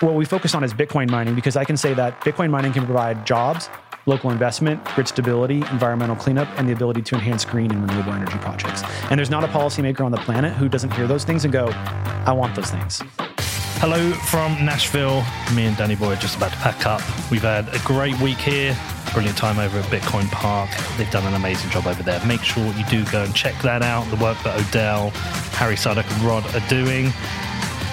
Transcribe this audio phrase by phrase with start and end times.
[0.00, 2.84] what we focus on is Bitcoin mining because I can say that Bitcoin mining can
[2.84, 3.68] provide jobs,
[4.06, 8.38] local investment, grid stability, environmental cleanup, and the ability to enhance green and renewable energy
[8.38, 8.82] projects.
[9.10, 11.68] And there's not a policymaker on the planet who doesn't hear those things and go,
[12.26, 13.02] I want those things.
[13.80, 15.24] Hello from Nashville.
[15.54, 17.00] Me and Danny Boy are just about to pack up.
[17.30, 18.76] We've had a great week here.
[19.12, 20.70] Brilliant time over at Bitcoin Park.
[20.96, 22.24] They've done an amazing job over there.
[22.26, 24.08] Make sure you do go and check that out.
[24.10, 25.10] The work that Odell,
[25.54, 27.12] Harry Sudock, and Rod are doing.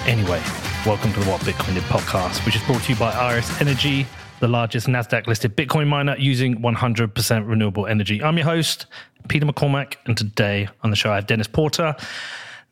[0.06, 0.40] Anyway,
[0.86, 4.06] welcome to the What Bitcoin Did podcast, which is brought to you by Iris Energy,
[4.38, 8.22] the largest Nasdaq listed Bitcoin miner using 100% renewable energy.
[8.22, 8.86] I'm your host,
[9.26, 11.96] Peter McCormack, and today on the show I have Dennis Porter.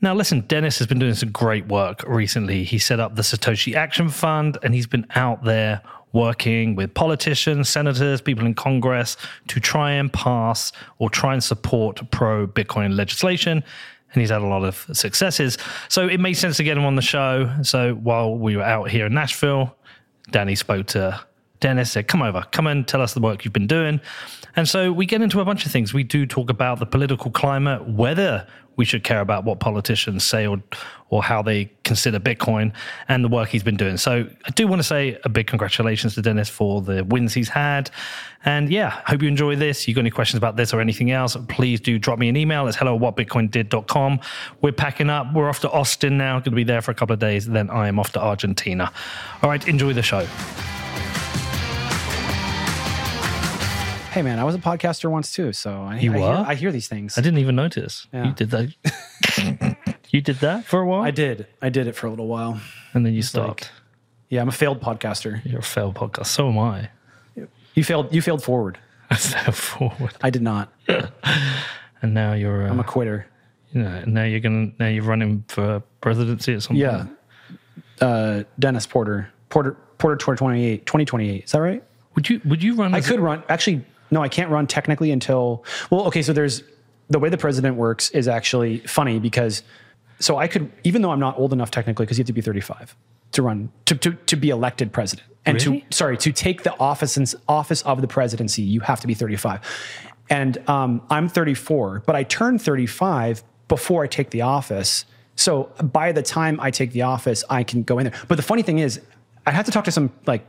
[0.01, 2.63] Now, listen, Dennis has been doing some great work recently.
[2.63, 7.69] He set up the Satoshi Action Fund and he's been out there working with politicians,
[7.69, 9.17] senators, people in Congress
[9.49, 13.65] to try and pass or try and support pro Bitcoin legislation.
[14.15, 15.59] And he's had a lot of successes.
[15.89, 17.53] So it made sense to get him on the show.
[17.63, 19.77] So while we were out here in Nashville,
[20.31, 21.21] Danny spoke to
[21.65, 23.99] Dennis, said, Come over, come and tell us the work you've been doing.
[24.55, 25.95] And so we get into a bunch of things.
[25.95, 30.47] We do talk about the political climate, whether we should care about what politicians say
[30.47, 30.63] or
[31.09, 32.75] or how they consider Bitcoin
[33.09, 33.97] and the work he's been doing.
[33.97, 37.49] So I do want to say a big congratulations to Dennis for the wins he's
[37.49, 37.91] had.
[38.45, 39.89] And yeah, hope you enjoy this.
[39.89, 42.67] You got any questions about this or anything else, please do drop me an email.
[42.67, 44.21] It's hello at whatbitcoindid.com.
[44.61, 45.33] We're packing up.
[45.33, 46.35] We're off to Austin now.
[46.41, 47.47] Going to be there for a couple of days.
[47.47, 48.93] Then I am off to Argentina.
[49.43, 50.27] All right, enjoy the show.
[54.15, 56.37] Hey man, I was a podcaster once too, so I, You I, were?
[56.37, 57.19] Hear, I hear these things.
[57.19, 58.07] I didn't even notice.
[58.13, 58.27] Yeah.
[58.29, 59.77] You did that.
[60.11, 61.03] you did that for a while?
[61.03, 61.49] I did.
[61.61, 62.61] I did it for a little while.
[62.93, 63.73] And then you like- stopped.
[64.29, 65.45] Yeah, I'm a failed podcaster.
[65.45, 66.27] You're a failed podcaster.
[66.27, 66.91] So am I.
[67.75, 68.15] You failed.
[68.15, 68.79] You failed forward.
[69.11, 70.15] I fell forward.
[70.23, 70.73] I did not.
[72.03, 73.27] And now you're, uh, I'm a quitter.
[73.73, 77.05] you know, now you're gonna, now you're running for presidency at some Yeah.
[77.07, 77.19] point.
[78.01, 79.31] Uh, Dennis Porter.
[79.49, 79.73] Porter.
[79.99, 80.85] Porter 2028.
[80.85, 81.45] 2028.
[81.45, 81.83] Is that right?
[82.15, 82.95] Would you, would you run?
[82.95, 83.43] I could run.
[83.49, 85.65] Actually, no, I can't run technically until.
[85.91, 86.23] Well, okay.
[86.23, 86.63] So there's
[87.11, 89.63] the way the president works is actually funny because
[90.21, 92.41] so I could even though I'm not old enough technically because you have to be
[92.41, 92.97] 35
[93.33, 95.81] to run to to, to be elected president and Really?
[95.81, 99.15] to sorry to take the office and office of the presidency you have to be
[99.15, 99.61] 35
[100.31, 105.05] and um, I'm 34 but I turn 35 before I take the office
[105.37, 108.43] so by the time I take the office I can go in there but the
[108.43, 109.01] funny thing is
[109.47, 110.47] I have to talk to some like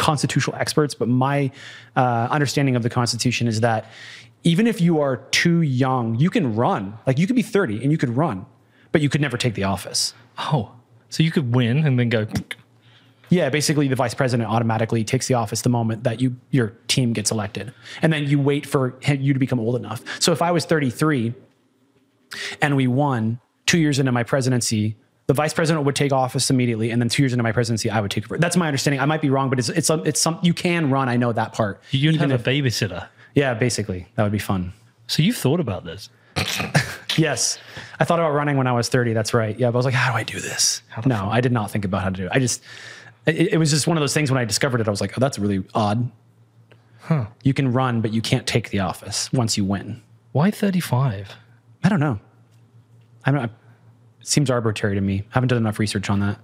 [0.00, 1.50] constitutional experts, but my
[1.94, 3.84] uh, understanding of the Constitution is that
[4.42, 6.98] even if you are too young, you can run.
[7.06, 8.46] Like you could be 30 and you could run,
[8.92, 10.14] but you could never take the office.
[10.38, 10.72] Oh,
[11.10, 12.26] so you could win and then go.
[13.28, 17.12] Yeah, basically, the vice president automatically takes the office the moment that you your team
[17.12, 17.72] gets elected,
[18.02, 20.02] and then you wait for you to become old enough.
[20.18, 21.34] So if I was 33
[22.60, 24.96] and we won two years into my presidency,
[25.26, 28.00] the vice president would take office immediately, and then two years into my presidency, I
[28.00, 28.38] would take over.
[28.38, 29.00] That's my understanding.
[29.00, 31.08] I might be wrong, but it's it's it's some you can run.
[31.08, 31.80] I know that part.
[31.90, 33.06] You'd Even have if- a babysitter.
[33.34, 34.72] Yeah, basically, that would be fun.
[35.06, 36.08] So you've thought about this.
[37.16, 37.58] Yes,
[37.98, 39.12] I thought about running when I was 30.
[39.14, 39.58] That's right.
[39.58, 40.80] Yeah, but I was like, how do I do this?
[41.04, 42.30] No, I did not think about how to do it.
[42.32, 42.62] I just,
[43.26, 45.18] it, it was just one of those things when I discovered it, I was like,
[45.18, 46.08] oh, that's really odd.
[47.00, 47.26] Huh.
[47.42, 50.00] You can run, but you can't take the office once you win.
[50.32, 51.34] Why 35?
[51.82, 52.20] I don't know.
[53.24, 53.50] I don't.
[54.20, 55.24] It seems arbitrary to me.
[55.30, 56.38] haven't done enough research on that.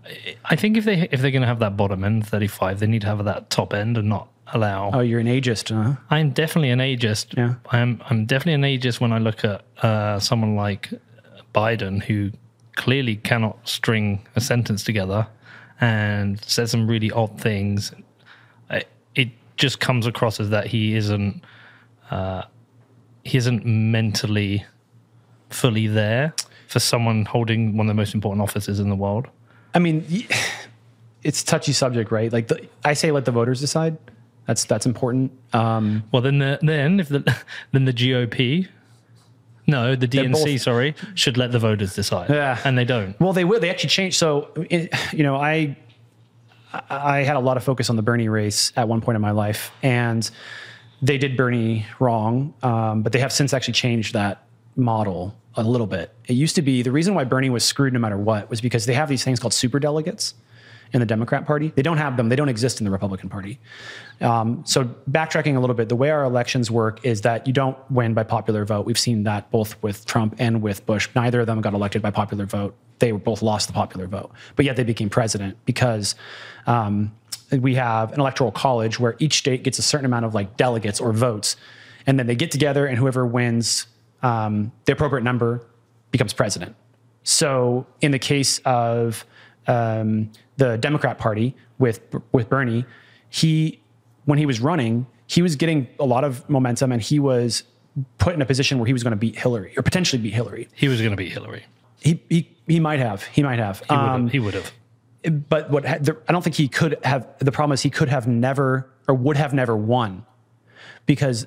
[0.47, 3.03] I think if they if they're going to have that bottom end 35, they need
[3.03, 4.91] to have that top end and not allow.
[4.95, 5.97] Oh, you're an ageist, huh?
[6.11, 7.37] I'm definitely an ageist.
[7.37, 7.55] Yeah.
[7.71, 10.91] I'm I'm definitely an ageist when I look at uh, someone like
[11.55, 12.31] Biden who
[12.77, 15.27] clearly cannot string a sentence together
[15.81, 17.93] and says some really odd things.
[18.71, 21.43] I- It just comes across as that he isn't
[22.11, 22.43] uh,
[23.25, 24.65] he isn't mentally
[25.51, 26.33] fully there
[26.67, 29.29] for someone holding one of the most important offices in the world.
[29.75, 30.05] I mean,
[31.23, 32.33] it's a touchy subject, right?
[32.33, 33.97] Like the, I say, let the voters decide.
[34.47, 35.33] That's that's important.
[35.53, 37.21] Um, Well, then, the, then if the
[37.73, 38.69] then the GOP,
[39.67, 42.31] no, the DNC, both- sorry, should let the voters decide.
[42.31, 42.59] Yeah.
[42.65, 43.19] and they don't.
[43.21, 43.59] Well, they will.
[43.59, 44.17] They actually changed.
[44.17, 45.77] So, it, you know, I
[46.89, 49.33] I had a lot of focus on the Bernie race at one point in my
[49.33, 50.29] life, and
[51.03, 54.45] they did Bernie wrong, um, but they have since actually changed that
[54.77, 56.13] model a little bit.
[56.27, 58.87] It used to be the reason why Bernie was screwed no matter what was because
[58.87, 60.35] they have these things called super delegates
[60.93, 61.73] in the Democrat Party.
[61.75, 62.29] They don't have them.
[62.29, 63.59] They don't exist in the Republican Party.
[64.21, 67.77] Um, so backtracking a little bit, the way our elections work is that you don't
[67.91, 68.87] win by popular vote.
[68.87, 71.09] We've seen that both with Trump and with Bush.
[71.15, 72.77] Neither of them got elected by popular vote.
[72.99, 76.15] They both lost the popular vote, but yet they became president because
[76.67, 77.13] um,
[77.51, 80.99] we have an electoral college where each state gets a certain amount of like delegates
[80.99, 81.57] or votes,
[82.07, 83.87] and then they get together, and whoever wins
[84.23, 85.67] um, the appropriate number
[86.11, 86.75] becomes president.
[87.23, 89.25] So in the case of
[89.67, 92.01] um, the Democrat Party with
[92.33, 92.85] with Bernie,
[93.29, 93.81] he
[94.25, 97.65] when he was running, he was getting a lot of momentum, and he was
[98.19, 100.69] put in a position where he was going to beat Hillary or potentially beat Hillary.
[100.75, 101.65] He was going to beat Hillary.
[102.01, 103.23] He he he might have.
[103.25, 103.81] He might have.
[103.81, 104.33] He would Um, have.
[104.33, 104.73] He would have.
[105.49, 107.27] but what the, I don't think he could have.
[107.39, 110.25] The problem is he could have never or would have never won
[111.07, 111.47] because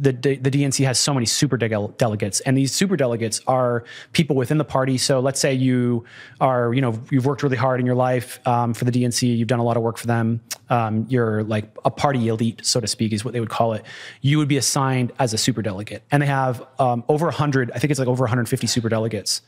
[0.00, 4.36] the the DNC has so many super dele- delegates, and these super delegates are people
[4.36, 4.98] within the party.
[4.98, 6.04] So let's say you
[6.40, 9.36] are, you know, you've worked really hard in your life um, for the DNC.
[9.36, 10.40] You've done a lot of work for them.
[10.70, 13.84] Um, you're like a party elite, so to speak, is what they would call it.
[14.20, 17.70] You would be assigned as a super delegate, and they have um, over hundred.
[17.72, 19.42] I think it's like over 150 super delegates.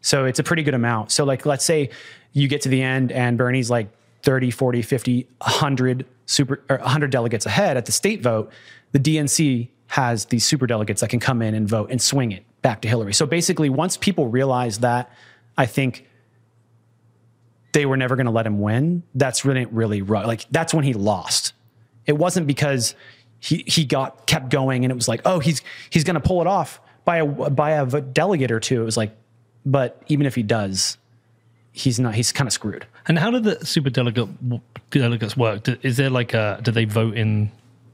[0.00, 1.12] So it's a pretty good amount.
[1.12, 1.90] So like let's say
[2.32, 3.88] you get to the end and Bernie's like
[4.22, 8.50] 30, 40, 50, 100 super or 100 delegates ahead at the state vote,
[8.92, 12.44] the DNC has these super delegates that can come in and vote and swing it
[12.62, 13.12] back to Hillary.
[13.12, 15.10] So basically once people realized that,
[15.56, 16.06] I think
[17.72, 19.02] they were never going to let him win.
[19.14, 20.26] That's really really rough.
[20.26, 21.52] Like that's when he lost.
[22.06, 22.94] It wasn't because
[23.38, 26.40] he he got kept going and it was like, "Oh, he's he's going to pull
[26.40, 28.80] it off by a by a delegate or two.
[28.80, 29.14] It was like
[29.64, 30.98] but even if he does,
[31.72, 32.14] he's not.
[32.14, 32.86] He's kind of screwed.
[33.06, 34.28] And how do the super delegate
[34.90, 35.68] delegates work?
[35.84, 36.60] Is there like a?
[36.62, 37.50] Do they vote in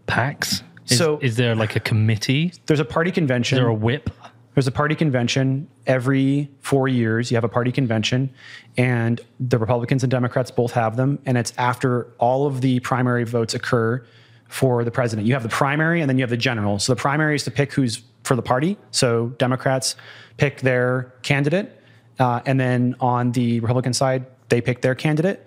[0.07, 0.63] packs?
[0.89, 2.53] Is, So- is there like a committee?
[2.67, 3.57] There's a party convention.
[3.57, 4.11] there a whip?
[4.55, 7.31] There's a party convention every four years.
[7.31, 8.31] You have a party convention,
[8.77, 11.21] and the Republicans and Democrats both have them.
[11.27, 14.05] And it's after all of the primary votes occur
[14.49, 15.29] for the president.
[15.29, 16.81] You have the primary, and then you have the general.
[16.81, 18.77] So the primary is to pick who's for the party.
[18.91, 19.95] So Democrats
[20.39, 21.81] pick their candidate,
[22.19, 25.47] uh, and then on the Republican side, they pick their candidate.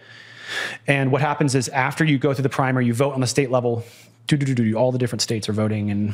[0.87, 3.51] And what happens is after you go through the primary, you vote on the state
[3.51, 3.83] level.
[4.75, 6.13] All the different states are voting, and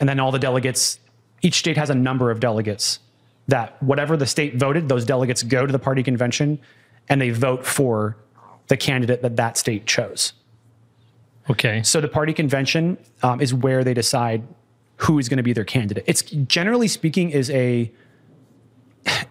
[0.00, 1.00] and then all the delegates.
[1.42, 2.98] Each state has a number of delegates
[3.48, 6.58] that whatever the state voted, those delegates go to the party convention,
[7.08, 8.16] and they vote for
[8.68, 10.32] the candidate that that state chose.
[11.48, 11.82] Okay.
[11.82, 14.42] So the party convention um, is where they decide
[14.96, 16.04] who is going to be their candidate.
[16.06, 17.92] It's generally speaking is a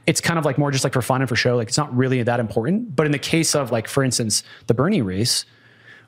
[0.08, 1.58] it's kind of like more just like for fun and for show.
[1.58, 2.96] Like it's not really that important.
[2.96, 5.46] But in the case of like, for instance, the Bernie race,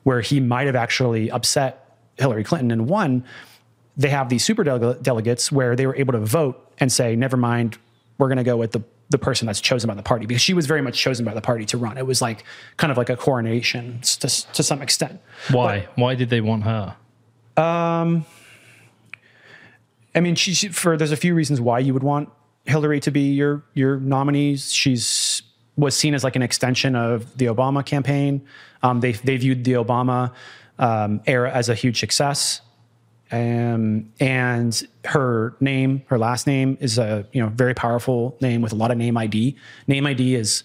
[0.04, 1.87] where he might have actually upset
[2.18, 3.24] Hillary Clinton and won,
[3.96, 7.36] they have these super delega- delegates where they were able to vote and say, never
[7.36, 7.78] mind,
[8.18, 10.52] we're going to go with the the person that's chosen by the party because she
[10.52, 11.96] was very much chosen by the party to run.
[11.96, 12.44] It was like
[12.76, 15.18] kind of like a coronation to, to some extent.
[15.50, 15.88] Why?
[15.94, 16.94] Why did they want her?
[20.14, 22.28] I mean, she, she- for there's a few reasons why you would want
[22.66, 24.56] Hillary to be your your nominee.
[24.56, 25.42] She's
[25.76, 28.42] was seen as like an extension of the Obama campaign.
[28.82, 30.32] Um, they they viewed the Obama
[30.78, 32.60] um, era as a huge success,
[33.30, 38.72] um, and her name, her last name, is a you know very powerful name with
[38.72, 39.56] a lot of name ID.
[39.86, 40.62] Name ID is,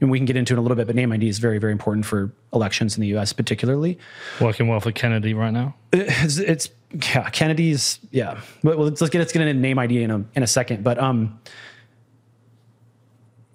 [0.00, 1.58] and we can get into it in a little bit, but name ID is very
[1.58, 3.32] very important for elections in the U.S.
[3.32, 3.98] particularly.
[4.40, 5.74] Working well for Kennedy right now.
[5.92, 6.70] It's, it's
[7.14, 8.40] yeah, Kennedy's yeah.
[8.62, 10.84] But well, let's, let's get let's get into name ID in a in a second.
[10.84, 11.40] But um,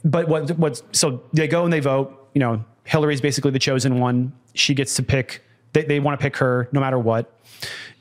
[0.03, 2.15] but what what so they go and they vote.
[2.33, 4.33] You know, Hillary's basically the chosen one.
[4.53, 5.43] She gets to pick.
[5.73, 7.33] They they want to pick her no matter what.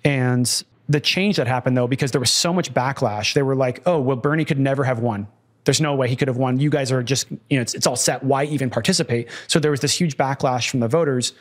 [0.04, 3.82] And the change that happened though, because there was so much backlash, they were like,
[3.86, 5.26] oh well, Bernie could never have won.
[5.64, 6.58] There's no way he could have won.
[6.58, 8.22] You guys are just you know it's it's all set.
[8.22, 9.28] Why even participate?
[9.48, 11.32] So there was this huge backlash from the voters,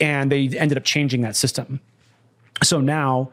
[0.00, 1.80] and they ended up changing that system.
[2.62, 3.30] So now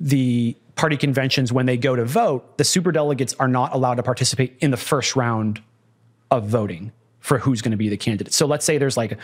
[0.00, 4.02] the party conventions, when they go to vote, the super delegates are not allowed to
[4.02, 5.60] participate in the first round
[6.30, 8.32] of voting for who's going to be the candidate.
[8.32, 9.18] So let's say there's like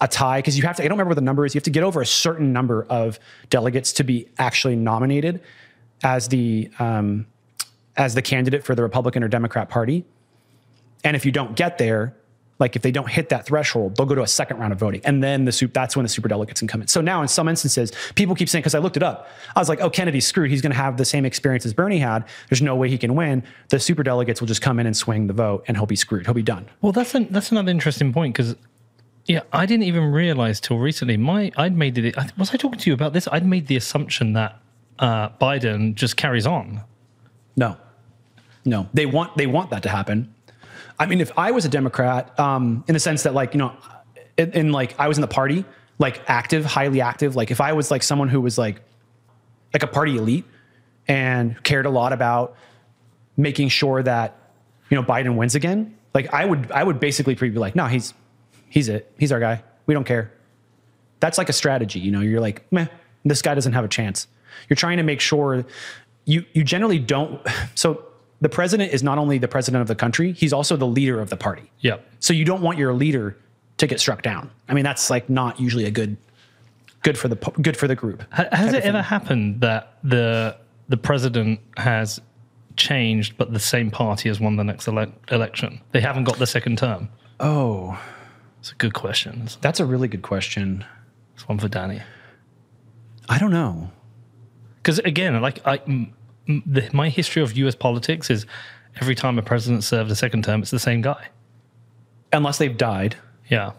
[0.00, 1.64] a tie, because you have to, I don't remember what the number is, you have
[1.64, 3.18] to get over a certain number of
[3.50, 5.40] delegates to be actually nominated
[6.02, 7.26] as the um,
[7.96, 10.04] as the candidate for the Republican or Democrat Party.
[11.04, 12.14] And if you don't get there,
[12.58, 15.00] like if they don't hit that threshold, they'll go to a second round of voting,
[15.04, 16.88] and then the super, that's when the super delegates can come in.
[16.88, 19.68] So now, in some instances, people keep saying because I looked it up, I was
[19.68, 20.50] like, oh, Kennedy's screwed.
[20.50, 22.24] He's going to have the same experience as Bernie had.
[22.48, 23.42] There's no way he can win.
[23.70, 26.26] The super delegates will just come in and swing the vote, and he'll be screwed.
[26.26, 26.68] He'll be done.
[26.82, 28.56] Well, that's an, that's another interesting point because
[29.30, 31.16] yeah, I didn't even realize till recently.
[31.16, 31.96] My I'd made.
[32.18, 33.28] I- Was I talking to you about this?
[33.30, 34.60] I'd made the assumption that
[34.98, 36.82] uh, Biden just carries on.
[37.54, 37.76] No,
[38.64, 40.34] no, they want they want that to happen.
[40.98, 43.72] I mean, if I was a Democrat, um, in the sense that like you know,
[44.36, 45.64] in, in like I was in the party,
[46.00, 47.36] like active, highly active.
[47.36, 48.80] Like if I was like someone who was like
[49.72, 50.44] like a party elite
[51.06, 52.56] and cared a lot about
[53.36, 54.36] making sure that
[54.90, 58.12] you know Biden wins again, like I would I would basically be like, no, he's
[58.70, 59.62] he's it, he's our guy.
[59.84, 60.32] We don't care.
[61.20, 62.20] That's like a strategy, you know.
[62.20, 62.86] You're like, meh,
[63.24, 64.26] this guy doesn't have a chance.
[64.68, 65.66] You're trying to make sure
[66.24, 67.46] you you generally don't.
[67.74, 68.06] So
[68.40, 71.28] the president is not only the president of the country, he's also the leader of
[71.28, 71.70] the party.
[71.80, 72.06] Yep.
[72.20, 73.36] So you don't want your leader
[73.76, 74.50] to get struck down.
[74.68, 76.16] I mean, that's like not usually a good
[77.02, 78.22] good for the good for the group.
[78.32, 80.56] Has it ever happened that the
[80.88, 82.20] the president has
[82.76, 85.80] changed, but the same party has won the next ele- election?
[85.92, 87.08] They haven't got the second term.
[87.40, 87.98] Oh,
[88.60, 89.48] It's a good question.
[89.60, 90.84] That's a really good question.
[91.34, 92.00] it's one for Danny.
[93.28, 93.90] I don't know.
[94.76, 96.12] Because again, like I, m-
[96.48, 97.74] m- the, my history of U.S.
[97.74, 98.46] politics is
[99.00, 101.28] every time a president served a second term, it's the same guy.
[102.32, 103.16] Unless they've died.
[103.48, 103.72] Yeah.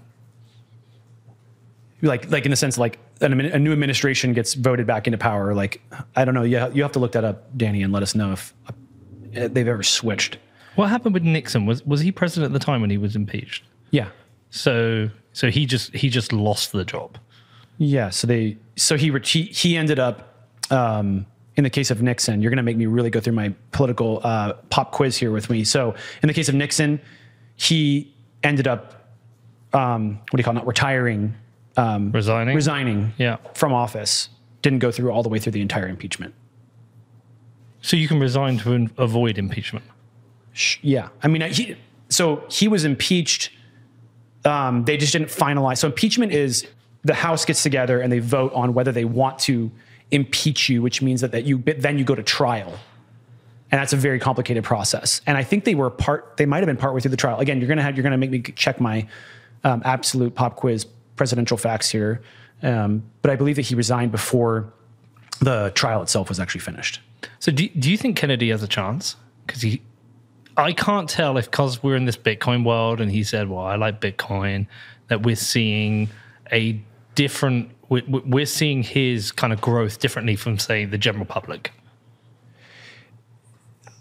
[2.01, 5.17] Like like in the sense like an, admin- a new administration gets voted back into
[5.17, 5.53] power.
[5.53, 5.81] Like
[6.15, 6.43] I don't know.
[6.43, 9.67] You you have to look that up, Danny, and let us know if uh, they've
[9.67, 10.37] ever switched.
[10.75, 11.65] What happened with Nixon?
[11.67, 13.63] Was was he president at the time when he was impeached?
[13.91, 14.09] Yeah.
[14.51, 17.17] So so he just he just lost the job.
[17.77, 22.41] Yeah, so they so he he, he ended up um, in the case of Nixon.
[22.41, 25.49] You're going to make me really go through my political uh, pop quiz here with
[25.49, 25.63] me.
[25.63, 27.01] So in the case of Nixon,
[27.55, 29.09] he ended up
[29.73, 30.55] um, what do you call it?
[30.55, 31.33] Not retiring,
[32.11, 32.55] Resigning.
[32.55, 33.37] resigning Yeah.
[33.53, 34.29] from office.
[34.61, 36.33] Didn't go through all the way through the entire impeachment.
[37.81, 39.85] So you can resign to avoid impeachment.
[40.81, 41.77] Yeah, I mean, he,
[42.09, 43.49] so he was impeached.
[44.45, 45.77] Um, they just didn't finalize.
[45.77, 46.67] So impeachment is
[47.03, 49.71] the House gets together and they vote on whether they want to
[50.11, 52.73] impeach you, which means that, that you then you go to trial,
[53.71, 55.21] and that's a very complicated process.
[55.25, 56.37] And I think they were part.
[56.37, 57.39] They might have been partway through the trial.
[57.39, 59.07] Again, you're gonna have you're gonna make me check my
[59.63, 62.21] um, absolute pop quiz presidential facts here,
[62.63, 64.73] um, but I believe that he resigned before
[65.39, 67.01] the trial itself was actually finished.
[67.39, 69.15] So do, do you think Kennedy has a chance?
[69.45, 69.81] Because he,
[70.57, 73.75] I can't tell if because we're in this Bitcoin world and he said, "Well, I
[73.75, 74.67] like Bitcoin,"
[75.07, 76.09] that we're seeing
[76.51, 76.79] a
[77.15, 77.71] different.
[77.89, 81.71] we- we- We're seeing his kind of growth differently from, say, the general public.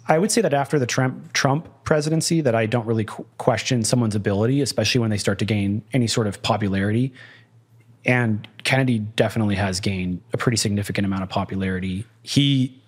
[0.06, 3.04] I would say that after the Trump Trump presidency, that I don't really
[3.38, 7.12] question someone's ability, especially when they start to gain any sort of popularity.
[8.04, 12.06] And Kennedy definitely has gained a pretty significant amount of popularity.
[12.22, 12.79] He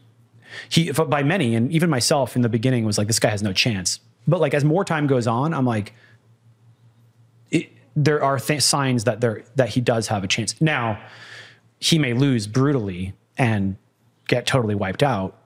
[0.68, 3.52] he by many, and even myself in the beginning was like, this guy has no
[3.52, 4.00] chance.
[4.26, 5.94] But like as more time goes on, I'm like,
[7.50, 10.60] it, there are th- signs that there that he does have a chance.
[10.60, 11.00] Now,
[11.78, 13.76] he may lose brutally and
[14.28, 15.38] get totally wiped out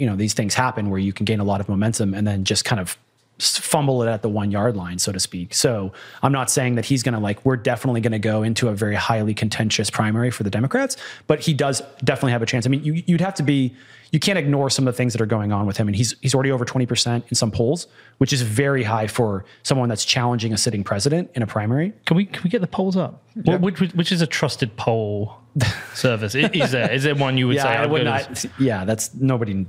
[0.00, 2.42] you know these things happen where you can gain a lot of momentum and then
[2.42, 2.96] just kind of
[3.40, 5.92] fumble it at the one yard line so to speak so
[6.22, 8.74] i'm not saying that he's going to like we're definitely going to go into a
[8.74, 12.68] very highly contentious primary for the democrats but he does definitely have a chance i
[12.68, 13.74] mean you, you'd have to be
[14.12, 16.16] you can't ignore some of the things that are going on with him and he's
[16.20, 17.86] he's already over 20% in some polls
[18.18, 22.16] which is very high for someone that's challenging a sitting president in a primary Can
[22.16, 23.22] we can we get the polls up?
[23.36, 25.36] Well, which, which- which is a trusted poll
[25.94, 26.34] service?
[26.34, 27.68] Is there is there one you would say?
[27.68, 28.44] I would not.
[28.58, 29.66] Yeah, that's nobody.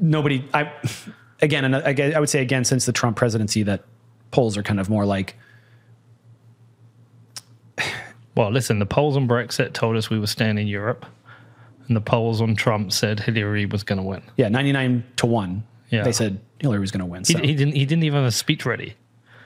[0.00, 0.44] Nobody.
[0.52, 0.72] I
[1.42, 3.82] again, and again, I would say again since the Trump presidency that
[4.30, 5.36] polls are kind of more like
[8.34, 11.06] Well, listen, the polls on Brexit told us we were staying in Europe,
[11.88, 14.22] and the polls on Trump said Hillary was going to win.
[14.36, 15.64] yeah, ninety nine to one.
[15.88, 16.02] Yeah.
[16.02, 17.22] they said Hillary was going to win.
[17.26, 17.74] He, he didn't.
[17.74, 18.94] He didn't even have a speech ready.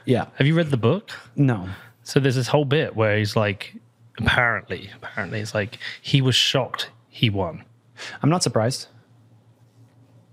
[0.06, 1.10] yeah, Have you read the book?
[1.36, 1.68] no,
[2.02, 3.76] So there's this whole bit where he's like,
[4.18, 7.64] apparently, apparently, it's like he was shocked he won,
[8.22, 8.86] I'm not surprised.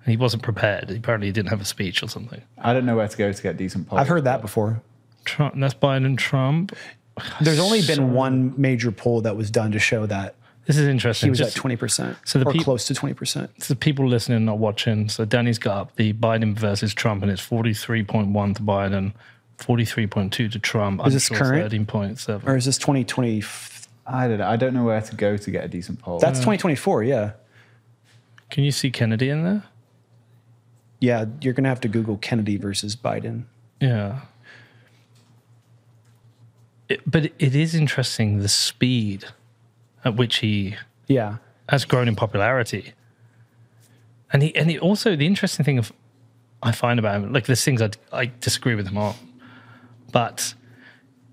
[0.07, 0.89] And he wasn't prepared.
[0.89, 2.41] Apparently, he didn't have a speech or something.
[2.57, 3.99] I don't know where to go to get decent polls.
[3.99, 4.81] I've heard that before.
[5.25, 5.55] Trump.
[5.57, 6.05] That's Biden.
[6.05, 6.73] And Trump.
[7.41, 10.35] There's only been one major poll that was done to show that
[10.65, 11.27] This is interesting.
[11.27, 13.49] he was Just- at twenty percent, so the or peop- close to twenty percent.
[13.59, 17.29] to the people listening not watching, so Danny's got up the Biden versus Trump, and
[17.31, 19.11] it's forty three point one to Biden,
[19.57, 21.05] forty three point two to Trump.
[21.05, 21.63] Is this current?
[21.63, 22.47] Thirteen point seven.
[22.47, 23.43] Or is this twenty twenty?
[24.05, 24.47] I don't know.
[24.47, 26.19] I don't know where to go to get a decent poll.
[26.19, 27.03] That's twenty twenty four.
[27.03, 27.31] Yeah,
[28.49, 29.63] Can you see Kennedy in there?
[30.99, 31.25] Yeah.
[31.41, 33.43] You're gonna have to Google Kennedy versus Biden.
[33.79, 34.21] Yeah.
[36.89, 39.25] It, but it is interesting the speed
[40.05, 40.75] at which he
[41.07, 41.37] Yeah,
[41.69, 42.93] has grown in popularity.
[44.31, 45.91] And he and he also the interesting thing of
[46.63, 49.15] I find about him, like there's things I I disagree with him on,
[50.11, 50.53] but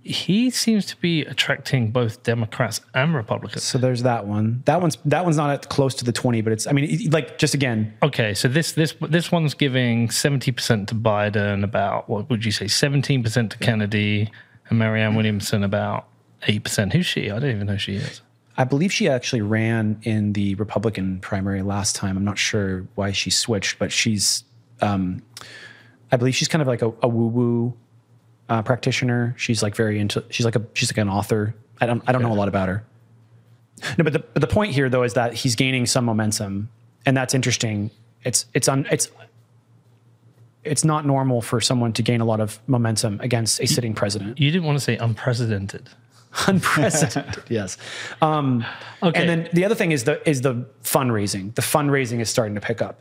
[0.04, 3.64] he seems to be attracting both Democrats and Republicans.
[3.64, 4.62] So there's that one.
[4.66, 7.38] That one's that one's not at close to the 20, but it's I mean like
[7.38, 12.28] just again, Okay, so this this this one's giving seventy percent to Biden, about what
[12.28, 14.30] would you say, seventeen percent to Kennedy,
[14.68, 16.06] and Marianne Williamson about
[16.46, 16.92] eight percent.
[16.92, 17.30] Who's she?
[17.30, 18.20] I don't even know who she is.
[18.56, 22.16] I believe she actually ran in the Republican primary last time.
[22.16, 24.44] I'm not sure why she switched, but she's
[24.82, 25.22] um
[26.12, 27.74] I believe she's kind of like a, a woo-woo
[28.48, 29.34] uh, practitioner.
[29.38, 31.54] She's like very into she's like a she's like an author.
[31.80, 32.84] I don't I don't know a lot about her.
[33.98, 36.68] No, but the but the point here though is that he's gaining some momentum
[37.06, 37.90] and that's interesting.
[38.22, 39.10] It's it's on it's
[40.62, 44.40] it's not normal for someone to gain a lot of momentum against a sitting president.
[44.40, 45.90] You didn't want to say unprecedented.
[46.48, 47.76] Unprecedented, yes.
[48.20, 48.64] Um,
[49.04, 49.20] Okay.
[49.20, 51.54] And then the other thing is the is the fundraising.
[51.54, 53.00] The fundraising is starting to pick up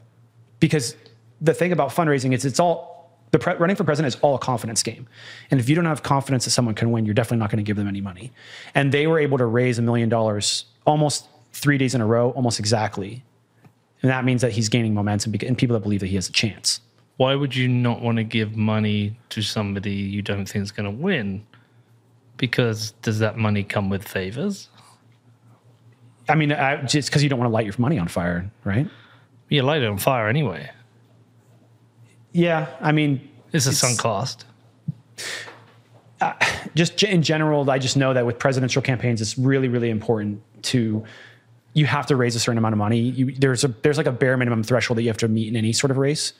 [0.60, 0.96] because
[1.40, 2.93] the thing about fundraising is it's all
[3.34, 5.08] the pre- running for president is all a confidence game.
[5.50, 7.68] And if you don't have confidence that someone can win, you're definitely not going to
[7.68, 8.32] give them any money.
[8.75, 12.30] And they were able to raise a million dollars almost three days in a row,
[12.32, 13.24] almost exactly.
[14.04, 16.32] And that means that he's gaining momentum and people that believe that he has a
[16.32, 16.80] chance.
[17.18, 20.86] Why would you not want to give money to somebody you don't think is going
[20.86, 21.44] to win?
[22.38, 24.70] Because does that money come with favors?
[26.30, 28.88] I mean, I, just because you don't want to light your money on fire, right?
[29.50, 30.70] You light it on fire anyway.
[32.34, 34.46] Yeah, I mean, It's a sunk cost.
[36.75, 41.04] just in general, I just know that with presidential campaigns, it's really, really important to
[41.74, 43.00] you have to raise a certain amount of money.
[43.00, 45.56] You, there's a there's like a bare minimum threshold that you have to meet in
[45.56, 46.34] any sort of race.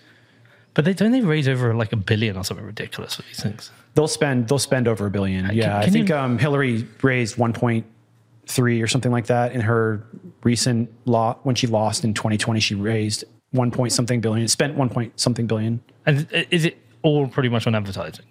[0.76, 3.72] But they don't they raise over like a billion or something ridiculous for these things.
[3.96, 5.50] They'll spend they'll spend over a billion.
[5.54, 10.04] yeah, I can think you- um, Hillary raised 1.3 or something like that in her
[10.44, 12.60] recent law when she lost in 2020.
[12.60, 13.24] She raised
[13.54, 15.80] one point something billion, spent one point something billion.
[16.06, 18.26] And is it all pretty much on advertising?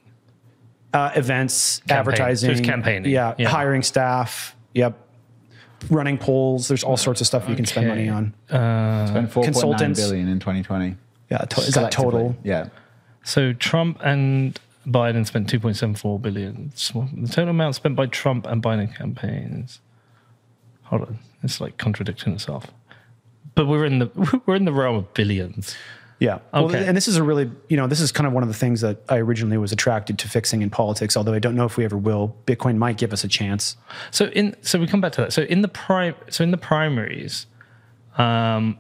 [0.92, 1.96] Uh, events, Campaign.
[1.98, 3.10] advertising, So campaigning.
[3.10, 3.48] Yeah, Yeah.
[3.48, 4.54] hiring staff.
[4.74, 4.98] Yep,
[5.88, 6.68] running polls.
[6.68, 8.10] There's all sorts of stuff you can spend money Okay.
[8.10, 8.34] on.
[8.48, 10.00] Spent 4.9 Consultants.
[10.00, 10.96] billion in 2020.
[11.30, 12.36] Yeah, to- is that total?
[12.44, 12.66] Yeah.
[13.24, 16.72] So Trump and Biden spent 2.74 billion.
[16.74, 19.80] The total amount spent by Trump and Biden campaigns.
[20.84, 22.66] Hold on, it's like contradicting itself.
[23.54, 25.74] But we're in the we're in the realm of billions.
[26.22, 26.38] Yeah.
[26.54, 28.54] Well, and this is a really, you know, this is kind of one of the
[28.54, 31.76] things that I originally was attracted to fixing in politics, although I don't know if
[31.76, 32.36] we ever will.
[32.46, 33.76] Bitcoin might give us a chance.
[34.12, 35.32] So in so we come back to that.
[35.32, 37.46] So in the prime so in the primaries,
[38.18, 38.78] um,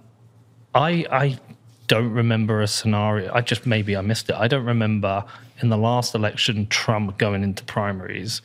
[0.72, 1.40] I I
[1.88, 3.32] don't remember a scenario.
[3.34, 4.36] I just maybe I missed it.
[4.36, 5.24] I don't remember
[5.60, 8.40] in the last election Trump going into primaries.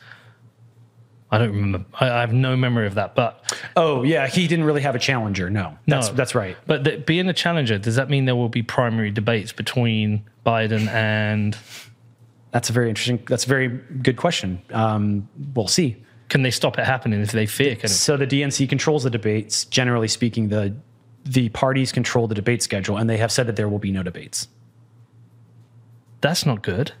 [1.30, 1.84] I don't remember.
[2.00, 3.14] I, I have no memory of that.
[3.14, 4.26] But Oh, yeah.
[4.28, 5.50] He didn't really have a challenger.
[5.50, 5.76] No.
[5.86, 6.14] That's, No.
[6.14, 6.56] that's right.
[6.66, 10.88] but the, being a challenger, does that mean there will be primary debates between Biden
[10.88, 11.56] and?
[12.50, 14.62] That's a very interesting, that's a very good question.
[14.72, 16.02] Um, we'll see.
[16.30, 17.76] Can they stop it happening if they fear?
[17.76, 19.66] Can it, So the DNC controls the debates.
[19.66, 20.74] Generally speaking, the
[21.24, 24.02] the parties control the debate schedule, and they have said that there will be no
[24.02, 24.48] debates.
[26.22, 26.92] that's not good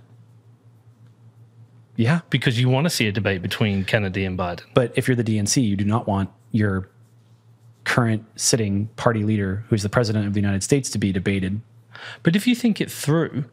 [1.98, 2.20] Yeah.
[2.30, 4.62] because you want to see a debate between Kennedy and Biden.
[4.72, 6.88] But if you're the DNC, you do not want your
[7.84, 11.60] current sitting party leader, who's the president of the United States, to be debated
[12.22, 13.44] But if you think it through,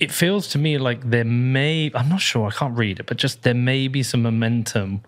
[0.00, 3.18] it feels to me like there may, I'm not sure, I can't read it, but
[3.18, 5.02] just there may be some momentum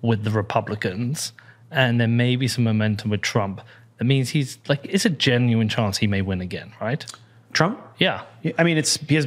[0.00, 1.32] with the Republicans
[1.70, 3.60] and there may be some momentum with Trump.
[3.98, 7.04] That means he's like, it's a genuine chance he may win again, right?
[7.52, 7.80] Trump.
[7.98, 8.22] Yeah.
[8.58, 9.26] I mean, it's he has,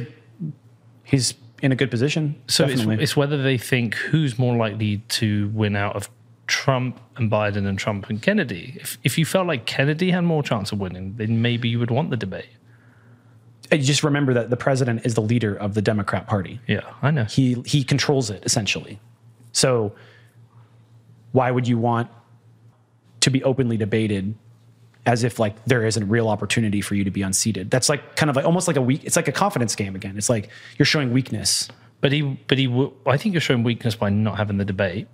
[1.04, 2.40] he's in a good position.
[2.48, 6.08] So it's, it's whether they think who's more likely to win out of
[6.46, 8.76] Trump and Biden and Trump and Kennedy.
[8.80, 11.90] If, if you felt like Kennedy had more chance of winning, then maybe you would
[11.90, 12.48] want the debate.
[13.70, 16.58] And just remember that the president is the leader of the Democrat Party.
[16.66, 17.24] Yeah, I know.
[17.24, 18.98] He he controls it essentially.
[19.52, 19.92] So
[21.32, 22.08] why would you want
[23.20, 24.34] to be openly debated
[25.08, 27.70] as if like there is a real opportunity for you to be unseated?
[27.70, 29.02] That's like kind of like almost like a weak.
[29.04, 30.16] It's like a confidence game again.
[30.18, 31.68] It's like you're showing weakness.
[32.00, 35.08] But he, but he, will, I think you're showing weakness by not having the debate.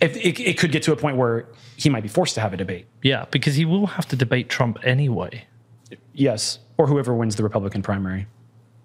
[0.00, 2.52] If it, it could get to a point where he might be forced to have
[2.52, 2.86] a debate.
[3.02, 5.44] Yeah, because he will have to debate Trump anyway,
[6.14, 8.26] Yes, or whoever wins the Republican primary.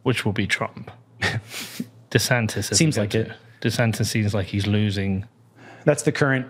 [0.04, 0.92] which will be Trump.
[2.12, 3.32] DeSantis Seems like it.
[3.62, 5.26] DeSantis seems like he's losing.
[5.86, 6.48] That's the current.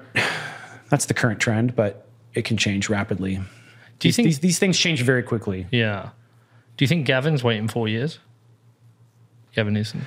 [0.90, 3.36] That's the current trend, but it can change rapidly.
[4.00, 4.26] Do you These, think?
[4.28, 5.68] these, these things change very quickly?
[5.72, 6.10] yeah.
[6.78, 8.20] Do you think Gavin's waiting four years?
[9.56, 10.02] Gavin Newsom.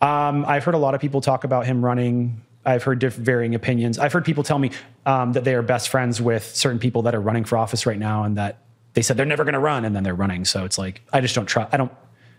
[0.00, 2.40] Um, I've heard a lot of people talk about him running.
[2.64, 3.98] I've heard diff- varying opinions.
[3.98, 4.70] I've heard people tell me
[5.04, 7.98] um, that they are best friends with certain people that are running for office right
[7.98, 8.60] now, and that
[8.94, 10.46] they said they're never going to run, and then they're running.
[10.46, 11.72] So it's like I just don't trust.
[11.74, 11.92] I don't.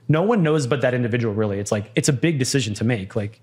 [0.07, 1.35] No one knows but that individual.
[1.35, 3.15] Really, it's like it's a big decision to make.
[3.15, 3.39] Like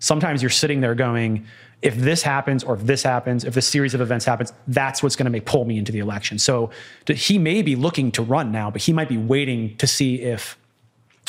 [0.00, 1.46] sometimes you're sitting there going,
[1.82, 5.14] if this happens, or if this happens, if this series of events happens, that's what's
[5.14, 6.38] going to make pull me into the election.
[6.38, 6.70] So
[7.06, 10.56] he may be looking to run now, but he might be waiting to see if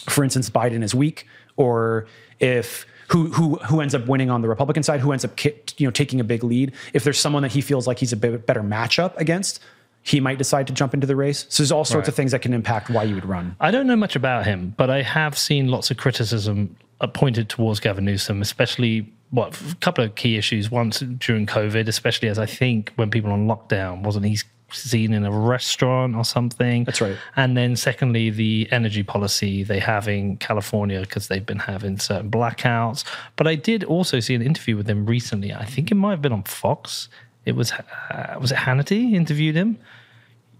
[0.10, 2.08] for instance, Biden is weak, or
[2.40, 5.54] if who who who ends up winning on the Republican side, who ends up ki-
[5.78, 6.74] you know taking a big lead.
[6.94, 9.60] If there's someone that he feels like he's a bit better matchup against,
[10.04, 11.46] he might decide to jump into the race.
[11.50, 13.56] So there's all sorts of things that can impact why you would run.
[13.60, 16.76] I don't know much about him, but I have seen lots of criticism
[17.14, 20.72] pointed towards Gavin Newsom, especially what a couple of key issues.
[20.72, 24.38] Once during COVID, especially as I think when people on lockdown, wasn't he
[24.72, 26.84] seen in a restaurant or something.
[26.84, 27.18] That's right.
[27.36, 32.30] And then, secondly, the energy policy they have in California because they've been having certain
[32.30, 33.04] blackouts.
[33.36, 35.54] But I did also see an interview with him recently.
[35.54, 37.10] I think it might have been on Fox.
[37.46, 39.78] It was uh, was it Hannity interviewed him.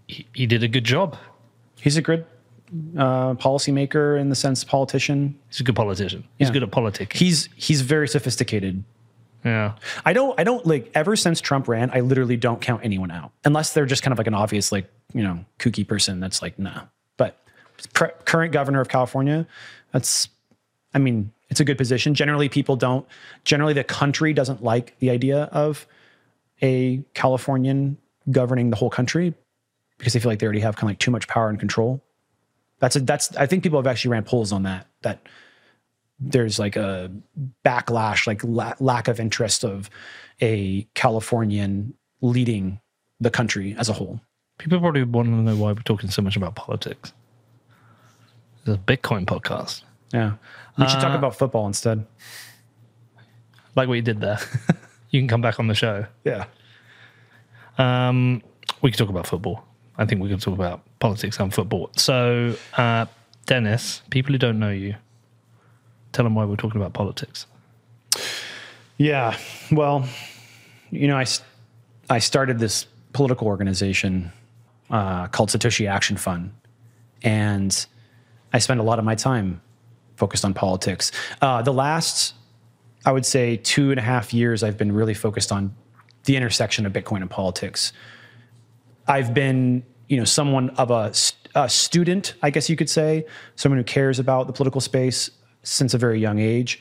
[0.06, 1.16] He, he did a good job.
[1.80, 2.24] He's a good
[2.96, 5.38] uh, policymaker in the sense politician.
[5.48, 6.24] He's a good politician.
[6.38, 6.52] He's Yeah.
[6.54, 7.18] good at politics.
[7.18, 8.84] He's he's very sophisticated.
[9.44, 9.74] yeah.
[10.04, 13.32] I don't I don't like ever since Trump ran, I literally don't count anyone out
[13.44, 16.58] unless they're just kind of like an obvious like you know kooky person that's like
[16.58, 16.82] nah.
[17.16, 17.38] But
[17.94, 19.46] pre- current governor of California,
[19.92, 20.28] that's
[20.94, 22.12] I mean it's a good position.
[22.14, 23.06] Generally, people don't.
[23.44, 25.86] Generally, the country doesn't like the idea of
[26.60, 27.96] a Californian
[28.30, 29.32] governing the whole country
[29.96, 32.02] because they feel like they already have kind of like too much power and control.
[32.80, 35.20] That's a, that's I think people have actually ran polls on that that
[36.20, 37.10] there's like a
[37.64, 39.88] backlash, like la- lack of interest of
[40.40, 42.80] a Californian leading
[43.20, 44.20] the country as a whole.
[44.58, 47.12] People probably want to know why we're talking so much about politics.
[48.60, 49.82] It's a Bitcoin podcast.
[50.12, 50.34] Yeah,
[50.78, 52.06] we should talk about football instead.
[53.76, 54.38] Like what you did there.
[55.10, 56.06] you can come back on the show.
[56.24, 56.46] Yeah,
[57.76, 58.42] Um,
[58.82, 59.64] we could talk about football.
[59.96, 61.90] I think we could talk about politics and football.
[61.96, 63.06] So, uh,
[63.46, 64.94] Dennis, people who don't know you,
[66.12, 67.46] tell them why we're talking about politics.
[68.96, 69.36] yeah.
[69.70, 70.06] Well,
[70.90, 71.26] you know, I,
[72.10, 74.32] I started this political organization
[74.90, 76.52] uh, called Satoshi Action Fund,
[77.22, 77.86] and
[78.52, 79.60] I spend a lot of my time
[80.16, 81.12] focused on politics.
[81.40, 82.34] Uh, the last,
[83.04, 85.74] I would say, two and a half years, I've been really focused on
[86.24, 87.92] the intersection of Bitcoin and politics.
[89.06, 91.12] I've been, you know, someone of a,
[91.54, 95.30] a student, I guess you could say, someone who cares about the political space
[95.62, 96.80] since a very young age.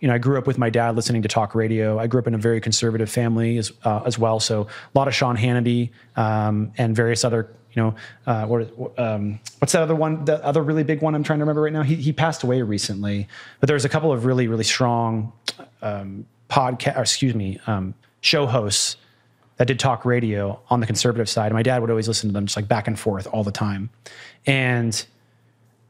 [0.00, 1.98] You know, I grew up with my dad listening to talk radio.
[1.98, 4.38] I grew up in a very conservative family as uh, as well.
[4.38, 7.94] So a lot of Sean Hannity um, and various other, you know,
[8.26, 10.24] uh, what, um, what's that other one?
[10.24, 11.82] The other really big one I'm trying to remember right now.
[11.82, 13.26] He he passed away recently,
[13.58, 15.32] but there's a couple of really really strong
[15.82, 18.96] um, podcast, excuse me, um, show hosts
[19.58, 21.52] that did talk radio on the conservative side.
[21.52, 23.90] My dad would always listen to them just like back and forth all the time.
[24.46, 25.04] And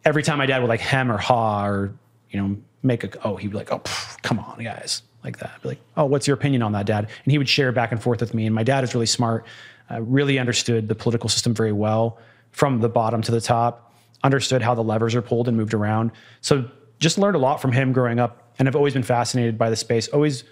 [0.04, 1.94] every time my dad would like hem or haw or,
[2.30, 5.52] you know, make a, oh, he'd be like, oh, pff, come on, guys, like that.
[5.54, 7.04] I'd be like, oh, what's your opinion on that, dad?
[7.24, 8.46] And he would share back and forth with me.
[8.46, 9.44] And my dad is really smart,
[9.90, 12.18] uh, really understood the political system very well
[12.52, 13.92] from the bottom to the top,
[14.24, 16.10] understood how the levers are pulled and moved around.
[16.40, 18.54] So just learned a lot from him growing up.
[18.58, 20.44] And I've always been fascinated by the space, always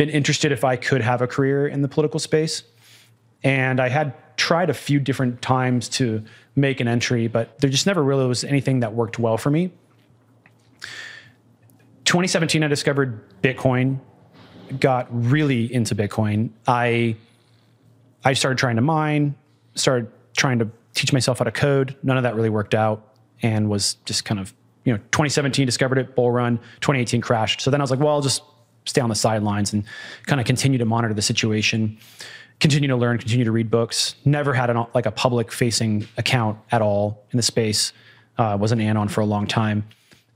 [0.00, 2.62] been interested if I could have a career in the political space.
[3.44, 6.24] And I had tried a few different times to
[6.56, 9.70] make an entry, but there just never really was anything that worked well for me.
[12.06, 14.00] 2017, I discovered Bitcoin,
[14.78, 16.48] got really into Bitcoin.
[16.66, 17.16] I
[18.24, 19.34] I started trying to mine,
[19.74, 21.94] started trying to teach myself how to code.
[22.02, 25.98] None of that really worked out and was just kind of, you know, 2017 discovered
[25.98, 27.60] it, bull run, 2018 crashed.
[27.60, 28.42] So then I was like, well, I'll just
[28.90, 29.84] stay on the sidelines and
[30.26, 31.96] kind of continue to monitor the situation,
[32.58, 34.16] continue to learn, continue to read books.
[34.24, 37.92] Never had an, like a public facing account at all in the space.
[38.36, 39.86] Uh, was an anon for a long time.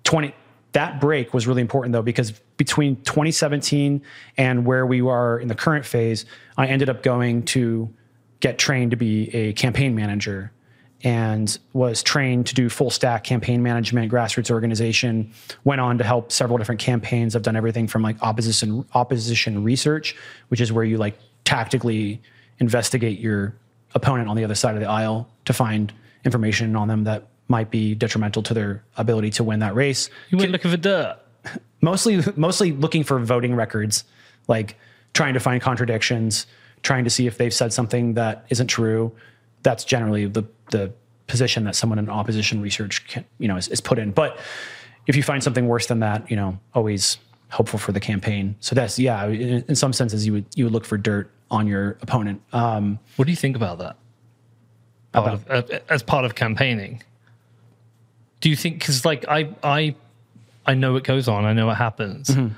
[0.04, 0.34] 20
[0.72, 4.02] that break was really important though because between 2017
[4.36, 6.26] and where we are in the current phase,
[6.58, 7.88] I ended up going to
[8.40, 10.52] get trained to be a campaign manager
[11.04, 15.30] and was trained to do full stack campaign management, grassroots organization.
[15.62, 17.36] Went on to help several different campaigns.
[17.36, 20.16] I've done everything from like opposition opposition research,
[20.48, 22.22] which is where you like tactically
[22.58, 23.54] investigate your
[23.94, 25.92] opponent on the other side of the aisle to find
[26.24, 30.38] information on them that might be detrimental to their ability to win that race You
[30.38, 31.18] went looking for dirt.
[31.82, 34.04] mostly mostly looking for voting records
[34.48, 34.78] like
[35.12, 36.46] trying to find contradictions
[36.82, 39.12] trying to see if they've said something that isn't true
[39.62, 40.92] that's generally the the
[41.26, 44.38] position that someone in opposition research can, you know is, is put in but
[45.06, 47.18] if you find something worse than that you know always
[47.50, 50.72] hopeful for the campaign so that's yeah in, in some senses you would you would
[50.72, 53.96] look for dirt on your opponent um What do you think about that?
[55.12, 57.00] Part of, uh, as part of campaigning,
[58.40, 58.80] do you think?
[58.80, 59.94] Because like I, I,
[60.66, 61.44] I know it goes on.
[61.44, 62.54] I know it happens, Mm-hmm.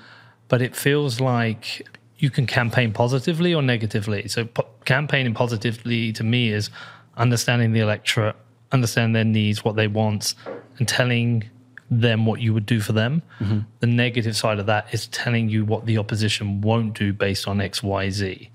[0.49, 1.87] but it feels like
[2.19, 4.27] you can campaign positively or negatively.
[4.29, 6.71] So po- campaigning positively to me is
[7.17, 8.37] understanding the electorate,
[8.73, 10.35] understand their needs, what they want,
[10.79, 11.45] and telling
[11.91, 13.23] them what you would do for them.
[13.41, 13.61] Mm-hmm.
[13.81, 17.61] The negative side of that is telling you what the opposition won't do based on
[17.61, 18.51] X, Y, Z.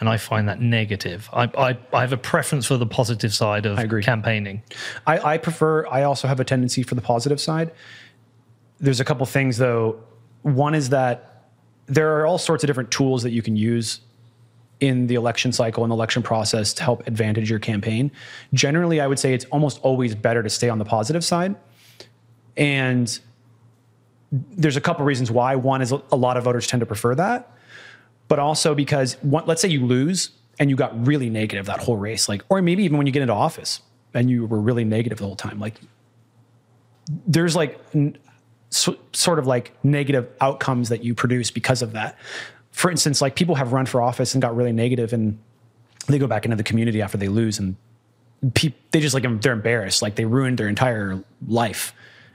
[0.00, 1.28] And I find that negative.
[1.32, 4.02] I, I, I have a preference for the positive side of agree.
[4.02, 4.62] campaigning.
[5.06, 5.86] I, I prefer.
[5.88, 7.72] I also have a tendency for the positive side.
[8.78, 10.00] There's a couple things though.
[10.42, 11.46] One is that
[11.86, 14.00] there are all sorts of different tools that you can use
[14.80, 18.10] in the election cycle and the election process to help advantage your campaign.
[18.54, 21.56] Generally, I would say it's almost always better to stay on the positive side.
[22.56, 23.18] And
[24.30, 25.56] there's a couple reasons why.
[25.56, 27.50] One is a lot of voters tend to prefer that,
[28.28, 32.28] but also because let's say you lose and you got really negative that whole race,
[32.28, 33.80] like, or maybe even when you get into office
[34.14, 35.80] and you were really negative the whole time, like,
[37.26, 38.18] there's like n-
[38.70, 42.18] so, sort of like negative outcomes that you produce because of that.
[42.78, 45.36] For instance, like people have run for office and got really negative and
[46.06, 47.74] they go back into the community after they lose and
[48.54, 51.92] pe- they just like they're embarrassed, like they ruined their entire life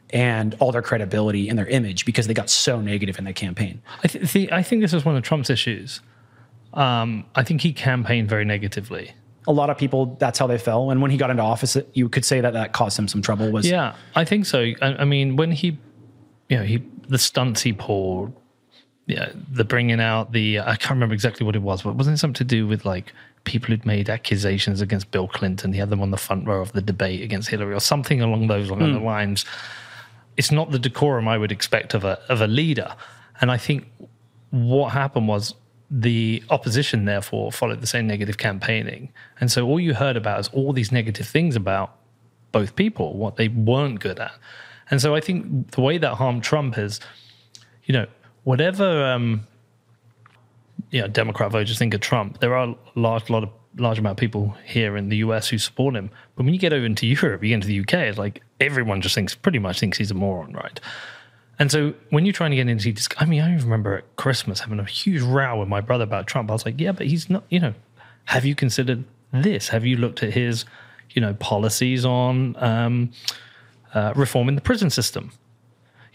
[0.09, 3.81] and all their credibility and their image because they got so negative in the campaign.
[4.03, 6.01] I, th- I think this is one of Trump's issues.
[6.73, 9.13] Um, I think he campaigned very negatively.
[9.47, 10.91] A lot of people, that's how they fell.
[10.91, 13.49] And when he got into office, you could say that that caused him some trouble.
[13.49, 14.59] Was Yeah, I think so.
[14.59, 15.79] I, I mean, when he,
[16.49, 18.33] you know, he the stunts he pulled,
[19.05, 22.19] yeah, the bringing out the I can't remember exactly what it was, but wasn't it
[22.19, 23.13] something to do with like
[23.43, 25.73] people who'd made accusations against Bill Clinton?
[25.73, 28.47] He had them on the front row of the debate against Hillary, or something along
[28.47, 29.03] those mm.
[29.03, 29.45] lines.
[30.37, 32.95] It's not the decorum I would expect of a of a leader,
[33.41, 33.87] and I think
[34.51, 35.53] what happened was
[35.91, 39.11] the opposition therefore followed the same negative campaigning,
[39.41, 41.97] and so all you heard about is all these negative things about
[42.53, 44.31] both people, what they weren't good at,
[44.89, 47.01] and so I think the way that harmed Trump is,
[47.83, 48.07] you know
[48.43, 49.47] whatever um,
[50.91, 54.11] you know, Democrat voters think of Trump, there are a large lot of large amount
[54.11, 56.11] of people here in the US who support him.
[56.35, 59.01] But when you get over into Europe, you get into the UK, it's like everyone
[59.01, 60.79] just thinks pretty much thinks he's a moron, right?
[61.59, 64.59] And so when you're trying to get into this, I mean, I remember at Christmas
[64.59, 66.49] having a huge row with my brother about Trump.
[66.49, 67.73] I was like, yeah, but he's not, you know,
[68.25, 69.69] have you considered this?
[69.69, 70.65] Have you looked at his,
[71.11, 73.11] you know, policies on um,
[73.93, 75.31] uh, reforming the prison system?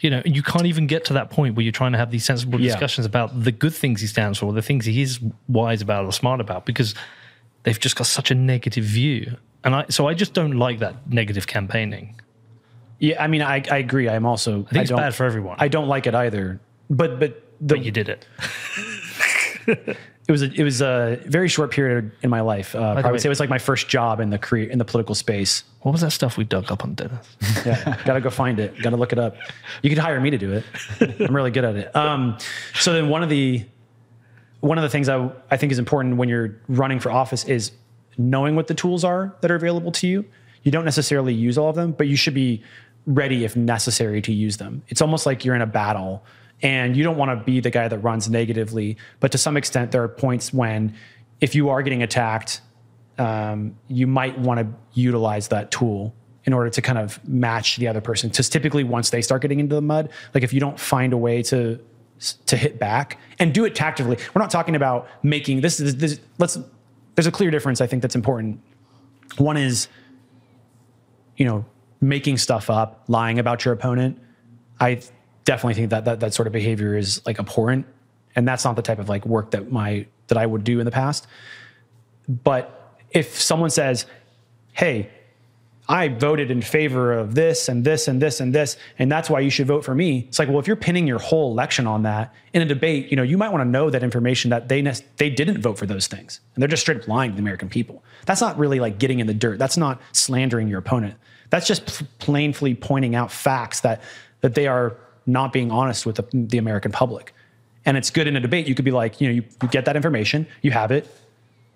[0.00, 2.24] You know, you can't even get to that point where you're trying to have these
[2.24, 2.70] sensible yeah.
[2.70, 6.12] discussions about the good things he stands for, the things he is wise about or
[6.12, 6.94] smart about, because
[7.64, 9.36] they've just got such a negative view.
[9.64, 12.20] And I, so I just don't like that negative campaigning.
[13.00, 14.08] Yeah, I mean, I, I agree.
[14.08, 14.60] I'm also.
[14.60, 15.56] I think I it's bad for everyone.
[15.58, 16.60] I don't like it either.
[16.90, 18.26] But but the, but you did it.
[20.28, 22.74] it was a, it was a very short period in my life.
[22.74, 24.84] Uh, I would say it was like my first job in the career in the
[24.84, 25.64] political space.
[25.80, 27.26] What was that stuff we dug up on Dennis?
[27.66, 28.78] yeah, gotta go find it.
[28.82, 29.36] Gotta look it up.
[29.82, 30.64] You could hire me to do it.
[31.18, 31.96] I'm really good at it.
[31.96, 32.36] Um,
[32.74, 33.64] so then one of the
[34.60, 37.72] one of the things I I think is important when you're running for office is
[38.18, 40.26] knowing what the tools are that are available to you.
[40.62, 42.62] You don't necessarily use all of them, but you should be
[43.06, 44.82] ready if necessary to use them.
[44.88, 46.22] It's almost like you're in a battle
[46.62, 48.96] and you don't want to be the guy that runs negatively.
[49.20, 50.94] But to some extent, there are points when
[51.40, 52.60] if you are getting attacked,
[53.18, 57.86] um, you might want to utilize that tool in order to kind of match the
[57.86, 58.30] other person.
[58.30, 61.16] Because typically, once they start getting into the mud, like if you don't find a
[61.16, 61.78] way to
[62.46, 65.78] to hit back and do it tactically, we're not talking about making this.
[65.80, 66.58] Is this let's.
[67.14, 67.80] There's a clear difference.
[67.80, 68.60] I think that's important.
[69.38, 69.88] One is,
[71.36, 71.64] you know,
[72.00, 74.20] making stuff up, lying about your opponent.
[74.80, 75.00] I
[75.48, 77.86] definitely think that, that that sort of behavior is like abhorrent.
[78.36, 80.84] And that's not the type of like work that my that I would do in
[80.84, 81.26] the past.
[82.28, 84.04] But if someone says
[84.74, 85.10] hey
[85.88, 89.40] I voted in favor of this and this and this and this and that's why
[89.40, 92.02] you should vote for me it's like well if you're pinning your whole election on
[92.02, 94.82] that in a debate you know you might want to know that information that they
[95.16, 96.40] they didn't vote for those things.
[96.54, 98.04] And they're just straight up lying to the American people.
[98.26, 99.58] That's not really like getting in the dirt.
[99.58, 101.14] That's not slandering your opponent.
[101.48, 104.02] That's just plainly pointing out facts that
[104.42, 104.98] that they are
[105.28, 107.34] not being honest with the, the American public.
[107.84, 108.66] And it's good in a debate.
[108.66, 111.08] You could be like, you know, you, you get that information, you have it.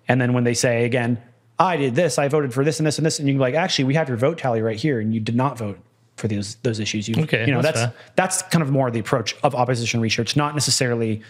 [0.07, 1.21] And then when they say again,
[1.59, 3.41] I did this, I voted for this and this and this, and you can be
[3.41, 5.79] like, actually, we have your vote tally right here, and you did not vote
[6.17, 7.07] for those those issues.
[7.07, 10.35] You, okay, you know, that's that's, that's kind of more the approach of opposition research,
[10.35, 11.21] not necessarily,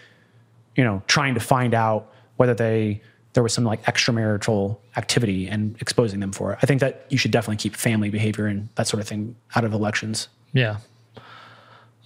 [0.75, 3.01] you know, trying to find out whether they
[3.33, 6.59] there was some like extramarital activity and exposing them for it.
[6.61, 9.65] I think that you should definitely keep family behavior and that sort of thing out
[9.65, 10.29] of elections.
[10.53, 10.77] Yeah,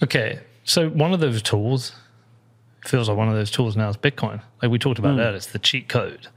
[0.04, 1.94] Okay, so one of those tools
[2.86, 4.42] feels like one of those tools now is Bitcoin.
[4.62, 5.20] Like we talked about mm.
[5.20, 6.28] earlier, it's the cheat code,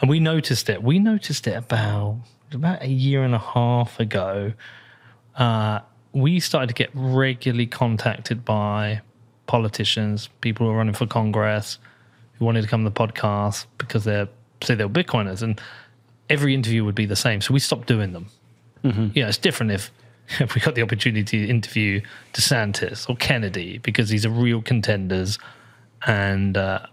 [0.00, 0.82] and we noticed it.
[0.82, 2.20] We noticed it about
[2.52, 4.52] about a year and a half ago.
[5.36, 5.80] Uh,
[6.12, 9.00] we started to get regularly contacted by
[9.46, 11.78] politicians, people who are running for Congress,
[12.34, 14.28] who wanted to come to the podcast because they're
[14.62, 15.60] say they were Bitcoiners, and
[16.28, 17.40] every interview would be the same.
[17.40, 18.26] So we stopped doing them.
[18.84, 19.08] Mm-hmm.
[19.14, 19.90] You know, it's different if
[20.38, 22.00] if we got the opportunity to interview
[22.32, 25.38] DeSantis or Kennedy because these are real contenders,
[26.06, 26.86] and uh,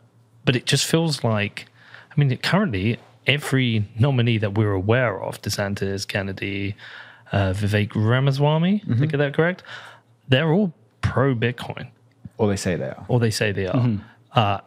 [0.46, 1.68] but it just feels like,
[2.12, 6.76] I mean, currently every nominee that we're aware of, DeSantis, Kennedy,
[7.32, 9.04] uh, Vivek Ramaswamy, mm-hmm.
[9.04, 9.64] I get that correct?
[10.30, 11.90] They're all pro Bitcoin.
[12.38, 13.06] Or they say they are.
[13.08, 13.76] Or they say they are.
[13.76, 14.04] Mm-hmm.
[14.34, 14.60] Uh,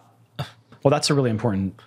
[0.83, 1.81] well, that's a really important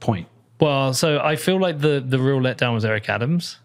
[0.00, 0.28] point?
[0.60, 3.58] Well, so I feel like the the real letdown was Eric Adams,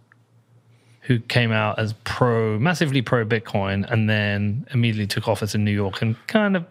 [1.03, 5.71] who came out as pro, massively pro Bitcoin, and then immediately took office in New
[5.71, 6.65] York and kind of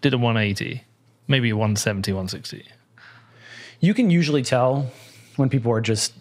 [0.00, 0.84] did a 180,
[1.26, 2.66] maybe a 170, 160.
[3.80, 4.90] You can usually tell
[5.36, 6.12] when people are just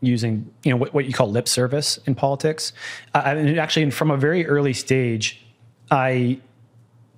[0.00, 2.72] using, you know, what, what you call lip service in politics.
[3.14, 5.44] Uh, and actually, from a very early stage,
[5.90, 6.40] I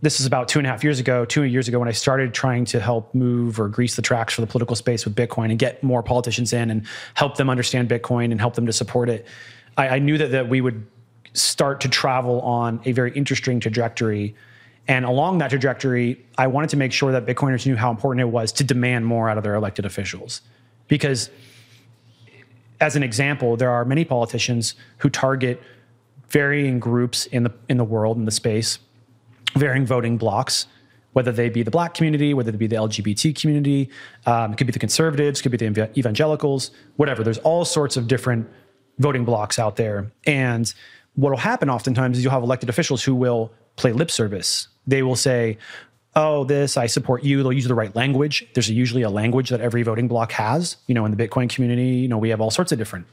[0.03, 2.35] this is about two and a half years ago, two years ago, when I started
[2.35, 5.59] trying to help move or grease the tracks for the political space with Bitcoin and
[5.59, 9.27] get more politicians in and help them understand Bitcoin and help them to support it.
[9.77, 10.87] I, I knew that, that we would
[11.33, 14.35] start to travel on a very interesting trajectory.
[14.89, 18.31] And along that trajectory, I wanted to make sure that Bitcoiners knew how important it
[18.31, 20.41] was to demand more out of their elected officials.
[20.89, 21.31] Because,
[22.81, 25.61] as an example, there are many politicians who target
[26.29, 28.79] varying groups in the in the world in the space
[29.57, 30.67] varying voting blocks,
[31.13, 33.89] whether they be the black community, whether they be the LGBT community,
[34.27, 37.25] um, it could be the conservatives, could be the evangelicals, whatever.
[37.25, 38.49] There's all sorts of different
[38.99, 40.11] voting blocks out there.
[40.27, 40.73] And
[41.15, 44.69] what will happen oftentimes is you'll have elected officials who will play lip service.
[44.87, 45.59] They will say,
[46.15, 47.43] oh, this, I support you.
[47.43, 48.47] They'll use the right language.
[48.55, 50.77] There's usually a language that every voting block has.
[50.87, 53.07] You know, in the Bitcoin community, you know, we have all sorts of different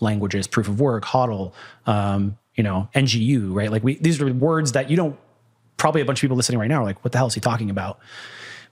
[0.00, 1.52] languages, proof of work, HODL,
[1.86, 3.70] um, you know, NGU, right?
[3.70, 5.16] Like we, these are words that you don't
[5.78, 7.40] probably a bunch of people listening right now are like, what the hell is he
[7.40, 7.98] talking about?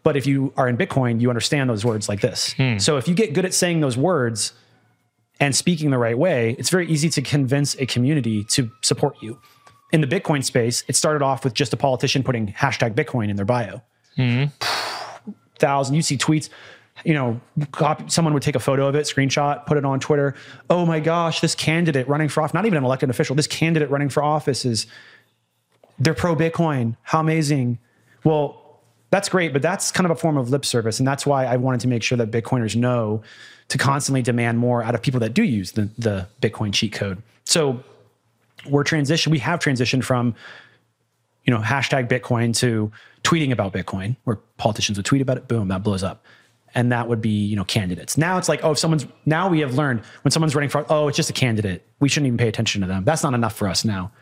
[0.03, 2.53] But if you are in Bitcoin, you understand those words like this.
[2.55, 2.79] Hmm.
[2.79, 4.53] So if you get good at saying those words
[5.40, 9.40] and speaking the right way, it's very easy to convince a community to support you.
[9.92, 13.37] In the Bitcoin space, it started off with just a politician putting hashtag Bitcoin in
[13.37, 13.83] their bio.
[14.16, 14.44] Hmm.
[15.59, 16.48] Thousand, you see tweets,
[17.05, 17.40] you know,
[17.72, 20.35] copy, someone would take a photo of it, screenshot, put it on Twitter.
[20.68, 23.90] Oh my gosh, this candidate running for office, not even an elected official, this candidate
[23.90, 24.87] running for office is
[25.98, 26.96] they're pro Bitcoin.
[27.03, 27.79] How amazing.
[28.24, 30.98] Well, that's great, but that's kind of a form of lip service.
[30.98, 33.22] And that's why I wanted to make sure that Bitcoiners know
[33.71, 37.23] to constantly demand more out of people that do use the, the Bitcoin cheat code.
[37.45, 37.83] So
[38.69, 40.35] we're transition, we have transitioned from,
[41.45, 45.69] you know, hashtag Bitcoin to tweeting about Bitcoin, where politicians would tweet about it, boom,
[45.69, 46.25] that blows up.
[46.75, 48.19] And that would be, you know, candidates.
[48.19, 51.09] Now it's like, oh, if someone's now we have learned when someone's running for, oh,
[51.09, 51.87] it's just a candidate.
[52.01, 53.05] We shouldn't even pay attention to them.
[53.05, 54.13] That's not enough for us now.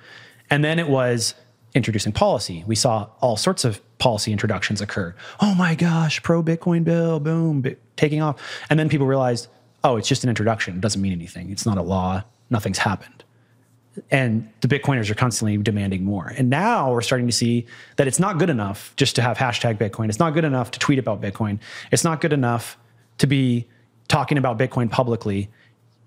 [0.51, 1.35] And then it was
[1.75, 2.65] introducing policy.
[2.67, 5.15] We saw all sorts of policy introductions occur.
[5.41, 7.65] Oh my gosh, pro Bitcoin bill, boom,
[7.97, 8.41] taking off.
[8.71, 9.49] And then people realized,
[9.85, 10.77] oh, it's just an introduction.
[10.77, 11.51] It doesn't mean anything.
[11.51, 12.23] It's not a law.
[12.51, 13.25] Nothing's happened.
[14.11, 16.33] And the Bitcoiners are constantly demanding more.
[16.37, 19.77] And now we're starting to see that it's not good enough just to have hashtag
[19.77, 20.09] Bitcoin.
[20.09, 21.59] It's not good enough to tweet about Bitcoin.
[21.91, 22.79] It's not good enough
[23.19, 23.67] to be
[24.07, 25.51] talking about Bitcoin publicly.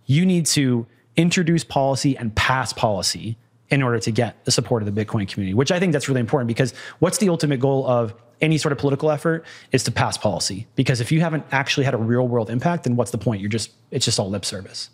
[0.06, 3.38] You need to introduce policy and pass policy
[3.72, 6.20] in order to get the support of the Bitcoin community, which I think that's really
[6.20, 10.18] important because what's the ultimate goal of any sort of political effort is to pass
[10.18, 10.68] policy.
[10.76, 13.40] Because if you haven't actually had a real world impact, then what's the point?
[13.40, 14.90] You're just, it's just all lip service.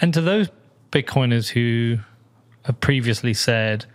[0.00, 0.48] And to those
[0.90, 1.98] Bitcoiners who
[2.64, 3.86] have previously said,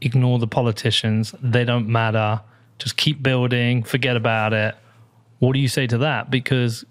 [0.00, 2.40] ignore the politicians, they don't matter,
[2.78, 4.76] just keep building, forget about it.
[5.40, 6.30] What do you say to that?
[6.30, 6.84] Because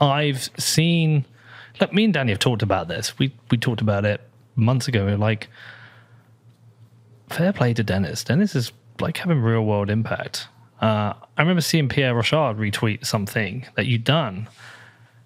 [0.00, 1.26] I've seen,
[1.80, 3.18] like me and Danny have talked about this.
[3.18, 4.20] We we talked about it
[4.56, 5.16] months ago.
[5.18, 5.48] Like
[7.28, 8.24] fair play to Dennis.
[8.24, 10.48] Dennis is like having real world impact.
[10.80, 14.48] Uh, I remember seeing Pierre Rochard retweet something that you'd done.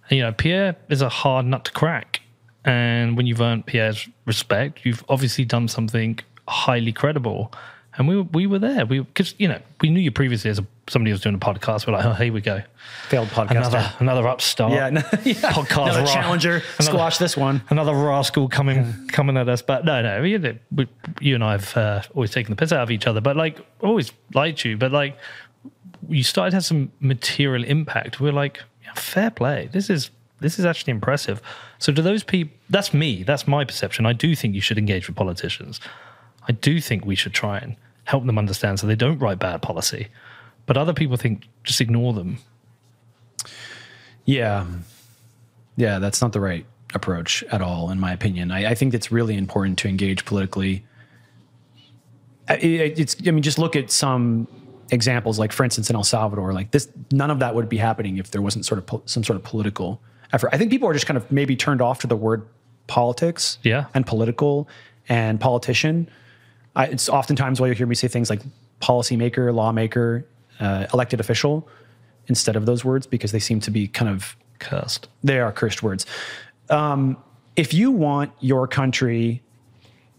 [0.08, 2.20] And, you know, Pierre is a hard nut to crack.
[2.64, 7.52] And when you've earned Pierre's respect, you've obviously done something highly credible
[7.98, 8.86] and we were, we were there.
[8.86, 11.38] We because you know we knew you previously as a, somebody who was doing a
[11.38, 11.86] podcast.
[11.86, 12.62] We're like, oh, here we go,
[13.08, 15.34] failed podcast, another another upstart, yeah, no, yeah.
[15.34, 18.94] podcast, another ra- challenger, another, squash this one, another rascal coming yeah.
[19.08, 19.62] coming at us.
[19.62, 20.38] But no, no, we,
[20.74, 20.88] we,
[21.20, 23.58] you and I have uh, always taken the piss out of each other, but like
[23.80, 24.76] always liked you.
[24.76, 25.18] But like
[26.08, 28.20] you started to have some material impact.
[28.20, 29.68] We're like, yeah, fair play.
[29.72, 31.42] This is this is actually impressive.
[31.80, 33.24] So to those people, that's me.
[33.24, 34.06] That's my perception.
[34.06, 35.80] I do think you should engage with politicians.
[36.46, 37.76] I do think we should try and
[38.08, 40.08] help them understand so they don't write bad policy.
[40.64, 42.38] But other people think just ignore them.
[44.24, 44.64] Yeah.
[45.76, 48.50] Yeah, that's not the right approach at all, in my opinion.
[48.50, 50.86] I, I think it's really important to engage politically.
[52.48, 54.48] It, it's, I mean, just look at some
[54.90, 58.16] examples, like for instance, in El Salvador, like this, none of that would be happening
[58.16, 60.00] if there wasn't sort of po- some sort of political
[60.32, 60.48] effort.
[60.50, 62.48] I think people are just kind of maybe turned off to the word
[62.86, 63.84] politics yeah.
[63.92, 64.66] and political
[65.10, 66.08] and politician
[66.78, 68.40] I, it's oftentimes why you hear me say things like
[68.80, 70.24] policymaker, lawmaker,
[70.60, 71.68] uh, elected official
[72.28, 75.08] instead of those words because they seem to be kind of cursed.
[75.22, 76.06] They are cursed words.
[76.70, 77.16] Um,
[77.56, 79.42] if you want your country,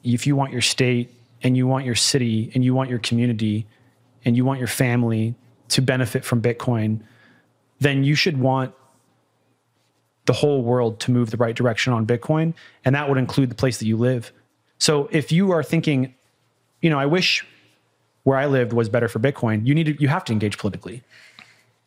[0.03, 3.65] if you want your state, and you want your city, and you want your community,
[4.25, 5.33] and you want your family
[5.69, 6.99] to benefit from Bitcoin,
[7.79, 8.73] then you should want
[10.25, 12.53] the whole world to move the right direction on Bitcoin,
[12.83, 14.33] and that would include the place that you live.
[14.79, 16.13] So if you are thinking,
[16.81, 17.45] you know, I wish
[18.23, 21.03] where I lived was better for Bitcoin, you need to, you have to engage politically.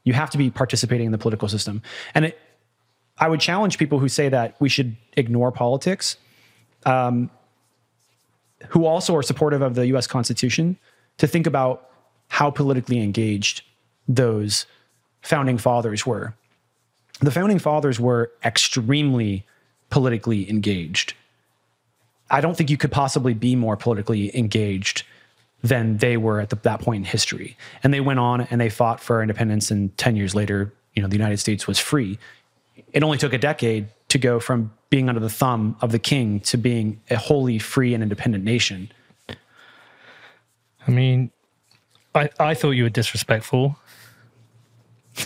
[0.04, 1.82] You have to be participating in the political system.
[2.14, 2.38] And it,
[3.18, 6.16] I would challenge people who say that we should ignore politics,
[6.84, 7.30] um,
[8.68, 10.76] who also are supportive of the US Constitution,
[11.18, 11.90] to think about
[12.28, 13.62] how politically engaged
[14.08, 14.66] those
[15.20, 16.34] founding fathers were.
[17.20, 19.46] The founding fathers were extremely
[19.90, 21.14] politically engaged.
[22.32, 25.04] I don't think you could possibly be more politically engaged
[25.62, 27.56] than they were at the, that point in history.
[27.84, 31.08] And they went on and they fought for independence, and 10 years later, you know,
[31.08, 32.18] the United States was free.
[32.92, 36.40] It only took a decade to go from being under the thumb of the king
[36.40, 38.90] to being a wholly free and independent nation.
[39.28, 41.30] I mean,
[42.14, 43.78] I, I thought you were disrespectful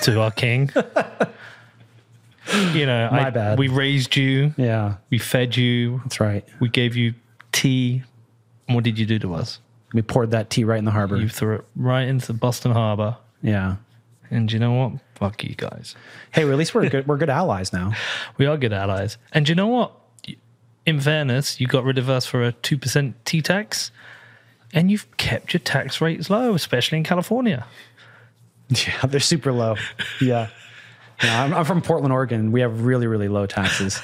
[0.02, 0.70] to our king.
[2.72, 3.58] you know, My I, bad.
[3.58, 6.44] we raised you, Yeah, we fed you, that's right.
[6.60, 7.14] we gave you
[7.52, 8.02] tea.
[8.68, 9.58] What did you do to us?
[9.92, 11.16] We poured that tea right in the harbor.
[11.16, 13.16] You threw it right into Boston Harbor.
[13.42, 13.76] yeah.
[14.28, 14.92] And you know what?
[15.14, 15.94] Fuck you guys.
[16.32, 17.06] Hey, well, at least we're good.
[17.06, 17.92] We're good allies now.
[18.38, 19.18] We are good allies.
[19.32, 19.92] And you know what?
[20.84, 23.92] In fairness, you got rid of us for a 2% tea tax,
[24.72, 27.66] and you've kept your tax rates low, especially in California.
[28.68, 29.76] Yeah, they're super low.
[30.20, 30.48] Yeah.
[31.22, 32.52] Yeah I'm, I'm from Portland, Oregon.
[32.52, 34.00] We have really, really low taxes.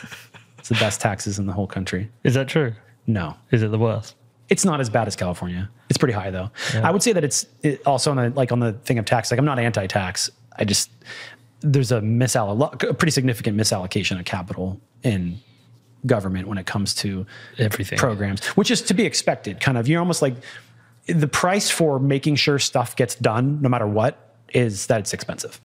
[0.59, 2.11] It's the best taxes in the whole country.
[2.25, 2.73] Is that true?
[3.07, 4.15] No, Is it the worst?
[4.49, 5.71] it's not as bad as California.
[5.89, 6.51] It's pretty high though.
[6.83, 9.31] I would say that it's it also on the like on the thing of tax.
[9.31, 10.31] Like I'm not anti-tax.
[10.57, 10.91] I just
[11.61, 15.39] there's a misalloc a pretty significant misallocation of capital in
[16.07, 17.25] government when it comes to
[17.59, 17.99] Everything.
[17.99, 19.59] programs, which is to be expected.
[19.61, 20.35] Kind of, you're almost like
[21.07, 25.61] the price for making sure stuff gets done, no matter what, is that it's expensive.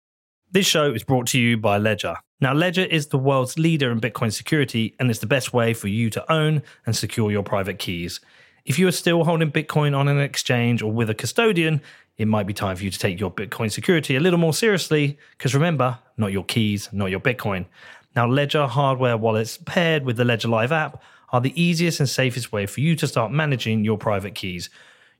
[0.50, 2.16] This show is brought to you by Ledger.
[2.40, 5.88] Now, Ledger is the world's leader in Bitcoin security and is the best way for
[5.88, 8.20] you to own and secure your private keys.
[8.64, 11.82] If you are still holding Bitcoin on an exchange or with a custodian,
[12.16, 15.18] it might be time for you to take your Bitcoin security a little more seriously
[15.36, 17.66] because remember, not your keys, not your Bitcoin.
[18.16, 22.52] Now, Ledger hardware wallets paired with the Ledger Live app are the easiest and safest
[22.52, 24.70] way for you to start managing your private keys.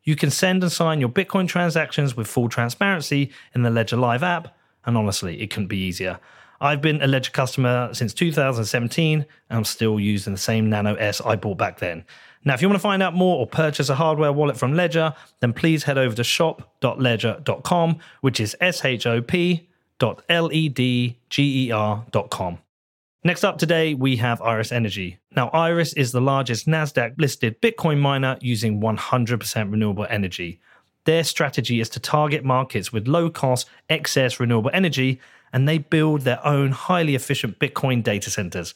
[0.04, 4.22] You can send and sign your Bitcoin transactions with full transparency in the Ledger Live
[4.22, 4.54] app,
[4.88, 6.18] and honestly, it couldn't be easier.
[6.60, 9.26] I've been a Ledger customer since 2017, and
[9.56, 12.04] I'm still using the same Nano S I bought back then.
[12.44, 15.14] Now, if you want to find out more or purchase a hardware wallet from Ledger,
[15.40, 19.68] then please head over to shop.ledger.com, which is S H O P
[19.98, 22.58] dot L E D G E R dot com.
[23.24, 25.18] Next up today, we have Iris Energy.
[25.36, 30.60] Now, Iris is the largest NASDAQ listed Bitcoin miner using 100% renewable energy.
[31.08, 35.22] Their strategy is to target markets with low cost, excess renewable energy,
[35.54, 38.74] and they build their own highly efficient Bitcoin data centers.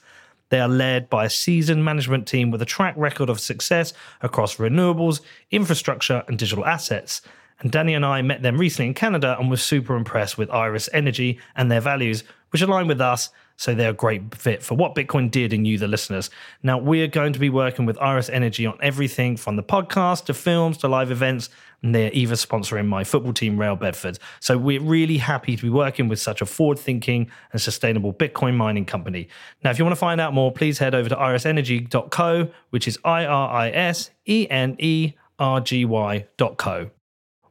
[0.48, 4.56] They are led by a seasoned management team with a track record of success across
[4.56, 5.20] renewables,
[5.50, 7.20] infrastructure, and digital assets.
[7.60, 10.88] And Danny and I met them recently in Canada and were super impressed with Iris
[10.94, 13.28] Energy and their values, which align with us.
[13.62, 16.30] So they're a great fit for what Bitcoin did and you, the listeners.
[16.64, 20.24] Now, we are going to be working with Iris Energy on everything from the podcast
[20.24, 21.48] to films to live events.
[21.80, 24.18] And they're even sponsoring my football team, Real Bedford.
[24.40, 28.56] So we're really happy to be working with such a forward thinking and sustainable Bitcoin
[28.56, 29.28] mining company.
[29.62, 32.98] Now, if you want to find out more, please head over to irisenergy.co, which is
[33.04, 36.90] I R I S E N E R G Y.co.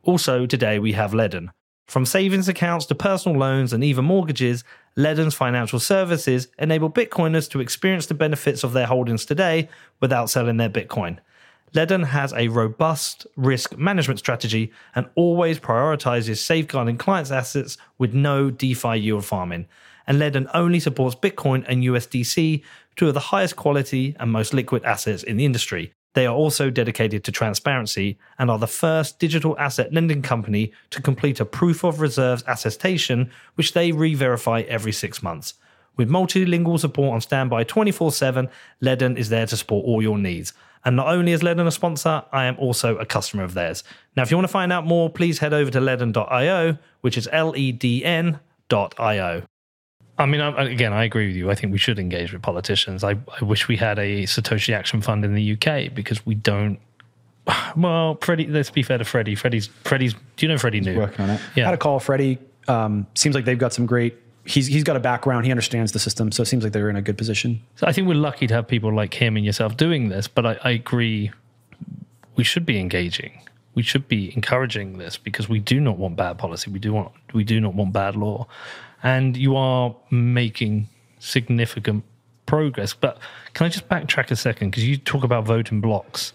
[0.03, 1.51] Also, today we have Ledn.
[1.88, 4.64] From savings accounts to personal loans and even mortgages,
[4.97, 9.69] Ledn's financial services enable Bitcoiners to experience the benefits of their holdings today
[9.99, 11.19] without selling their Bitcoin.
[11.73, 18.51] Ledn has a robust risk management strategy and always prioritizes safeguarding clients' assets with no
[18.51, 19.67] DeFi yield farming.
[20.05, 22.61] And Ledn only supports Bitcoin and USDC,
[22.97, 25.93] two of the highest quality and most liquid assets in the industry.
[26.14, 31.01] They are also dedicated to transparency and are the first digital asset lending company to
[31.01, 35.53] complete a proof of reserves attestation, which they re verify every six months.
[35.97, 38.49] With multilingual support on standby 24 7,
[38.82, 40.53] Ledn is there to support all your needs.
[40.84, 43.84] And not only is Ledn a sponsor, I am also a customer of theirs.
[44.16, 47.30] Now, if you want to find out more, please head over to ledn.io, which is
[47.32, 49.43] L E D N.io.
[50.22, 51.49] I mean, I, again, I agree with you.
[51.51, 53.03] I think we should engage with politicians.
[53.03, 56.80] I, I wish we had a Satoshi Action Fund in the UK because we don't.
[57.76, 59.36] Well, Freddie, let's be fair to Freddie.
[59.36, 60.97] Freddie's, Freddie's, do you know Freddie New?
[60.97, 61.34] Working on it.
[61.34, 61.72] I had Yeah.
[61.72, 62.38] a call Freddie.
[62.67, 64.15] Um, seems like they've got some great.
[64.45, 65.45] He's he's got a background.
[65.45, 67.61] He understands the system, so it seems like they're in a good position.
[67.76, 70.45] So I think we're lucky to have people like him and yourself doing this, but
[70.45, 71.32] I, I agree
[72.36, 73.39] we should be engaging.
[73.76, 76.69] We should be encouraging this because we do not want bad policy.
[76.72, 78.47] We do want we do not want bad law.
[79.03, 80.87] And you are making
[81.19, 82.03] significant
[82.45, 82.93] progress.
[82.93, 83.17] But
[83.53, 84.71] can I just backtrack a second?
[84.71, 86.33] Because you talk about voting blocks.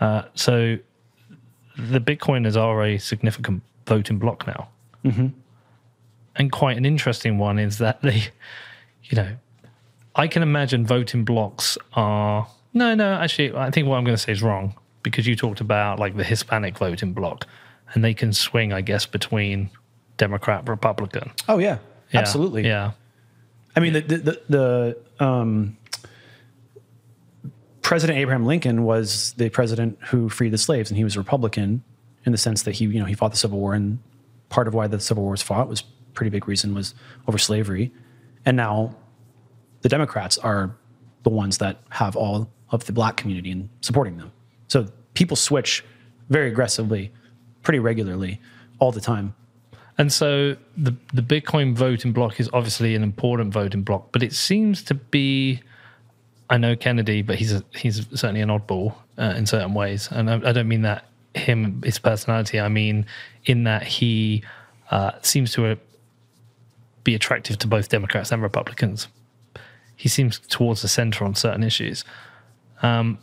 [0.00, 0.78] Uh, so
[1.76, 4.68] the Bitcoiners are a significant voting block now.
[5.04, 5.28] Mm-hmm.
[6.36, 8.28] And quite an interesting one is that they,
[9.04, 9.36] you know,
[10.14, 12.46] I can imagine voting blocks are.
[12.74, 15.60] No, no, actually, I think what I'm going to say is wrong because you talked
[15.60, 17.46] about like the Hispanic voting block
[17.92, 19.70] and they can swing, I guess, between
[20.22, 21.32] Democrat, Republican.
[21.48, 21.78] Oh yeah,
[22.12, 22.64] Yeah, absolutely.
[22.64, 22.92] Yeah.
[23.74, 24.42] I mean, the the, the,
[25.18, 25.76] the um,
[27.82, 31.82] President Abraham Lincoln was the president who freed the slaves, and he was a Republican
[32.24, 33.98] in the sense that he, you know, he fought the Civil War, and
[34.48, 35.82] part of why the Civil War was fought was
[36.14, 36.94] pretty big reason was
[37.26, 37.90] over slavery,
[38.46, 38.94] and now
[39.80, 40.76] the Democrats are
[41.24, 44.30] the ones that have all of the black community and supporting them.
[44.68, 45.84] So people switch
[46.30, 47.12] very aggressively,
[47.62, 48.40] pretty regularly,
[48.78, 49.34] all the time.
[49.98, 54.32] And so the the Bitcoin voting block is obviously an important voting block, but it
[54.32, 55.60] seems to be.
[56.50, 60.30] I know Kennedy, but he's a, he's certainly an oddball uh, in certain ways, and
[60.30, 62.60] I, I don't mean that him his personality.
[62.60, 63.06] I mean
[63.44, 64.42] in that he
[64.90, 65.74] uh, seems to uh,
[67.04, 69.08] be attractive to both Democrats and Republicans.
[69.96, 72.04] He seems towards the center on certain issues,
[72.82, 73.18] um,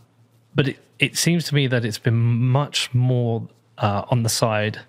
[0.56, 3.48] but it, it seems to me that it's been much more
[3.78, 4.80] uh, on the side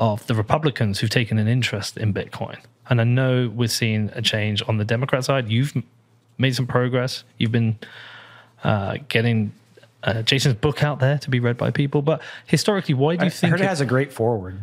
[0.00, 2.58] of the Republicans who've taken an interest in Bitcoin.
[2.88, 5.48] And I know we're seeing a change on the Democrat side.
[5.48, 5.72] You've
[6.38, 7.22] made some progress.
[7.38, 7.78] You've been
[8.64, 9.52] uh, getting
[10.02, 12.02] uh, Jason's book out there to be read by people.
[12.02, 13.50] But historically, why do you I think?
[13.52, 14.62] heard it it- has a great foreword.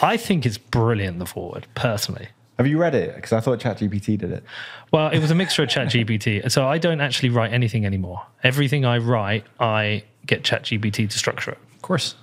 [0.00, 1.18] I think it's brilliant.
[1.18, 2.28] The foreword, personally.
[2.56, 3.14] Have you read it?
[3.14, 4.42] Because I thought ChatGPT did it.
[4.90, 6.50] Well, it was a mixture of ChatGPT.
[6.50, 8.22] So I don't actually write anything anymore.
[8.42, 11.58] Everything I write, I get ChatGPT to structure it.
[11.74, 12.14] Of course.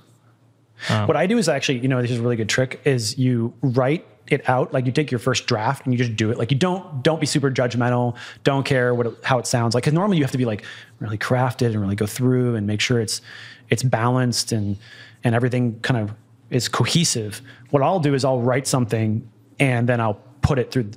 [0.89, 3.17] Um, what I do is actually, you know, this is a really good trick is
[3.17, 4.73] you write it out.
[4.73, 6.37] Like you take your first draft and you just do it.
[6.37, 8.15] Like you don't don't be super judgmental.
[8.43, 9.75] Don't care what it, how it sounds.
[9.75, 10.63] Like because normally you have to be like
[10.99, 13.21] really crafted and really go through and make sure it's
[13.69, 14.77] it's balanced and
[15.23, 16.15] and everything kind of
[16.49, 17.41] is cohesive.
[17.71, 19.27] What i'll do is i'll write something
[19.59, 20.91] and then i'll put it through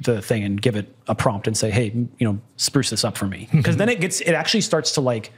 [0.00, 3.16] the thing and give it a prompt and say hey you know spruce this up
[3.16, 3.48] for me.
[3.52, 5.32] Because then it gets it actually starts to like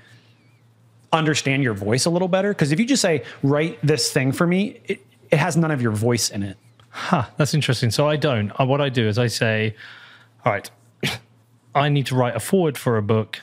[1.13, 2.51] understand your voice a little better.
[2.51, 5.81] Because if you just say, write this thing for me, it, it has none of
[5.83, 6.57] your voice in it.
[6.91, 7.91] Huh, that's interesting.
[7.91, 8.51] So I don't.
[8.59, 9.75] Uh, What I do is I say,
[10.45, 10.71] all right,
[11.75, 13.41] I need to write a foreword for a book.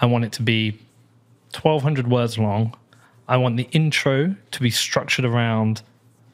[0.00, 0.72] I want it to be
[1.52, 2.76] 1,200 words long.
[3.28, 5.82] I want the intro to be structured around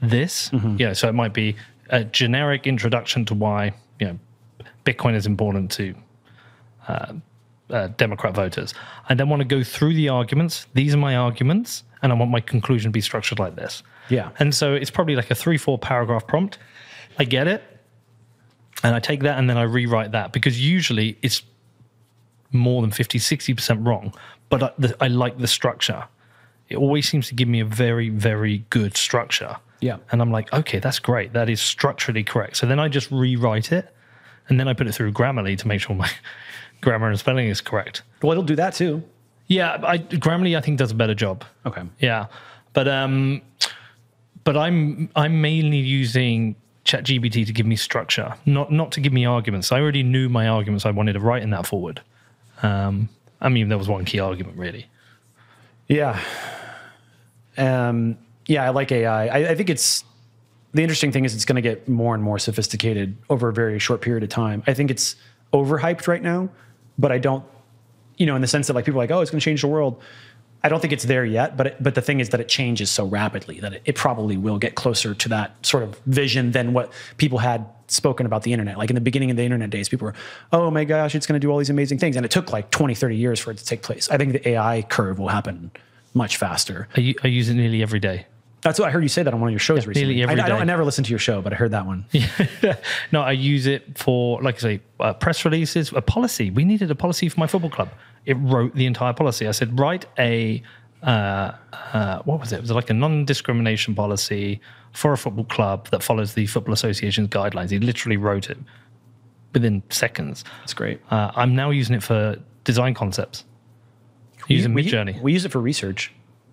[0.01, 0.51] this.
[0.79, 1.57] Yeah, so it might be
[1.91, 4.19] a generic introduction to why you know
[4.85, 5.95] Bitcoin is important to
[6.89, 7.13] uh,
[7.71, 8.75] uh, Democrat voters.
[9.09, 10.67] I then want to go through the arguments.
[10.75, 13.83] These are my arguments, and I want my conclusion to be structured like this.
[14.09, 14.31] Yeah.
[14.39, 16.59] And so it's probably like a three, four paragraph prompt.
[17.19, 17.63] I get it.
[18.83, 21.43] And I take that and then I rewrite that because usually it's
[22.53, 24.15] more than 50, 60% wrong.
[24.49, 26.05] But I, the, I like the structure.
[26.69, 29.57] It always seems to give me a very, very good structure.
[29.81, 29.97] Yeah.
[30.13, 31.33] And I'm like, okay, that's great.
[31.33, 32.59] That is structurally correct.
[32.59, 33.95] So then I just rewrite it
[34.49, 36.11] and then I put it through Grammarly to make sure my
[36.81, 38.03] grammar and spelling is correct.
[38.23, 39.03] Well, it'll do that too.
[39.49, 41.45] Yeah, I, Grammarly, I think, does a better job.
[41.65, 41.83] Okay.
[42.01, 42.27] Yeah,
[42.73, 43.43] but um,
[44.45, 49.25] but I'm I'm mainly using ChatGPT to give me structure, not not to give me
[49.25, 49.73] arguments.
[49.73, 52.01] I already knew my arguments I wanted to write in that foreword.
[52.63, 53.09] Um,
[53.41, 54.87] I mean, there was one key argument really.
[55.89, 56.21] Yeah.
[57.57, 59.27] Um, yeah, I like AI.
[59.27, 60.05] I, I think it's
[60.75, 63.79] the interesting thing is it's going to get more and more sophisticated over a very
[63.79, 64.63] short period of time.
[64.67, 65.17] I think it's
[65.53, 66.49] overhyped right now,
[66.99, 67.45] but I don't,
[68.17, 69.63] you know, in the sense that like people are like, oh, it's going to change
[69.63, 70.01] the world.
[70.63, 72.91] I don't think it's there yet, but it, but the thing is that it changes
[72.91, 76.73] so rapidly that it, it probably will get closer to that sort of vision than
[76.73, 78.79] what people had spoken about the internet.
[78.79, 80.15] Like in the beginning of the internet days, people were,
[80.53, 82.17] oh my gosh, it's going to do all these amazing things.
[82.17, 84.11] And it took like 20, 30 years for it to take place.
[84.11, 85.71] I think the AI curve will happen
[86.15, 86.89] much faster.
[86.97, 88.27] I use it nearly every day.
[88.67, 90.21] That's what I heard you say that on one of your shows recently.
[90.25, 90.61] every I, I, don't.
[90.61, 92.05] I never listened to your show, but I heard that one.
[93.13, 96.51] no, I use it for, like I say, uh, press releases, a policy.
[96.51, 97.91] We needed a policy for my football club.
[98.25, 99.47] It wrote the entire policy.
[99.47, 100.65] I said, write a,
[101.05, 101.53] uh,
[101.93, 102.57] uh, what was it?
[102.57, 104.61] It was like a non discrimination policy
[104.91, 107.71] for a football club that follows the Football Association's guidelines.
[107.71, 108.59] He literally wrote it
[109.55, 110.43] within seconds.
[110.63, 111.01] That's great.
[111.13, 113.45] Uh, I'm now using it for design concepts.
[114.49, 115.23] Using we, Midjourney.
[115.23, 116.13] We use it for research.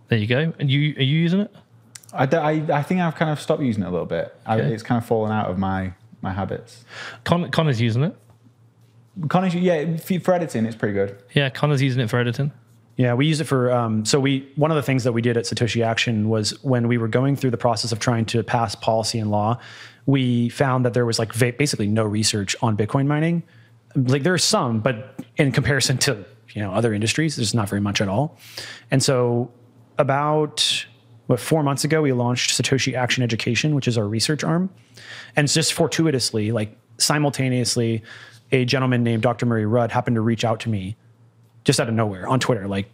[0.10, 0.54] There you go.
[0.60, 1.56] And you are you using it?
[2.14, 4.36] I, d- I, I think I've kind of stopped using it a little bit.
[4.46, 6.86] I, it's kind of fallen out of my my habits.
[7.26, 8.16] Con- Connor's using it.
[9.30, 11.22] Connor's, yeah, for for editing, it's pretty good.
[11.34, 12.52] Yeah, Connor's using it for editing.
[12.96, 13.72] Yeah, we use it for.
[13.72, 16.88] Um, so we one of the things that we did at Satoshi Action was when
[16.88, 19.58] we were going through the process of trying to pass policy and law,
[20.06, 23.44] we found that there was like va- basically no research on Bitcoin mining.
[23.96, 28.00] like there's some, but in comparison to you know other industries, there's not very much
[28.02, 28.38] at all.
[28.92, 29.52] And so
[29.98, 30.86] about
[31.28, 34.70] what four months ago, we launched Satoshi Action Education, which is our research arm,
[35.36, 38.04] and just fortuitously, like simultaneously,
[38.52, 39.46] a gentleman named Dr.
[39.46, 40.96] Murray Rudd happened to reach out to me
[41.64, 42.90] just out of nowhere on Twitter, like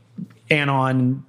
[0.51, 1.25] Anon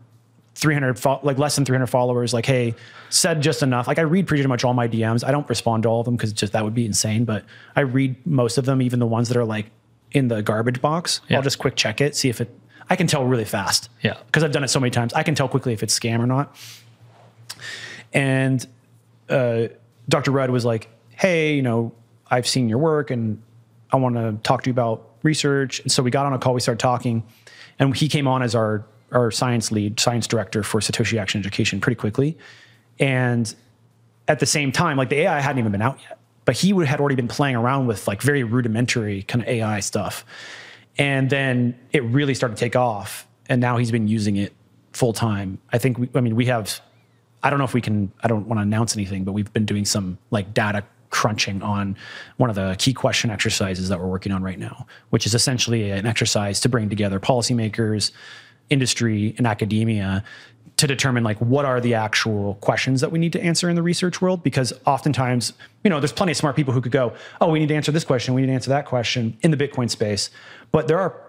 [0.57, 2.75] 300 fo- like less than 300 followers like hey
[3.09, 5.89] said just enough like i read pretty much all my dms i don't respond to
[5.89, 7.45] all of them because just that would be insane but
[7.77, 9.67] i read most of them even the ones that are like
[10.11, 11.37] in the garbage box Yeah.
[11.37, 12.51] i'll just quick check it see if it
[12.91, 14.17] i can tell really fast Yeah.
[14.27, 16.27] because i've done it so many times i can tell quickly if it's scam or
[16.27, 16.55] not
[18.13, 18.67] and
[19.29, 19.69] uh,
[20.09, 21.93] dr rudd was like hey you know
[22.31, 23.41] i've seen your work and
[23.93, 25.81] i want to talk to you about research.
[25.81, 27.23] And so we got on a call we started talking
[27.79, 31.81] and he came on as our our science lead science director for satoshi action education
[31.81, 32.39] pretty quickly.
[32.99, 33.53] And
[34.29, 36.87] at the same time like the ai hadn't even been out yet but he would,
[36.87, 40.25] had already been playing around with like very rudimentary kind of ai stuff.
[40.99, 44.53] And then it really started to take off and now he's been using it
[44.93, 45.59] full time.
[45.73, 46.81] I think we, i mean we have
[47.43, 49.67] i don't know if we can i don't want to announce anything but we've been
[49.67, 51.97] doing some like data crunching on
[52.37, 55.91] one of the key question exercises that we're working on right now which is essentially
[55.91, 58.13] an exercise to bring together policymakers
[58.71, 60.25] industry and academia
[60.81, 63.83] to determine like what are the actual questions that we need to answer in the
[63.83, 64.43] research world?
[64.43, 65.53] Because oftentimes
[65.85, 67.93] you know there's plenty of smart people who could go oh we need to answer
[67.93, 70.31] this question we need to answer that question in the bitcoin space.
[70.73, 71.21] But there are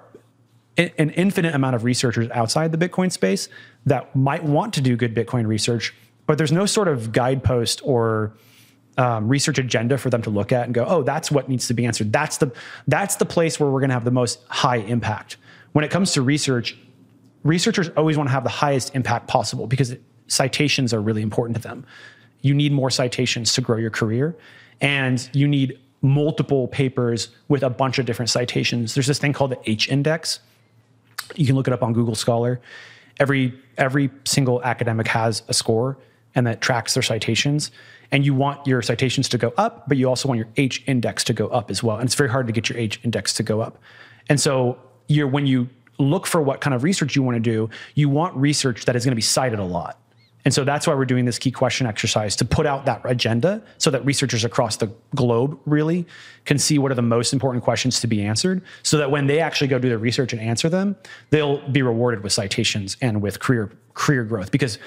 [0.78, 3.50] an infinite amount of researchers outside the bitcoin space
[3.86, 5.94] that might want to do good bitcoin research
[6.26, 8.34] but there's no sort of guidepost or
[8.98, 11.74] um, research agenda for them to look at and go, oh, that's what needs to
[11.74, 12.12] be answered.
[12.12, 12.52] That's the
[12.88, 15.38] that's the place where we're going to have the most high impact.
[15.72, 16.78] When it comes to research,
[17.44, 19.96] researchers always want to have the highest impact possible because
[20.28, 21.86] citations are really important to them.
[22.42, 24.36] You need more citations to grow your career,
[24.82, 28.96] and you need multiple papers with a bunch of different citations.
[28.96, 30.40] There's this thing called the H index.
[31.36, 32.60] You can look it up on Google Scholar.
[33.20, 35.98] Every every single academic has a score
[36.36, 37.72] and that tracks their citations.
[38.12, 41.24] And you want your citations to go up, but you also want your H index
[41.26, 41.98] to go up as well.
[41.98, 43.78] And it's very hard to get your H index to go up.
[44.30, 44.78] And so
[45.08, 48.36] you're when you look for what kind of research you want to do, you want
[48.36, 49.98] research that is going to be cited a lot.
[50.44, 53.62] And so that's why we're doing this key question exercise to put out that agenda
[53.78, 56.08] so that researchers across the globe really
[56.46, 59.40] can see what are the most important questions to be answered so that when they
[59.40, 60.96] actually go do their research and answer them,
[61.30, 64.80] they'll be rewarded with citations and with career career growth because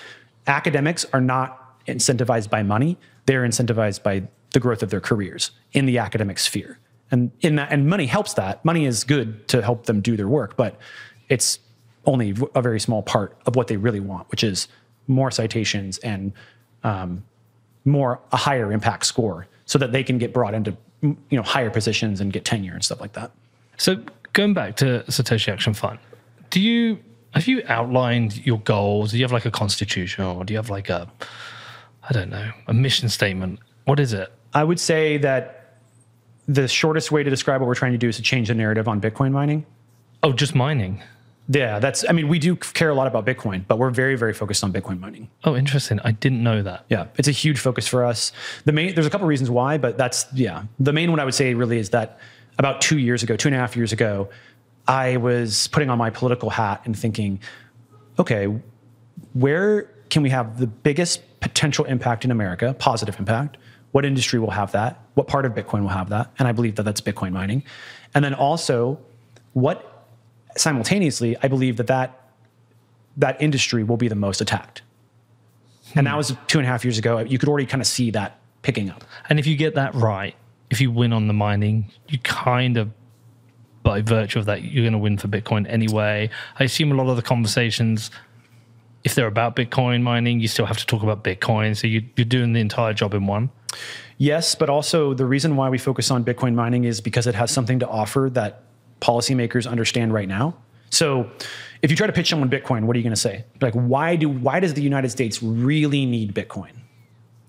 [0.47, 5.87] academics are not incentivized by money, they're incentivized by the growth of their careers in
[5.87, 6.79] the academic sphere.
[7.11, 8.65] And in that and money helps that.
[8.65, 10.79] Money is good to help them do their work, but
[11.29, 11.59] it's
[12.07, 14.69] only a very small part of what they really want, which is
[15.07, 16.33] more citations and
[16.83, 17.25] um,
[17.85, 21.71] more a higher impact score, so that they can get brought into you know higher
[21.71, 23.31] positions and get tenure and stuff like that.
[23.77, 25.99] So going back to Satoshi Action Fund,
[26.51, 26.99] do you
[27.35, 29.11] have you outlined your goals?
[29.11, 31.11] Do you have like a constitution or do you have like a
[32.09, 33.61] I don't know, a mission statement?
[33.85, 34.33] What is it?
[34.53, 35.79] I would say that
[36.47, 38.89] the shortest way to describe what we're trying to do is to change the narrative
[38.89, 39.65] on Bitcoin mining.
[40.23, 41.03] Oh, just mining.
[41.49, 42.09] Yeah, that's.
[42.09, 44.73] I mean, we do care a lot about Bitcoin, but we're very, very focused on
[44.73, 45.29] Bitcoin mining.
[45.45, 46.01] Oh, interesting.
[46.03, 46.87] I didn't know that.
[46.89, 48.33] Yeah, it's a huge focus for us.
[48.65, 50.65] The main there's a couple reasons why, but that's yeah.
[50.79, 52.19] The main one I would say really is that
[52.59, 54.31] about two years ago, two and a half years ago,
[54.87, 57.41] I was putting on my political hat and thinking,
[58.19, 58.47] okay,
[59.33, 63.57] where can we have the biggest potential impact in America, positive impact?
[63.93, 65.01] What industry will have that?
[65.15, 66.31] What part of Bitcoin will have that?
[66.39, 67.63] And I believe that that's Bitcoin mining.
[68.15, 68.99] And then also,
[69.53, 70.07] what
[70.57, 72.21] simultaneously, I believe that that,
[73.17, 74.83] that industry will be the most attacked.
[75.95, 76.17] And that hmm.
[76.17, 77.21] was two and a half years ago.
[77.21, 79.05] You could already kind of see that picking up.
[79.29, 80.35] And if you get that right,
[80.71, 82.91] if you win on the mining, you kind of
[83.85, 86.31] by virtue of that, you're going to win for Bitcoin anyway.
[86.59, 88.11] I assume a lot of the conversations,
[89.05, 91.77] if they're about Bitcoin mining, you still have to talk about Bitcoin.
[91.77, 93.51] So you, you're doing the entire job in one.
[94.17, 97.51] Yes, but also the reason why we focus on Bitcoin mining is because it has
[97.51, 98.63] something to offer that
[99.01, 100.57] policymakers understand right now.
[100.91, 101.31] So,
[101.83, 103.45] if you try to pitch someone Bitcoin, what are you going to say?
[103.61, 106.71] Like, why do why does the United States really need Bitcoin?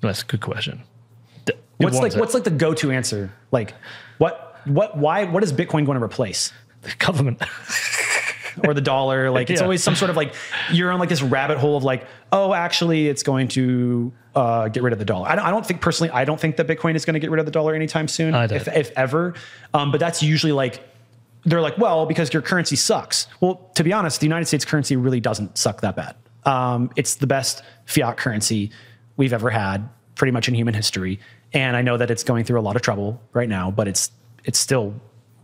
[0.01, 0.81] That's a good question.
[1.77, 2.19] What's like it.
[2.19, 3.31] what's like the go to answer?
[3.51, 3.73] Like,
[4.17, 6.51] what what why what is Bitcoin going to replace?
[6.81, 7.41] the government?
[8.63, 9.29] or the dollar.
[9.31, 9.65] Like it's Yeah.
[9.65, 10.33] always some sort of like
[10.71, 14.83] you're on like this rabbit hole of like, oh, actually, it's going to uh, get
[14.83, 15.27] rid of the dollar.
[15.27, 17.31] I don't, I don't think personally, I don't think that Bitcoin is going to get
[17.31, 19.33] rid of the dollar anytime soon, if, if ever.
[19.73, 20.81] Um, but that's usually like
[21.43, 23.27] they're like, well, because your currency sucks.
[23.41, 26.15] Well, to be honest, the United States currency really doesn't suck that bad.
[26.45, 28.71] Um, it's the best fiat currency
[29.17, 31.19] we've ever had, pretty much in human history.
[31.53, 34.11] And I know that it's going through a lot of trouble right now, but it's
[34.45, 34.93] it's still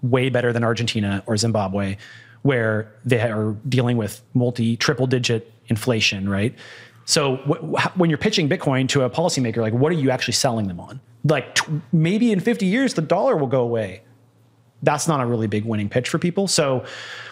[0.01, 1.97] way better than Argentina or Zimbabwe,
[2.43, 6.55] where they are dealing with multi triple digit inflation, right?
[7.05, 10.67] So wh- when you're pitching Bitcoin to a policymaker, like what are you actually selling
[10.67, 10.99] them on?
[11.23, 14.01] Like t- maybe in 50 years the dollar will go away.
[14.83, 16.47] That's not a really big winning pitch for people.
[16.47, 16.83] So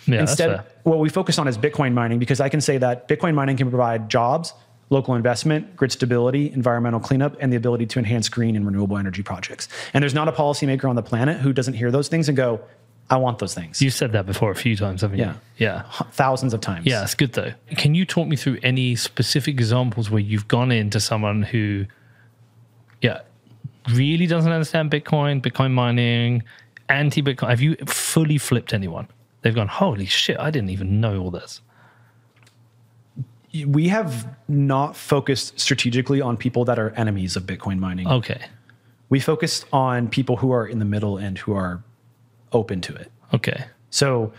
[0.05, 3.33] Yeah, instead, what we focus on is Bitcoin mining because I can say that Bitcoin
[3.33, 4.53] mining can provide jobs,
[4.89, 9.21] local investment, grid stability, environmental cleanup, and the ability to enhance green and renewable energy
[9.21, 9.67] projects.
[9.93, 12.61] And there's not a policymaker on the planet who doesn't hear those things and go,
[13.11, 13.81] I want those things.
[13.81, 15.25] You said that before a few times, haven't you?
[15.25, 15.33] Yeah.
[15.57, 15.81] Yeah.
[16.11, 16.85] Thousands of times.
[16.85, 17.53] Yeah, it's good though.
[17.75, 21.85] Can you talk me through any specific examples where you've gone into someone who,
[23.01, 23.21] yeah,
[23.93, 26.43] really doesn't understand Bitcoin, Bitcoin mining,
[26.87, 27.49] anti Bitcoin?
[27.49, 29.07] Have you fully flipped anyone?
[29.41, 31.61] They've gone, holy shit, I didn't even know all this.
[33.65, 38.07] We have not focused strategically on people that are enemies of Bitcoin mining.
[38.07, 38.41] Okay.
[39.09, 41.83] We focused on people who are in the middle and who are
[42.51, 43.11] open to it.
[43.33, 43.65] Okay.
[43.89, 44.33] So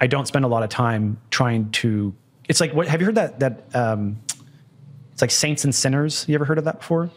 [0.00, 2.14] I don't spend a lot of time trying to.
[2.48, 4.20] It's like what have you heard that that um,
[5.12, 6.24] it's like saints and sinners.
[6.28, 7.10] You ever heard of that before?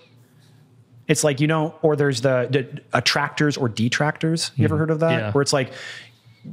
[1.07, 4.51] It's like you know, or there's the, the attractors or detractors.
[4.55, 5.11] You ever heard of that?
[5.11, 5.31] Yeah.
[5.31, 5.71] Where it's like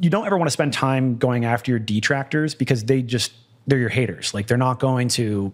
[0.01, 3.33] you don't ever want to spend time going after your detractors because they just
[3.67, 4.35] they're your haters.
[4.35, 5.53] Like they're not going to.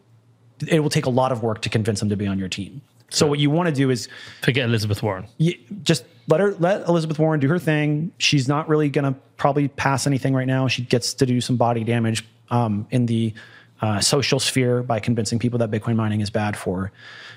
[0.66, 2.82] It will take a lot of work to convince them to be on your team.
[3.08, 4.08] So what you want to do is
[4.42, 5.26] Forget Elizabeth Warren.
[5.38, 8.12] you, just let her let Elizabeth Warren do her thing.
[8.18, 10.68] She's not really going to probably pass anything right now.
[10.68, 13.34] She gets to do some body damage um, in the
[13.82, 16.92] uh, social sphere by convincing people that Bitcoin mining is bad for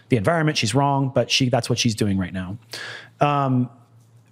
[0.09, 0.57] the environment.
[0.57, 2.57] She's wrong, but she that's what she's doing right now.
[3.19, 3.69] Um,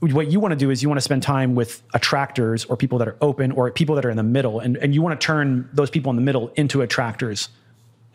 [0.02, 2.98] what you want to do is you want to spend time with attractors or people
[2.98, 5.26] that are open or people that are in the middle, and, and you want to
[5.26, 7.50] turn those people in the middle into attractors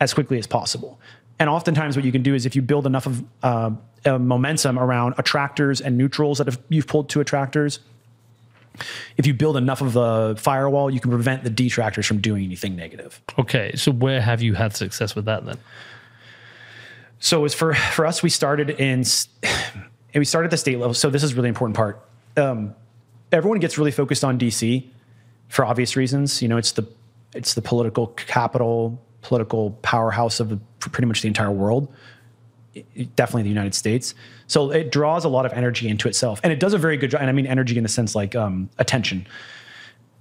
[0.01, 0.99] as quickly as possible.
[1.39, 3.71] And oftentimes, what you can do is if you build enough of uh,
[4.05, 7.79] uh, momentum around attractors and neutrals that have, you've pulled to attractors,
[9.17, 12.75] if you build enough of the firewall, you can prevent the detractors from doing anything
[12.75, 13.23] negative.
[13.39, 13.75] Okay.
[13.77, 15.59] So where have you had success with that then?
[17.19, 19.05] So as for for us, we started in
[20.17, 20.95] and we start at the state level.
[20.95, 22.01] So this is really important part.
[22.39, 22.75] Um,
[23.33, 24.89] everyone gets really focused on DC
[25.49, 26.41] for obvious reasons.
[26.41, 26.89] You know, it's the
[27.35, 31.93] it's the political capital, political powerhouse of pretty much the entire world.
[32.75, 34.15] I- Definitely the United States.
[34.47, 37.11] So it draws a lot of energy into itself, and it does a very good
[37.11, 37.21] job.
[37.21, 39.27] And I mean energy in the sense like um, attention.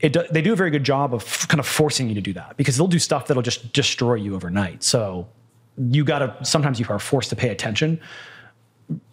[0.02, 2.22] It do, they do a very good job of f- kind of forcing you to
[2.22, 4.84] do that because they'll do stuff that'll just destroy you overnight.
[4.84, 5.30] So
[5.78, 8.02] you got to sometimes you are forced to pay attention.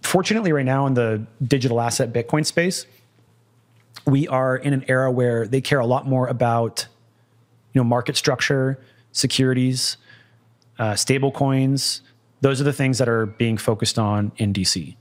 [0.03, 2.87] Fortunately, right now in the digital asset Bitcoin space,
[4.07, 6.87] we are in an era where they care a lot more about
[7.73, 8.79] you know market structure,
[9.13, 9.97] securities,
[10.79, 12.03] uh, stable coins.
[12.41, 14.97] Those are the things that are being focused on in DC,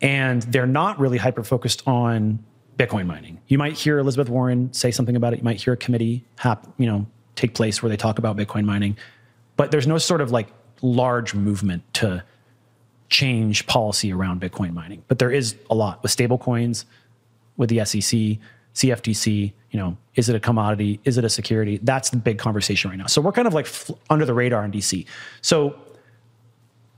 [0.00, 2.42] and they're not really hyper focused on
[2.78, 3.40] Bitcoin mining.
[3.46, 5.38] You might hear Elizabeth Warren say something about it.
[5.38, 8.64] You might hear a committee hap, you know take place where they talk about Bitcoin
[8.64, 8.96] mining,
[9.56, 10.48] but there's no sort of like
[10.82, 12.22] large movement to
[13.08, 15.04] change policy around Bitcoin mining.
[15.08, 16.86] But there is a lot with stable coins,
[17.56, 18.38] with the SEC,
[18.74, 19.52] CFTC.
[19.70, 21.00] You know, is it a commodity?
[21.04, 21.78] Is it a security?
[21.82, 23.06] That's the big conversation right now.
[23.06, 23.68] So we're kind of like
[24.10, 25.06] under the radar in DC.
[25.42, 25.76] So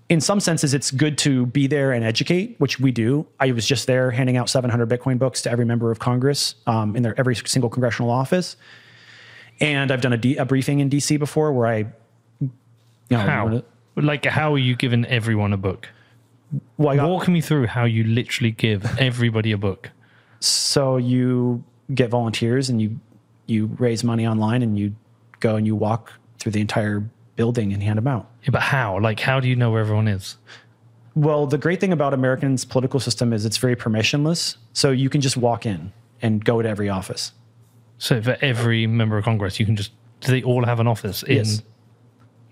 [0.08, 3.26] in some senses, it's good to be there and educate, which we do.
[3.40, 6.94] I was just there handing out 700 Bitcoin books to every member of Congress um,
[6.94, 8.56] in their every single congressional office.
[9.60, 11.78] And I've done a, D, a briefing in DC before where I,
[12.40, 12.50] you
[13.10, 13.62] know, How?
[13.96, 15.88] Like, how are you giving everyone a book?
[16.76, 19.90] Well, got- Walk me through how you literally give everybody a book.
[20.40, 21.62] so you
[21.94, 22.98] get volunteers and you
[23.46, 24.94] you raise money online and you
[25.40, 28.28] go and you walk through the entire building and hand them out.
[28.42, 28.98] Yeah, but how?
[28.98, 30.36] Like, how do you know where everyone is?
[31.14, 34.56] Well, the great thing about Americans' political system is it's very permissionless.
[34.72, 35.92] So you can just walk in
[36.22, 37.32] and go to every office.
[37.98, 41.22] So for every member of Congress, you can just do they all have an office
[41.22, 41.62] in Yes.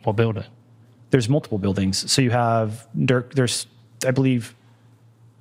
[0.05, 0.45] what building?
[1.11, 2.11] There's multiple buildings.
[2.11, 3.67] So you have there, there's
[4.05, 4.55] I believe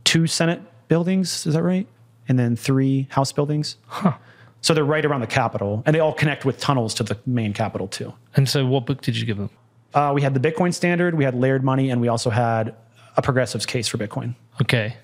[0.04, 1.46] two Senate buildings.
[1.46, 1.88] Is that right?
[2.28, 3.78] And then three House buildings.
[3.88, 4.14] Huh.
[4.62, 7.52] So they're right around the Capitol, and they all connect with tunnels to the main
[7.54, 8.14] Capitol too.
[8.36, 9.50] And so, what book did you give them?
[9.94, 12.74] Uh, we had the Bitcoin standard, we had layered money, and we also had
[13.18, 14.36] a progressives case for Bitcoin.
[14.62, 14.96] Okay.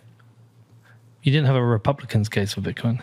[1.24, 3.02] You didn't have a Republicans case for Bitcoin.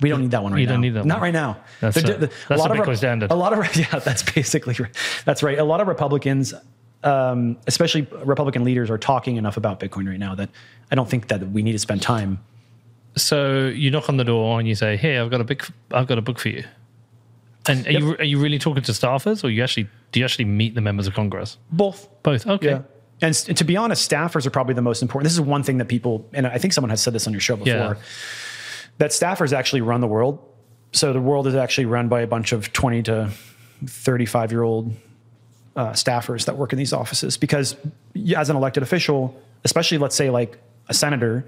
[0.00, 0.72] We don't need that one right You now.
[0.72, 1.22] don't need that Not one.
[1.22, 1.58] right now.
[1.80, 3.30] That's The- a- the- that's lot the of Bitcoin standard.
[3.30, 4.74] A lot of yeah, that's basically
[5.24, 5.58] that's right.
[5.60, 6.52] A lot of Republicans,
[7.04, 10.50] um, especially Republican leaders, are talking enough about Bitcoin right now that
[10.90, 12.40] I don't think that we need to spend time.
[13.16, 16.06] So you knock on the door and you say, "Hey, I've got a big, I've
[16.06, 16.64] got a book for you."
[17.68, 20.44] And are you are you really talking to staffers, or you actually do you actually
[20.46, 21.58] meet the members of Congress?
[21.70, 22.08] Both.
[22.22, 22.46] Both.
[22.46, 22.68] Okay.
[22.68, 22.82] Yeah.
[23.20, 25.26] And, and to be honest, staffers are probably the most important.
[25.26, 27.40] This is one thing that people, and I think someone has said this on your
[27.40, 27.72] show before.
[27.72, 27.94] Yeah.
[28.98, 30.40] that staffers actually run the world.
[30.90, 33.30] So the world is actually run by a bunch of 20 to
[33.86, 34.92] 35 year old
[35.76, 37.36] uh, staffers that work in these offices.
[37.36, 37.76] Because
[38.36, 40.58] as an elected official, especially let's say like
[40.88, 41.44] a senator,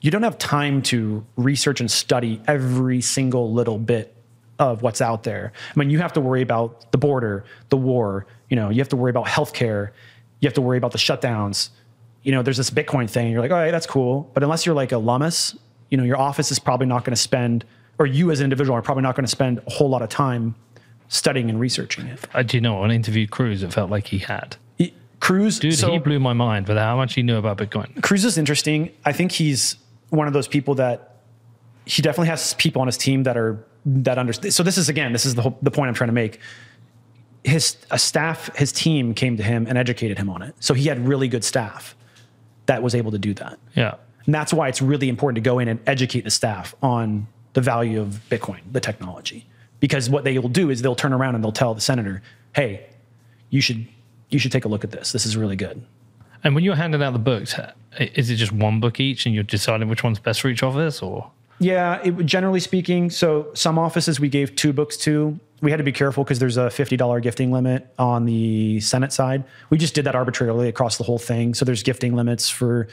[0.00, 4.14] you don't have time to research and study every single little bit
[4.58, 5.52] of what's out there.
[5.74, 8.88] I mean, you have to worry about the border, the war, you know, you have
[8.90, 9.90] to worry about healthcare,
[10.40, 11.70] you have to worry about the shutdowns.
[12.22, 13.32] You know, there's this Bitcoin thing.
[13.32, 14.30] You're like, all right, that's cool.
[14.34, 15.56] But unless you're like a Lummis,
[15.88, 17.64] you know, your office is probably not going to spend,
[17.98, 20.08] or you as an individual are probably not going to spend a whole lot of
[20.08, 20.54] time
[21.12, 22.18] studying and researching it.
[22.32, 24.56] I do you know, when I interviewed Cruz, it felt like he had.
[24.78, 28.02] He- Cruz, Dude, so he blew my mind with how much he knew about Bitcoin.
[28.02, 28.90] Cruz is interesting.
[29.04, 29.76] I think he's
[30.08, 31.16] one of those people that
[31.84, 34.54] he definitely has people on his team that are that understand.
[34.54, 36.40] So this is again, this is the whole, the point I'm trying to make.
[37.44, 40.54] His a staff, his team came to him and educated him on it.
[40.60, 41.94] So he had really good staff
[42.66, 43.58] that was able to do that.
[43.74, 43.96] Yeah.
[44.24, 47.60] And that's why it's really important to go in and educate the staff on the
[47.60, 49.46] value of Bitcoin, the technology.
[49.82, 52.22] Because what they will do is they'll turn around and they'll tell the senator,
[52.54, 52.86] "Hey,
[53.50, 53.84] you should
[54.30, 55.10] you should take a look at this.
[55.10, 55.84] This is really good."
[56.44, 57.56] And when you're handing out the books,
[57.98, 61.02] is it just one book each and you're deciding which one's best for each office
[61.02, 61.30] or?
[61.58, 65.38] Yeah, it, generally speaking, so some offices we gave two books to.
[65.60, 69.44] We had to be careful because there's a $50 gifting limit on the Senate side.
[69.70, 71.54] We just did that arbitrarily across the whole thing.
[71.54, 72.88] So there's gifting limits for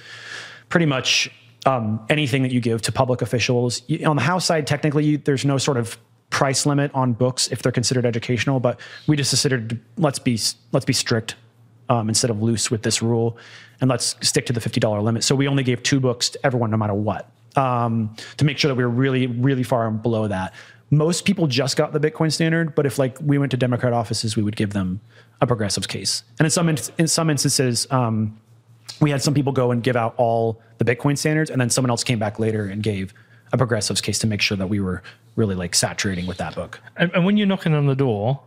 [0.70, 1.32] pretty much
[1.66, 3.82] um, anything that you give to public officials.
[4.06, 5.98] On the House side, technically, there's no sort of
[6.30, 10.40] price limit on books if they're considered educational, but we just decided let's be
[10.72, 11.36] let's be strict
[11.90, 13.38] um, instead of loose with this rule,
[13.82, 15.24] and let's stick to the fifty dollar limit.
[15.24, 18.70] So we only gave two books to everyone, no matter what, um, to make sure
[18.70, 20.54] that we were really, really far below that.
[20.92, 24.36] Most people just got the Bitcoin standard, but if like we went to Democrat offices,
[24.36, 25.02] we would give them
[25.42, 26.24] a progressives case.
[26.40, 28.40] And in some in, in some instances, um,
[29.00, 31.90] we had some people go and give out all the Bitcoin standards, and then someone
[31.90, 33.14] else came back later and gave
[33.52, 35.02] a progressives case to make sure that we were
[35.36, 36.80] really like saturating with that book.
[36.98, 38.42] And, and when you're knocking on the door,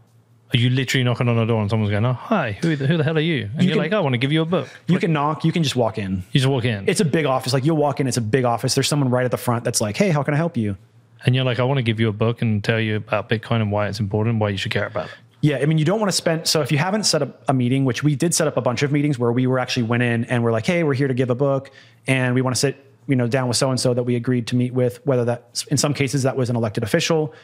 [0.54, 2.98] are you literally knocking on the door and someone's going, "Oh, hi, who the, who
[2.98, 4.68] the hell are you?" And you are like, "I want to give you a book."
[4.86, 6.24] You can knock, you can just walk in.
[6.32, 7.52] You just walk in, It's a big office.
[7.52, 8.74] Like you'll walk in, it's a big office.
[8.74, 10.76] There's someone right at the front that's like, "Hey, how can I help you?"
[11.24, 13.62] and you're like, "I want to give you a book and tell you about Bitcoin
[13.62, 15.98] and why it's important, why you should care about it." Yeah, I mean, you don't
[15.98, 16.46] want to spend.
[16.46, 18.82] So if you haven't set up a meeting, which we did set up a bunch
[18.82, 21.14] of meetings where we were actually went in and we're like, "Hey, we're here to
[21.14, 21.70] give a book,
[22.06, 22.76] and we want to sit,
[23.08, 25.64] you know, down with so and so that we agreed to meet with." Whether that,
[25.68, 27.34] in some cases, that was an elected official.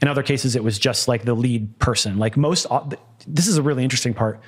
[0.00, 2.18] In other cases, it was just like the lead person.
[2.18, 2.66] Like most,
[3.26, 4.40] this is a really interesting part.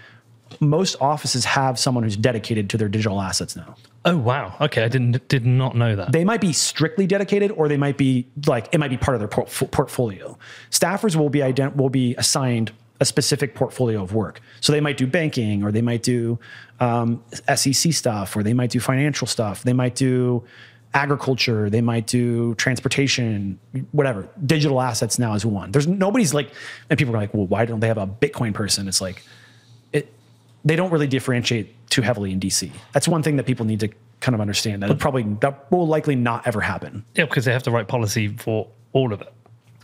[0.60, 3.76] Most offices have someone who's dedicated to their digital assets now.
[4.04, 6.10] Oh wow, okay, I didn't did not know that.
[6.10, 9.20] they might be strictly dedicated or they might be like it might be part of
[9.20, 10.38] their port- portfolio
[10.70, 14.96] staffers will be ident- will be assigned a specific portfolio of work so they might
[14.96, 16.38] do banking or they might do
[16.80, 17.22] um,
[17.54, 20.42] sec stuff or they might do financial stuff they might do
[20.92, 23.58] agriculture they might do transportation
[23.92, 26.50] whatever digital assets now is one there's nobody's like
[26.88, 29.22] and people are like well why don't they have a bitcoin person it's like
[29.92, 30.12] it
[30.64, 32.70] they don't really differentiate too heavily in DC.
[32.92, 33.88] That's one thing that people need to
[34.20, 34.82] kind of understand.
[34.82, 37.04] That probably that will likely not ever happen.
[37.14, 39.32] yeah, because they have the right policy for all of it.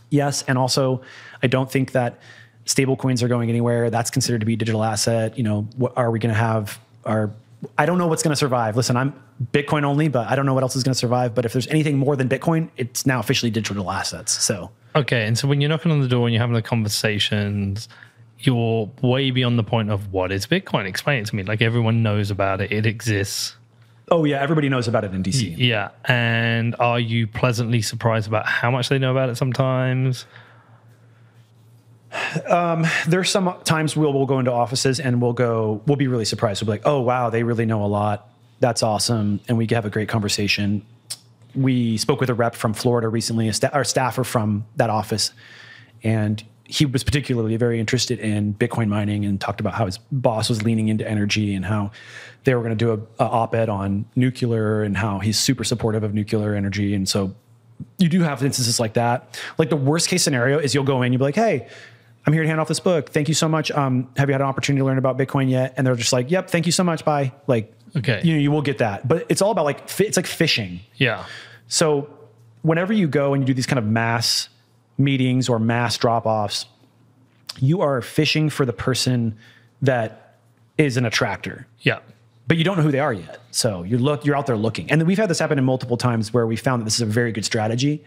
[0.09, 1.01] Yes, and also
[1.43, 2.19] I don't think that
[2.67, 3.89] stable coins are going anywhere.
[3.89, 5.37] That's considered to be a digital asset.
[5.37, 7.31] You know, what are we going to have our
[7.77, 8.77] I don't know what's going to survive.
[8.77, 9.19] Listen, I'm
[9.51, 11.33] Bitcoin only, but I don't know what else is going to survive.
[11.33, 14.43] But if there's anything more than Bitcoin, it's now officially digital assets.
[14.43, 17.87] So Okay, and so when you're knocking on the door and you're having the conversations,
[18.39, 20.87] you're way beyond the point of what is Bitcoin.
[20.87, 21.43] Explain it to me.
[21.43, 23.55] Like everyone knows about it, it exists.
[24.09, 25.55] Oh yeah, everybody knows about it in DC.
[25.57, 29.35] Yeah, and are you pleasantly surprised about how much they know about it?
[29.35, 30.25] Sometimes.
[32.47, 36.25] Um, there's some times we'll we'll go into offices and we'll go we'll be really
[36.25, 36.61] surprised.
[36.61, 38.29] We'll be like, oh wow, they really know a lot.
[38.59, 40.85] That's awesome, and we have a great conversation.
[41.55, 45.31] We spoke with a rep from Florida recently, a sta- our staffer from that office,
[46.03, 50.49] and he was particularly very interested in Bitcoin mining and talked about how his boss
[50.49, 51.91] was leaning into energy and how
[52.43, 56.03] they were going to do a, a op-ed on nuclear and how he's super supportive
[56.03, 56.93] of nuclear energy.
[56.93, 57.33] And so
[57.97, 59.39] you do have instances like that.
[59.57, 61.67] Like the worst case scenario is you'll go in, you'll be like, hey,
[62.27, 63.09] I'm here to hand off this book.
[63.11, 63.71] Thank you so much.
[63.71, 65.73] Um, have you had an opportunity to learn about Bitcoin yet?
[65.77, 67.05] And they're just like, yep, thank you so much.
[67.05, 67.31] Bye.
[67.47, 68.19] Like, Okay.
[68.23, 69.07] you know, you will get that.
[69.07, 70.81] But it's all about like, it's like fishing.
[70.97, 71.25] Yeah.
[71.69, 72.09] So
[72.63, 74.49] whenever you go and you do these kind of mass
[74.97, 76.65] meetings or mass drop offs,
[77.59, 79.37] you are fishing for the person
[79.81, 80.37] that
[80.77, 81.99] is an attractor Yeah.
[82.47, 83.39] but you don't know who they are yet.
[83.51, 84.91] So you're look you're out there looking.
[84.91, 87.01] And then we've had this happen in multiple times where we found that this is
[87.01, 88.03] a very good strategy.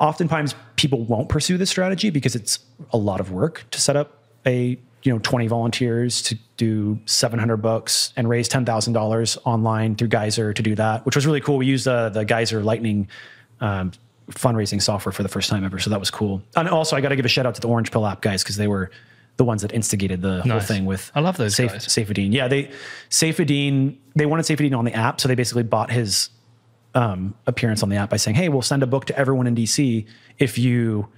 [0.00, 2.58] Oftentimes people won't pursue this strategy because it's
[2.92, 7.58] a lot of work to set up a you know 20 volunteers to do 700
[7.58, 11.58] books and raise $10,000 online through Geyser to do that, which was really cool.
[11.58, 13.08] We used uh, the Geyser Lightning
[13.60, 13.92] um,
[14.30, 15.78] fundraising software for the first time ever.
[15.78, 16.42] So that was cool.
[16.56, 18.42] And also, I got to give a shout out to the Orange Pill app guys
[18.42, 18.90] because they were
[19.36, 21.10] the ones that instigated the whole thing with.
[21.14, 21.86] I love those Saif, guys.
[21.86, 22.32] Saifedean.
[22.32, 22.70] Yeah, they
[23.10, 23.96] Saifedean.
[24.14, 26.30] They wanted Saifedean on the app, so they basically bought his
[26.94, 29.54] um, appearance on the app by saying, "Hey, we'll send a book to everyone in
[29.54, 30.06] DC
[30.38, 31.08] if you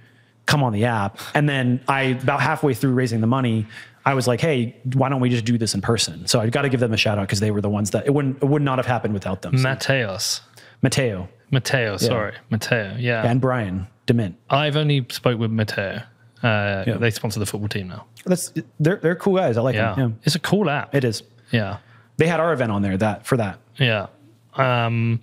[0.45, 3.65] come on the app." And then I, about halfway through raising the money,
[4.05, 6.63] I was like, "Hey, why don't we just do this in person?" So I've got
[6.63, 8.45] to give them a shout out because they were the ones that it wouldn't it
[8.47, 9.57] would not have happened without them.
[9.57, 10.41] So, Mateos.
[10.81, 12.33] Mateo Mateo, sorry.
[12.49, 12.95] Mateo.
[12.99, 13.25] Yeah.
[13.29, 14.35] and Brian Dement.
[14.49, 16.01] I've only spoke with Mateo.
[16.43, 18.05] Uh, They sponsor the football team now.
[18.25, 19.57] That's they're they're cool guys.
[19.57, 19.95] I like Yeah.
[19.95, 20.19] them.
[20.23, 20.93] It's a cool app.
[20.93, 21.23] It is.
[21.51, 21.77] yeah.
[22.17, 23.59] They had our event on there that for that.
[23.77, 24.07] Yeah.
[24.55, 25.19] Um,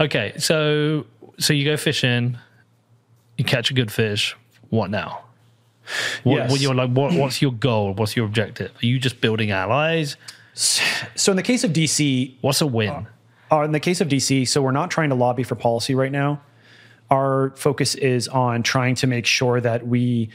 [0.00, 0.32] okay.
[0.38, 1.06] So
[1.38, 2.38] so you go fishing,
[3.36, 4.36] you catch a good fish.
[4.70, 5.24] What now?
[6.22, 6.50] What, Yes.
[6.50, 6.90] what you're like?
[6.90, 7.94] What, what's your goal?
[7.94, 8.72] What's your objective?
[8.82, 10.16] Are you just building allies?
[10.54, 13.06] So in the case of DC, What's a win?
[13.50, 16.12] Uh, in the case of DC, so we're not trying to lobby for policy right
[16.12, 16.42] now.
[17.10, 20.28] Our focus is on trying to make sure that we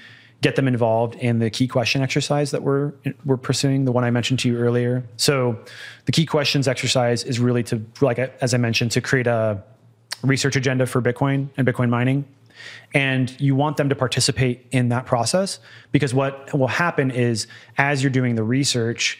[0.43, 2.93] get them involved in the key question exercise that we're
[3.25, 5.03] we're pursuing, the one I mentioned to you earlier.
[5.17, 5.57] So
[6.05, 9.63] the key questions exercise is really to like as I mentioned to create a
[10.21, 12.25] research agenda for Bitcoin and Bitcoin mining.
[12.93, 15.59] And you want them to participate in that process
[15.91, 19.19] because what will happen is as you're doing the research,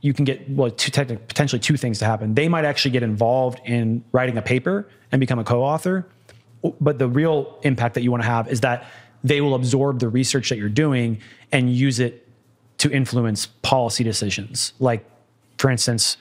[0.00, 3.60] you can get well two potentially two things to happen they might actually get involved
[3.66, 6.06] in writing a paper and become a co-author
[6.80, 8.86] but the real impact that you want to have is that
[9.22, 11.18] they will absorb the research that you're doing
[11.52, 12.26] and use it
[12.78, 15.04] to influence policy decisions like
[15.58, 16.16] for instance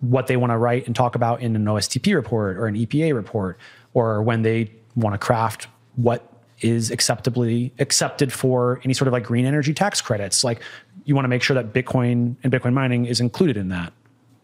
[0.00, 3.14] what they want to write and talk about in an OSTP report or an EPA
[3.14, 3.58] report
[3.94, 9.24] or when they want to craft what is acceptably accepted for any sort of like
[9.24, 10.42] green energy tax credits.
[10.44, 10.62] Like
[11.04, 13.92] you want to make sure that Bitcoin and Bitcoin mining is included in that.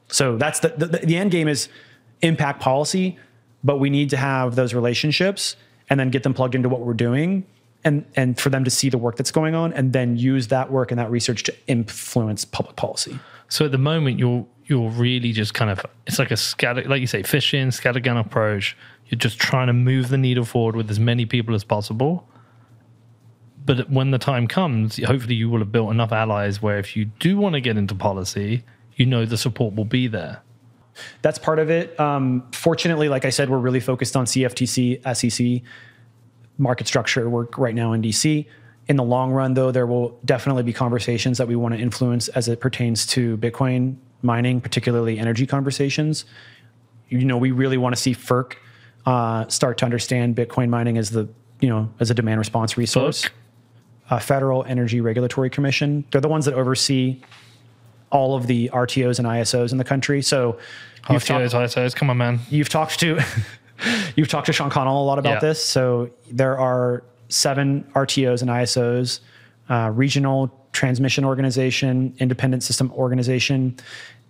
[0.09, 1.69] So that's the, the the end game is
[2.21, 3.19] impact policy,
[3.65, 5.57] but we need to have those relationships
[5.89, 7.47] and then get them plugged into what we're doing
[7.85, 10.71] and and for them to see the work that's going on and then use that
[10.71, 13.19] work and that research to influence public policy.
[13.49, 17.01] So at the moment, you're you're really just kind of it's like a scatter, like
[17.01, 18.77] you say, fishing scattergun approach.
[19.09, 22.27] You're just trying to move the needle forward with as many people as possible.
[23.65, 27.05] But when the time comes, hopefully you will have built enough allies where if you
[27.05, 28.65] do want to get into policy,
[28.97, 30.43] you know the support will be there.
[31.23, 31.99] that's part of it.
[32.01, 35.63] Um, fortunately, like I said, we're really focused on CFTC, SEC
[36.59, 38.47] market structure work right now in DC.
[38.89, 42.29] In the long run, though, there will definitely be conversations that we want to influence
[42.29, 46.25] as it pertains to Bitcoin mining, particularly energy conversations.
[47.09, 48.55] You know, we really want to see FERC
[49.07, 51.29] uh, start to understand Bitcoin mining as the
[51.61, 53.29] you know as a demand response resource.
[54.11, 56.05] Uh, Federal Energy Regulatory Commission.
[56.11, 57.23] They're the ones that oversee
[58.11, 60.21] all of the RTOs and ISOs in the country.
[60.21, 60.59] So
[61.53, 62.41] talked- ISOs, come on, man.
[62.51, 63.21] you've talked to
[64.17, 65.41] you've talked to Sean Connell a lot about Yeah.
[65.41, 65.65] this.
[65.65, 69.21] So there are seven RTOs and ISOs,
[69.69, 73.77] uh, regional transmission organization, independent system organization,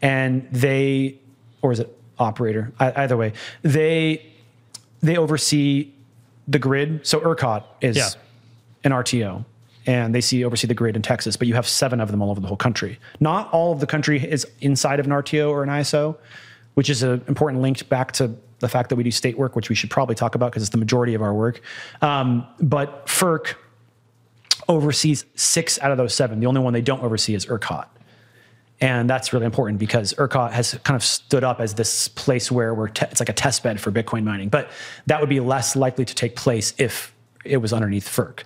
[0.01, 1.17] and they,
[1.63, 2.73] or is it operator?
[2.81, 3.33] I, either way,
[3.63, 4.27] they
[5.01, 5.91] they oversee
[6.47, 7.05] the grid.
[7.05, 8.09] So ERCOT is Yeah.
[8.85, 9.45] an RTO.
[9.85, 12.31] And they see oversee the grid in Texas, but you have seven of them all
[12.31, 13.01] over the whole country.
[13.19, 16.15] Not all of the country is inside of an RTO or an ISO,
[16.75, 18.31] which is an important link back to
[18.63, 20.71] the fact that we do state work, which we should probably talk about because it's
[20.71, 21.61] the majority of our work.
[22.01, 23.55] Um, but FERC
[24.69, 26.41] oversees six out of those seven.
[26.41, 27.87] The only one they don't oversee is ERCOT.
[28.81, 32.75] And that's really important because ERCOT has kind of stood up as this place where
[32.75, 34.49] we're te- it's like a test bed for Bitcoin mining.
[34.49, 34.71] But
[35.07, 38.41] that would be less likely to take place if it was underneath FERC.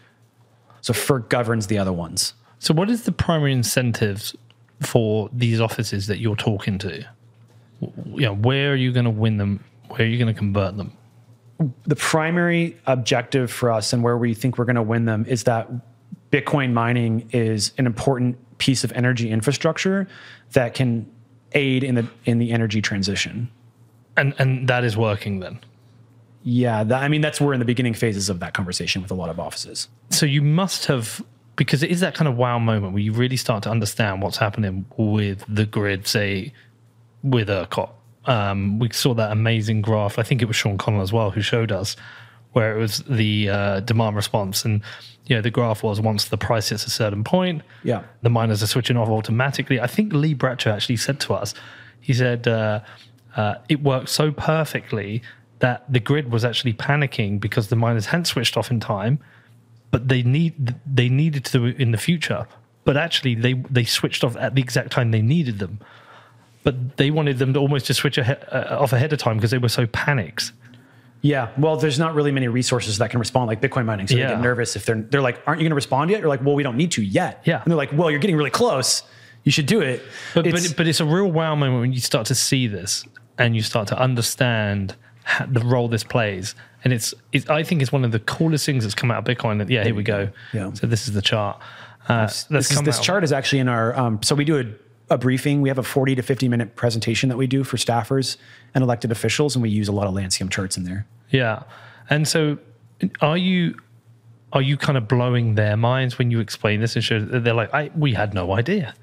[0.83, 2.35] So FERC governs the other ones.
[2.59, 4.35] So, what is the primary incentives
[4.81, 7.05] for these offices that you're talking to?
[7.81, 9.65] You know, where are you going to win them?
[9.89, 10.97] Where are you going to convert them?
[11.87, 15.45] the primary objective for us and where we think we're going to win them is
[15.45, 15.71] that
[16.31, 20.07] Bitcoin mining is an important piece of energy infrastructure
[20.53, 21.11] that can
[21.53, 23.51] aid in the in the energy transition.
[24.17, 25.61] And and that is working then.
[26.43, 29.15] Yeah, that, I mean that's we're in the beginning phases of that conversation with a
[29.15, 29.89] lot of offices.
[30.11, 31.25] So you must have
[31.57, 34.37] because it is that kind of wow moment where you really start to understand what's
[34.37, 36.53] happening with the grid, say
[37.23, 37.91] with ERCOT.
[38.27, 40.19] Um, we saw that amazing graph.
[40.19, 41.97] I think it was Sean Connell as well who showed us
[42.53, 44.81] where it was the uh, demand response, and
[45.27, 48.03] you know the graph was once the price hits a certain point, Yeah.
[48.23, 49.79] the miners are switching off automatically.
[49.81, 51.55] I think Lee Bratcher actually said to us,
[52.01, 52.81] he said uh,
[53.37, 55.23] uh, it worked so perfectly
[55.59, 59.19] that the grid was actually panicking because the miners hadn't switched off in time,
[59.91, 62.47] but they need they needed to in the future.
[62.85, 65.81] But actually, they they switched off at the exact time they needed them.
[66.67, 68.35] But they wanted them to almost just switch uh,
[68.71, 70.51] off ahead of time because they were so panicked.
[71.23, 71.51] Yeah.
[71.57, 74.09] Well, there's not really many resources that can respond like Bitcoin mining.
[74.09, 76.19] So they get nervous if they're they're like, aren't you going to respond yet?
[76.19, 77.43] You're like, well, we don't need to yet.
[77.45, 77.63] Yeah.
[77.63, 79.05] And they're like, well, you're getting really close.
[79.45, 80.03] You should do it.
[80.35, 83.05] But It's- but but it's a real wow moment when you start to see this
[83.39, 86.57] and you start to understand how, the role this plays.
[86.83, 89.25] And it's, it's I think it's one of the coolest things that's come out of
[89.37, 89.59] Bitcoin.
[89.59, 90.31] That, yeah, here we go.
[90.53, 90.73] Yeah.
[90.75, 91.61] So this is the chart.
[92.09, 94.65] Uh, this, is, this chart is actually in our um, so we do a,
[95.09, 98.37] a briefing we have a 40 to 50 minute presentation that we do for staffers
[98.75, 101.63] and elected officials and we use a lot of lancium charts in there Yeah.
[102.09, 102.59] And so
[103.21, 103.77] are you
[104.53, 107.73] are you kind of blowing their minds when you explain this and show they're like,
[107.75, 108.95] I we had no idea.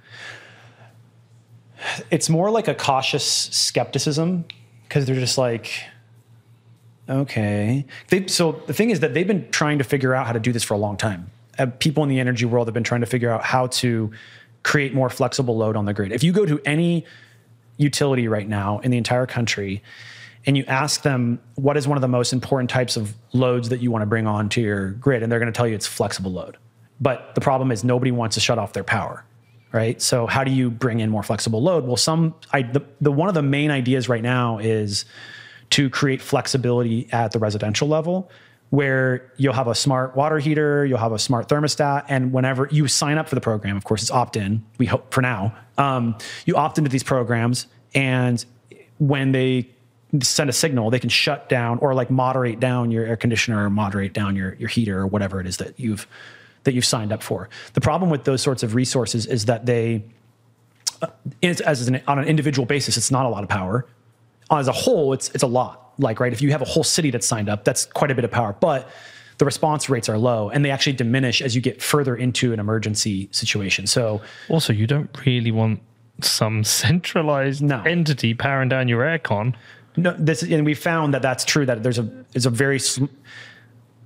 [2.09, 4.45] it's more like a cautious skepticism
[4.87, 5.83] because they're just like
[7.09, 10.39] okay they, so the thing is that they've been trying to figure out how to
[10.39, 11.29] do this for a long time
[11.59, 14.11] uh, people in the energy world have been trying to figure out how to
[14.63, 16.11] create more flexible load on the grid.
[16.11, 17.05] If you go to any
[17.77, 19.83] utility right now in the entire country
[20.45, 23.81] and you ask them what is one of the most important types of loads that
[23.81, 26.31] you want to bring onto your grid and they're going to tell you it's flexible
[26.31, 26.57] load.
[27.01, 29.25] But the problem is nobody wants to shut off their power
[29.73, 29.99] right?
[30.01, 31.85] So how do you bring in more flexible load?
[31.85, 35.03] Well some I, the, the one of the main ideas right now is
[35.71, 38.29] to create flexibility at the residential level
[38.73, 42.87] where you'll have a smart water heater, you'll have a smart thermostat, and whenever you
[42.87, 44.65] sign up for the program, of course, it's opt in.
[44.79, 45.55] We hope for now.
[45.77, 46.17] Um,
[46.47, 48.43] you opt into these programs, and
[48.97, 49.69] when they
[50.23, 53.69] send a signal, they can shut down or like moderate down your air conditioner or
[53.69, 56.07] moderate down your, your heater or whatever it is that you've
[56.63, 57.49] that you've signed up for.
[57.73, 60.03] The problem with those sorts of resources is that they
[61.43, 63.85] it's, as an, on an individual basis, it's not a lot of power.
[64.49, 65.82] As a whole, it's it's a lot.
[65.97, 68.25] Like right, if you have a whole city that's signed up, that's quite a bit
[68.25, 68.55] of power.
[68.59, 68.89] But
[69.37, 72.59] the response rates are low, and they actually diminish as you get further into an
[72.59, 73.87] emergency situation.
[73.87, 75.79] So Also, you don't really want
[76.21, 77.81] some centralized No.
[77.83, 79.55] entity powering down your aircon.
[79.97, 81.65] no, this and we found that that's true.
[81.65, 82.79] That there's a there's a very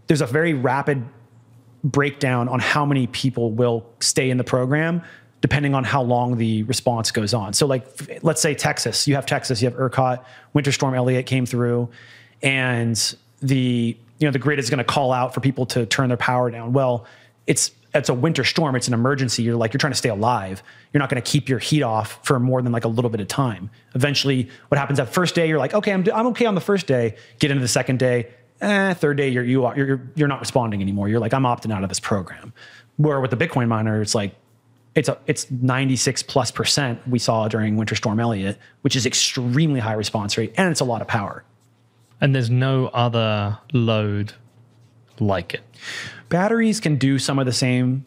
[0.07, 1.05] there's a very rapid
[1.83, 5.01] breakdown on how many people will stay in the program
[5.41, 7.53] depending on how long the response goes on.
[7.53, 7.85] So like
[8.23, 10.23] let's say Texas, you have Texas, you have ERCOT,
[10.53, 11.89] Winter Storm Elliott came through
[12.41, 16.07] and the you know the grid is going to call out for people to turn
[16.07, 16.73] their power down.
[16.73, 17.05] Well,
[17.45, 19.43] it's it's a winter storm, it's an emergency.
[19.43, 20.61] You're like you're trying to stay alive.
[20.91, 23.21] You're not going to keep your heat off for more than like a little bit
[23.21, 23.69] of time.
[23.95, 26.87] Eventually, what happens that first day, you're like, okay, I'm, I'm okay on the first
[26.87, 27.15] day.
[27.39, 28.27] Get into the second day,
[28.61, 31.09] eh, third day, you're you are you're you're not responding anymore.
[31.09, 32.53] You're like, I'm opting out of this program.
[32.97, 34.35] Where with the Bitcoin miner, it's like
[34.97, 39.79] it's a it's 96 plus percent we saw during Winter Storm Elliott, which is extremely
[39.79, 41.43] high response rate, and it's a lot of power.
[42.19, 44.33] And there's no other load
[45.19, 45.61] like it.
[46.29, 48.05] Batteries can do some of the same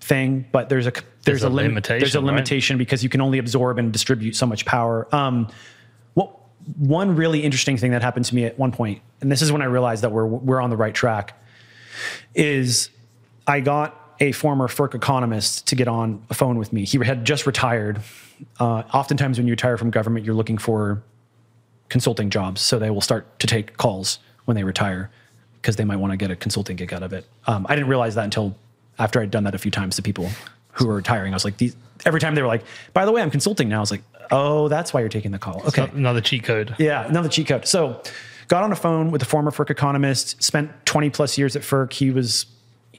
[0.00, 2.26] thing, but there's a there's, There's a, a lim- limitation, There's a right?
[2.26, 5.12] limitation because you can only absorb and distribute so much power.
[5.12, 5.48] Um,
[6.14, 6.30] what
[6.78, 9.62] one really interesting thing that happened to me at one point, and this is when
[9.62, 11.36] I realized that we're we're on the right track,
[12.36, 12.88] is
[13.48, 16.84] I got a former FERC economist to get on a phone with me.
[16.84, 18.00] He had just retired.
[18.58, 21.02] Uh, oftentimes, when you retire from government, you're looking for
[21.88, 25.10] consulting jobs, so they will start to take calls when they retire
[25.60, 27.26] because they might want to get a consulting gig out of it.
[27.46, 28.56] Um, I didn't realize that until
[28.98, 30.28] after I'd done that a few times to people
[30.72, 31.32] who were retiring.
[31.32, 33.78] I was like, these, every time they were like, "By the way, I'm consulting now."
[33.78, 36.74] I was like, "Oh, that's why you're taking the call." Okay, Another cheat code.
[36.78, 37.66] yeah, another cheat code.
[37.66, 38.00] So,
[38.48, 40.42] got on a phone with a former FERC economist.
[40.42, 41.92] Spent 20 plus years at FERC.
[41.92, 42.46] He was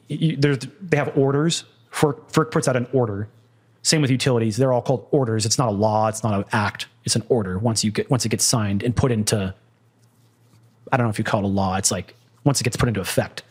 [0.09, 1.63] you, they have orders.
[1.91, 3.29] FERC, FERC puts out an order.
[3.81, 4.57] Same with utilities.
[4.57, 5.45] They're all called orders.
[5.45, 6.07] It's not a law.
[6.07, 6.87] It's not an act.
[7.05, 7.57] It's an order.
[7.57, 9.53] Once you get once it gets signed and put into,
[10.91, 11.77] I don't know if you call it a law.
[11.77, 12.13] It's like
[12.43, 13.43] once it gets put into effect.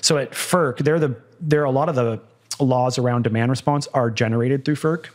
[0.00, 2.20] So at FERC, they're the there are a lot of the
[2.58, 5.08] laws around demand response are generated through FERC.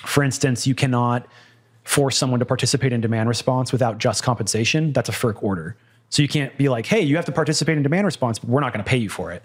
[0.00, 1.26] For instance, you cannot
[1.84, 4.92] force someone to participate in demand response without just compensation.
[4.92, 5.76] That's a FERC order.
[6.10, 8.60] So you can't be like, hey, you have to participate in demand response, but we're
[8.60, 9.42] not going to pay you for it.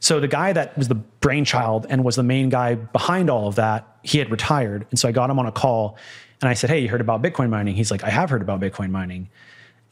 [0.00, 3.56] So the guy that was the brainchild and was the main guy behind all of
[3.56, 4.86] that, he had retired.
[4.90, 5.96] And so I got him on a call
[6.40, 7.76] and I said, hey, you heard about Bitcoin mining?
[7.76, 9.28] He's like, I have heard about Bitcoin mining.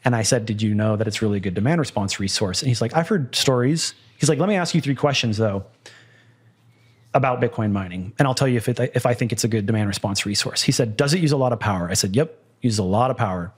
[0.04, 2.62] And I said, Did you know that it's really a good demand response resource?
[2.62, 3.94] And he's like, I've heard stories.
[4.18, 5.64] He's like, Let me ask you three questions though
[7.12, 9.66] about Bitcoin mining, and I'll tell you if it, if I think it's a good
[9.66, 10.62] demand response resource.
[10.62, 11.90] He said, Does it use a lot of power?
[11.90, 13.52] I said, Yep, uses a lot of power.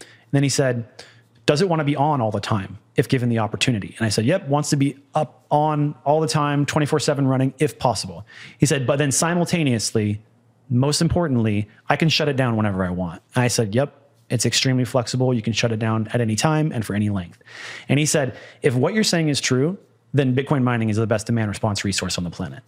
[0.00, 0.88] And then he said,
[1.46, 3.94] Does it want to be on all the time if given the opportunity?
[3.98, 7.54] And I said, Yep, wants to be up on all the time, 24 7 running
[7.58, 8.26] if possible.
[8.58, 10.22] He said, But then simultaneously,
[10.70, 13.22] most importantly, I can shut it down whenever I want.
[13.34, 14.00] And I said, Yep,
[14.30, 15.34] it's extremely flexible.
[15.34, 17.42] You can shut it down at any time and for any length.
[17.88, 19.78] And he said, If what you're saying is true,
[20.12, 22.62] then Bitcoin mining is the best demand response resource on the planet.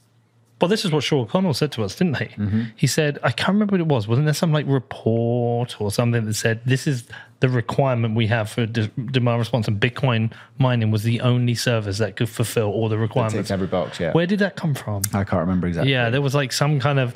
[0.61, 2.25] Well, this is what Sean Connell said to us, didn't he?
[2.25, 2.63] Mm-hmm.
[2.77, 4.09] He said, I can't remember what it was.
[4.09, 7.05] Wasn't there some like report or something that said this is
[7.41, 11.99] the requirement we have for de- demand response and Bitcoin mining was the only service
[11.99, 13.51] that could fulfill all the requirements?
[13.51, 14.01] Every box.
[14.01, 14.13] Yeah.
[14.13, 15.03] Where did that come from?
[15.13, 15.93] I can't remember exactly.
[15.93, 17.15] Yeah, there was like some kind of,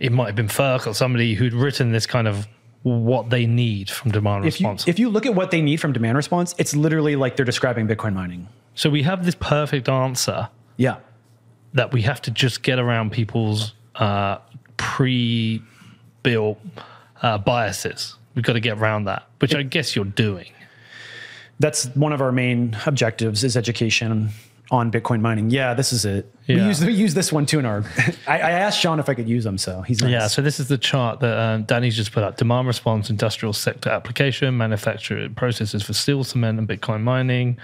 [0.00, 2.48] it might have been FERC or somebody who'd written this kind of
[2.82, 4.88] what they need from demand If you, response.
[4.88, 7.86] if you look at what they need from demand response, it's literally like they're describing
[7.88, 8.48] Bitcoin mining.
[8.74, 10.48] so we have this perfect answer
[10.78, 10.96] Yeah.
[11.78, 14.38] That we have to just get around people's uh,
[14.78, 16.58] pre-built
[17.22, 18.16] uh, biases.
[18.34, 20.50] We've got to get around that, which I guess you're doing.
[21.60, 24.30] That's one of our main objectives is education
[24.72, 25.50] on Bitcoin mining.
[25.50, 26.34] Yeah, this is it.
[26.48, 27.84] We use we use this one too in our.
[28.26, 30.10] I, I asked Sean if I could use them, so he's nice.
[30.10, 32.38] Yeah, so this is the chart that um, Danny's just put up.
[32.38, 37.56] Demand response, industrial sector application, manufacturing processes for steel, cement, and Bitcoin mining.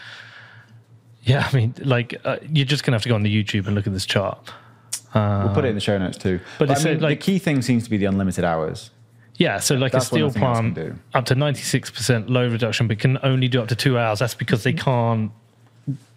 [1.24, 3.74] Yeah, I mean, like, uh, you're just to have to go on the YouTube and
[3.74, 4.38] look at this chart.
[5.14, 6.40] We'll put it in the show notes too.
[6.59, 8.90] But But, I mean, uh, like- the key thing seems to be the unlimited hours.
[9.36, 12.52] Yeah, so like That's a steel what nothing else can plant up to 96% load
[12.52, 14.20] reduction, but can only do up to two hours.
[14.20, 15.32] That's because they can't,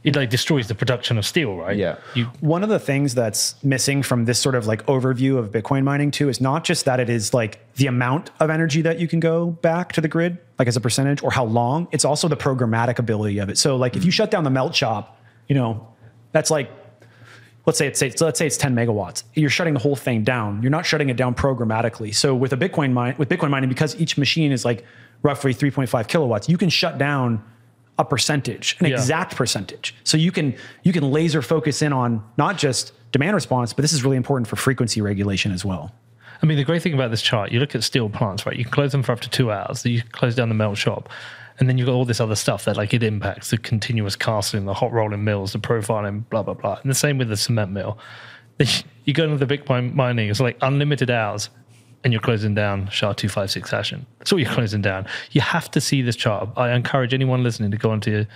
[0.04, 1.76] it like destroys the production of steel, right?
[1.76, 1.98] Yeah.
[2.14, 5.84] You, One of the things that's missing from this sort of like overview of Bitcoin
[5.84, 9.08] mining too is not just that it is like the amount of energy that you
[9.08, 11.88] can go back to the grid, like as a percentage, or how long.
[11.92, 13.58] It's also the programmatic ability of it.
[13.58, 15.88] So like if you shut down the melt shop, you know,
[16.32, 16.72] that's like
[17.66, 19.24] let's say it's say, let's say it's 10 megawatts.
[19.34, 20.62] You're shutting the whole thing down.
[20.62, 22.16] You're not shutting it down programmatically.
[22.16, 24.86] So with a Bitcoin mine with Bitcoin mining, because each machine is like
[25.22, 27.44] roughly 3.5 kilowatts, you can shut down
[27.98, 28.94] a percentage, an Yeah.
[28.94, 29.96] exact percentage.
[30.04, 33.94] So you can you can laser focus in on not just demand response, but this
[33.94, 35.92] is really important for frequency regulation as well.
[36.42, 38.56] I mean, the great thing about this chart, you look at steel plants, right?
[38.56, 39.84] You can close them for up to two hours.
[39.86, 41.10] You close down the melt shop.
[41.60, 44.66] And then you've got all this other stuff that like it impacts the continuous casting,
[44.66, 46.76] the hot rolling mills, the profiling, blah, blah, blah.
[46.84, 47.98] And the same with the cement mill.
[49.06, 51.50] You go into the Bitcoin mining, it's like unlimited hours
[52.04, 54.06] and you're closing down SHA 256 hashing.
[54.20, 55.08] That's all you're closing down.
[55.32, 56.50] You have to see this chart.
[56.56, 58.28] I encourage anyone listening to go onto your,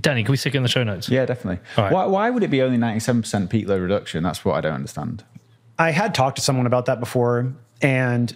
[0.00, 1.08] Danny, can we stick it in the show notes?
[1.08, 1.60] Yeah, definitely.
[1.76, 1.92] All right.
[1.92, 4.22] Why, why would it be only 97% peak load reduction?
[4.22, 5.24] That's what I don't understand.
[5.78, 8.34] I had talked to someone about that before, and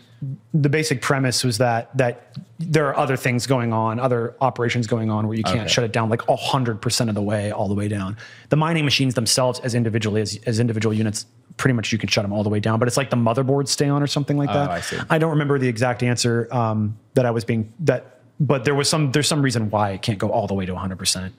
[0.55, 5.11] the basic premise was that that there are other things going on, other operations going
[5.11, 5.69] on where you can't Okay.
[5.69, 8.17] shut it down like hundred percent of the way, all the way down.
[8.49, 11.27] The mining machines themselves, as individually as, as individual units,
[11.59, 12.79] pretty much you can shut them all the way down.
[12.79, 14.69] But it's like the motherboards stay on or something like that.
[14.69, 14.99] Oh, I see.
[15.11, 18.89] I don't remember the exact answer um, that I was being that, but there was
[18.89, 21.35] some there's some reason why it can't go all the way to hundred percent.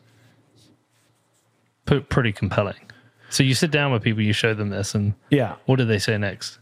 [1.85, 2.76] Pretty compelling.
[3.30, 5.55] So you sit down with people, you show them this, and Yeah.
[5.65, 6.59] what do they say next?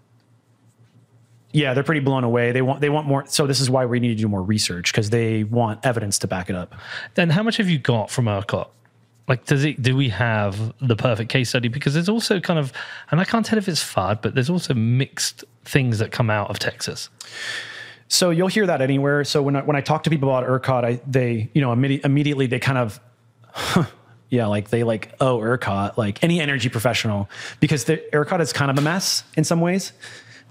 [1.56, 2.52] Yeah, they're pretty blown away.
[2.52, 3.24] They want they want more.
[3.28, 6.28] So this is why we need to do more research because they want evidence to
[6.28, 6.76] back it up.
[7.14, 8.68] Then how much have you got from ERCOT?
[9.30, 9.82] Like, does it?
[9.82, 11.70] Do we have the perfect case study?
[11.70, 12.74] Because there's also kind of,
[13.10, 16.50] and I can't tell if it's FUD, but there's also mixed things that come out
[16.50, 17.10] of Texas.
[18.10, 19.24] So you'll hear that anywhere.
[19.24, 22.04] So when I, when I talk to people about ERCOT, I, they you know immedi-
[22.04, 23.00] immediately they kind of
[24.30, 27.30] yeah like they like oh ERCOT like any energy professional
[27.62, 29.94] because the ERCOT is kind of a mess in some ways,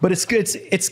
[0.05, 0.40] but it's good.
[0.40, 0.90] It's it's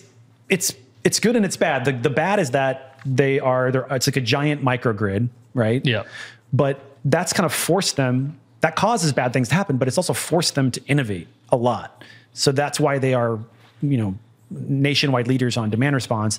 [0.48, 0.74] it's
[1.04, 1.84] it's good and it's bad.
[1.84, 5.84] The the bad is that they are they're, it's like a giant microgrid, right?
[5.84, 6.04] Yeah.
[6.50, 10.12] but that's kind of forced them that causes bad things to happen but it's also
[10.12, 13.38] forced them to innovate a lot so that's why they are
[13.82, 14.14] you know
[14.50, 16.38] nationwide leaders on demand response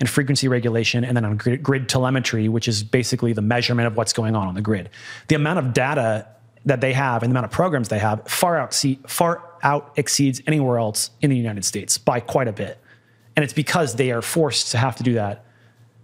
[0.00, 3.96] and frequency regulation and then on grid, grid telemetry which is basically the measurement of
[3.96, 4.88] what's going on on the grid
[5.28, 6.26] the amount of data
[6.64, 8.74] that they have and the amount of programs they have far out
[9.06, 12.78] far out exceeds anywhere else in the united states by quite a bit
[13.36, 15.44] and it's because they are forced to have to do that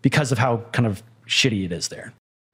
[0.02, 2.12] because of how kind of shitty it is there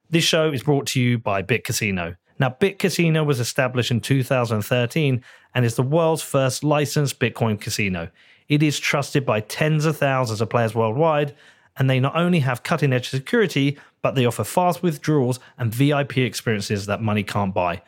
[0.09, 2.15] This show is brought to you by Bit Casino.
[2.39, 5.21] Now, Bit Casino was established in 2013
[5.53, 8.09] and is the world's first licensed Bitcoin casino.
[8.47, 11.35] It is trusted by tens of thousands of players worldwide,
[11.75, 13.77] and they not only have cutting edge security,
[14.07, 17.81] but they offer fast withdrawals and VIP experiences that money can't buy.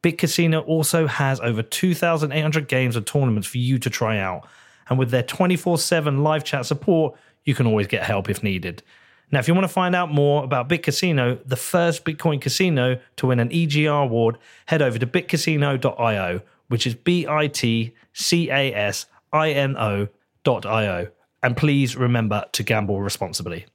[0.00, 4.48] Bit Casino also has over 2,800 games and tournaments for you to try out.
[4.88, 8.82] And with their 24 7 live chat support, you can always get help if needed.
[9.30, 12.98] Now, if you want to find out more about Bit Casino, the first Bitcoin casino
[13.16, 14.38] to win an EGR award,
[14.68, 19.04] head over to bitcasino.io, which is B I T C A S
[19.34, 21.08] I N O.io.
[21.42, 23.66] And please remember to gamble responsibly.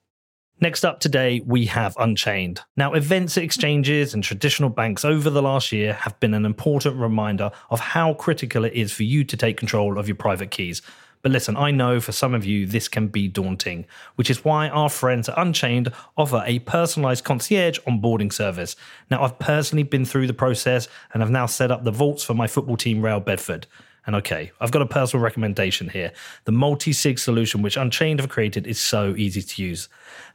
[0.63, 2.61] Next up today, we have Unchained.
[2.77, 6.95] Now, events at exchanges and traditional banks over the last year have been an important
[6.95, 10.81] reminder of how critical it is for you to take control of your private keys.
[11.21, 13.85] But listen, I know for some of you this can be daunting,
[14.15, 18.77] which is why our friends at Unchained offer a personalized concierge onboarding service.
[19.11, 22.35] Now, I've personally been through the process and have now set up the vaults for
[22.35, 23.67] my football team, Real Bedford.
[24.05, 26.11] And okay, I've got a personal recommendation here.
[26.43, 29.87] The multi sig solution which Unchained have created is so easy to use.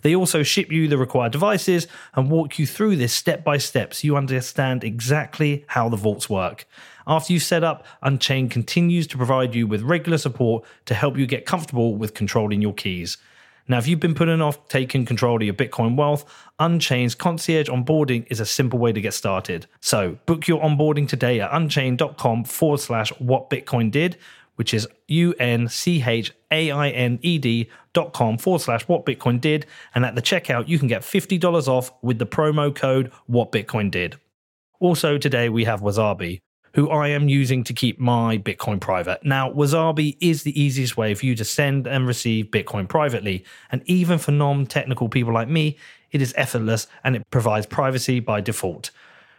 [0.03, 3.93] They also ship you the required devices and walk you through this step by step
[3.93, 6.67] so you understand exactly how the vaults work.
[7.07, 11.27] After you've set up, Unchained continues to provide you with regular support to help you
[11.27, 13.19] get comfortable with controlling your keys.
[13.69, 16.25] Now, if you've been putting off taking control of your Bitcoin wealth,
[16.59, 19.67] Unchained's concierge onboarding is a simple way to get started.
[19.81, 24.17] So book your onboarding today at unchained.com forward slash what Bitcoin did,
[24.57, 28.89] which is U N C H A I N E D dot com forward slash
[28.89, 29.67] what Bitcoin did.
[29.95, 33.91] And at the checkout, you can get $50 off with the promo code what Bitcoin
[33.91, 34.17] did.
[34.81, 36.41] Also, today we have Wasabi
[36.79, 39.25] who I am using to keep my Bitcoin private.
[39.25, 43.45] Now, Wasabi is the easiest way for you to send and receive Bitcoin privately.
[43.73, 45.77] And even for non technical people like me,
[46.13, 48.93] it is effortless and it provides privacy by default.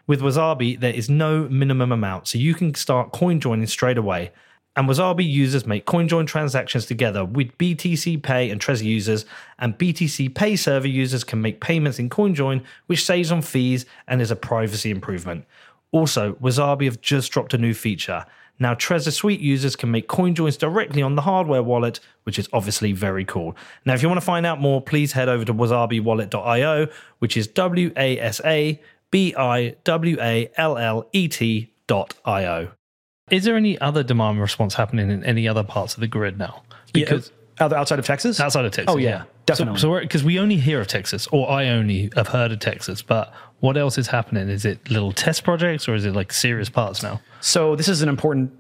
[0.06, 4.34] With Wasabi, there is no minimum amount, so you can start coin joining straight away.
[4.76, 9.26] And Wasabi users make CoinJoin transactions together with BTC Pay and Trezor users,
[9.58, 14.22] and BTC Pay server users can make payments in CoinJoin, which saves on fees and
[14.22, 15.46] is a privacy improvement.
[15.92, 18.26] Also, Wasabi have just dropped a new feature.
[18.62, 22.50] Now, Trezor Suite users can make coin joins directly on the hardware wallet, which is
[22.52, 23.56] obviously very cool.
[23.86, 26.88] Now, if you want to find out more, please head over to wasabiwallet.io,
[27.20, 32.72] which is W A S A B I W A L L E T.io.
[33.32, 36.64] Is there any other demand response happening in any other parts of the grid now?
[36.68, 39.80] Uh, because outside of Texas, outside of Texas, Oh, yeah, definitely.
[39.80, 43.34] So, because we only hear of Texas, or I only have heard of Texas, but
[43.60, 44.50] what else is happening?
[44.50, 47.22] Is it little test projects, or is it like serious parts now?
[47.42, 48.52] So this is an important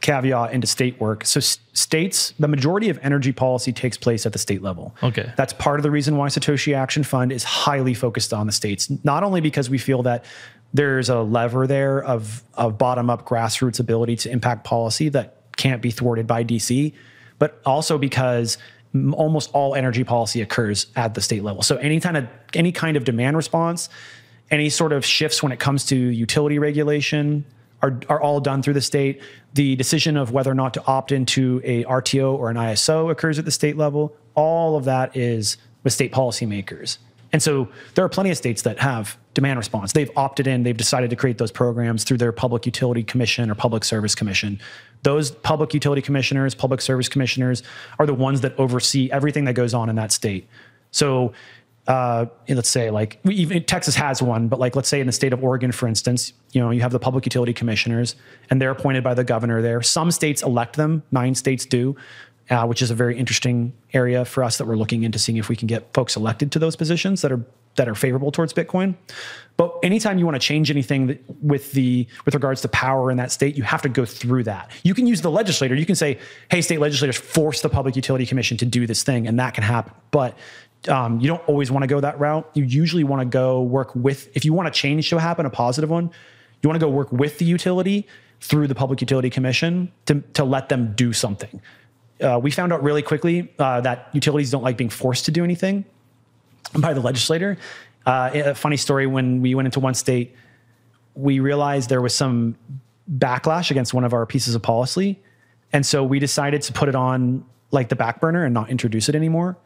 [0.00, 1.24] caveat into state work.
[1.24, 4.94] So states, the majority of energy policy takes place at the state level.
[5.02, 5.32] Okay.
[5.36, 8.90] That's part of the reason why Satoshi Action Fund is highly focused on the states.
[9.02, 10.26] Not only because we feel that
[10.74, 15.80] there's a lever there of, of bottom up grassroots ability to impact policy that can't
[15.80, 16.92] be thwarted by DC,
[17.38, 18.58] but also because
[19.12, 21.62] almost all energy policy occurs at the state level.
[21.62, 23.88] So any kind of any kind of demand response,
[24.50, 27.44] any sort of shifts when it comes to utility regulation
[27.82, 29.20] are, are all done through the state.
[29.54, 33.38] The decision of whether or not to opt into a RTO or an ISO occurs
[33.38, 34.16] at the state level.
[34.34, 36.98] All of that is with state policymakers.
[37.32, 39.92] And so there are plenty of states that have demand response.
[39.92, 43.56] They've opted in, they've decided to create those programs through their public utility commission or
[43.56, 44.60] public service commission.
[45.02, 47.64] Those public utility commissioners, public service commissioners
[47.98, 50.48] are the ones that oversee everything that goes on in that state.
[50.92, 51.32] So
[51.86, 55.32] uh, let's say like even Texas has one, but like let's say in the state
[55.32, 58.16] of Oregon, for instance, you know you have the public utility commissioners,
[58.50, 59.82] and they're appointed by the governor there.
[59.82, 61.94] Some states elect them, nine states do,
[62.50, 65.48] uh, which is a very interesting area for us that we're looking into seeing if
[65.48, 67.44] we can get folks elected to those positions that are
[67.76, 68.94] that are favorable towards Bitcoin.
[69.56, 73.16] But anytime you want to change anything that, with the with regards to power in
[73.18, 74.70] that state, you have to go through that.
[74.84, 75.74] You can use the legislator.
[75.74, 76.18] You can say,
[76.50, 79.64] "Hey, state legislators, force the Public Utility Commission to do this thing," and that can
[79.64, 79.92] happen.
[80.10, 80.36] But
[80.88, 82.48] um, you don't always want to go that route.
[82.54, 84.28] You usually want to go work with.
[84.36, 86.10] If you want a change to happen, a positive one,
[86.62, 88.06] you want to go work with the utility
[88.40, 91.60] through the Public Utility Commission to to let them do something.
[92.20, 95.42] Uh, we found out really quickly uh, that utilities don't like being forced to do
[95.42, 95.84] anything
[96.78, 97.58] by the legislator.
[98.06, 100.34] Uh, a funny story when we went into one state,
[101.14, 102.56] we realized there was some
[103.10, 105.20] backlash against one of our pieces of policy.
[105.72, 109.08] And so we decided to put it on like the back burner and not introduce
[109.08, 109.56] it anymore.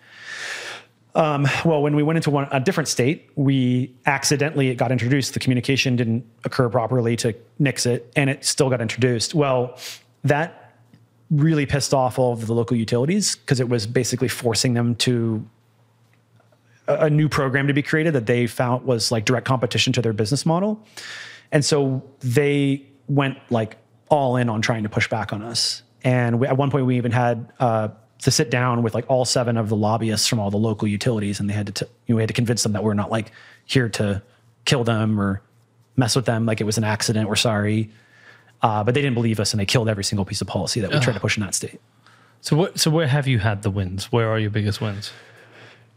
[1.18, 5.34] Um, well, when we went into one, a different state, we accidentally it got introduced.
[5.34, 9.34] The communication didn't occur properly to nix it, and it still got introduced.
[9.34, 9.76] Well,
[10.22, 10.76] that
[11.28, 15.44] really pissed off all of the local utilities because it was basically forcing them to
[16.86, 20.00] a, a new program to be created that they found was like direct competition to
[20.00, 20.80] their business model.
[21.50, 23.76] And so they went like
[24.08, 25.82] all in on trying to push back on us.
[26.04, 27.88] And we, at one point, we even had uh,
[28.22, 31.40] to sit down with like all seven of the lobbyists from all the local utilities,
[31.40, 33.10] and they had to, t- you know, we had to convince them that we're not
[33.10, 33.32] like
[33.64, 34.22] here to
[34.64, 35.40] kill them or
[35.96, 37.28] mess with them, like it was an accident.
[37.28, 37.90] We're sorry,
[38.62, 40.90] uh, but they didn't believe us, and they killed every single piece of policy that
[40.90, 41.80] we tried to push in that state.
[42.40, 44.12] So, what, so where have you had the wins?
[44.12, 45.12] Where are your biggest wins?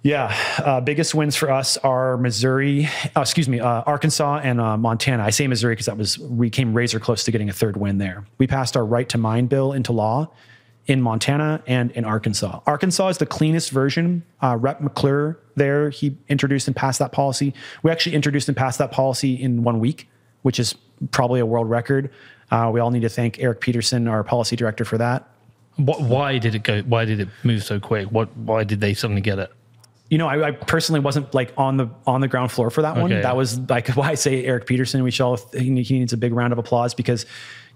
[0.03, 4.75] Yeah, uh, biggest wins for us are Missouri, oh, excuse me, uh, Arkansas and uh,
[4.75, 5.23] Montana.
[5.23, 7.99] I say Missouri because that was we came razor close to getting a third win
[7.99, 8.25] there.
[8.39, 10.31] We passed our right to mine bill into law
[10.87, 12.59] in Montana and in Arkansas.
[12.65, 14.23] Arkansas is the cleanest version.
[14.41, 17.53] Uh, Rep McClure there, he introduced and passed that policy.
[17.83, 20.09] We actually introduced and passed that policy in one week,
[20.41, 20.75] which is
[21.11, 22.09] probably a world record.
[22.49, 25.27] Uh, we all need to thank Eric Peterson, our policy director, for that.
[25.77, 26.81] Why did it go?
[26.81, 28.07] Why did it move so quick?
[28.11, 28.35] What?
[28.35, 29.51] Why did they suddenly get it?
[30.11, 32.97] You know, I, I personally wasn't like on the on the ground floor for that
[32.97, 33.13] one.
[33.13, 33.21] Okay.
[33.21, 35.01] That was like why I say Eric Peterson.
[35.03, 37.25] We should all he needs a big round of applause because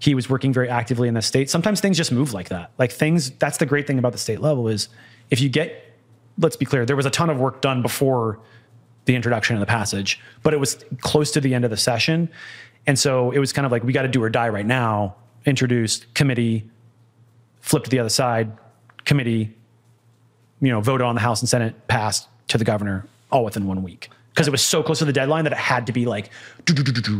[0.00, 1.48] he was working very actively in the state.
[1.48, 2.72] Sometimes things just move like that.
[2.76, 3.30] Like things.
[3.30, 4.90] That's the great thing about the state level is
[5.30, 5.82] if you get.
[6.38, 6.84] Let's be clear.
[6.84, 8.40] There was a ton of work done before
[9.06, 12.28] the introduction and the passage, but it was close to the end of the session,
[12.86, 15.16] and so it was kind of like we got to do or die right now.
[15.46, 16.68] Introduced committee,
[17.62, 18.52] flip to the other side,
[19.06, 19.56] committee,
[20.60, 23.82] you know, voted on the House and Senate, passed to the governor all within one
[23.82, 26.30] week because it was so close to the deadline that it had to be like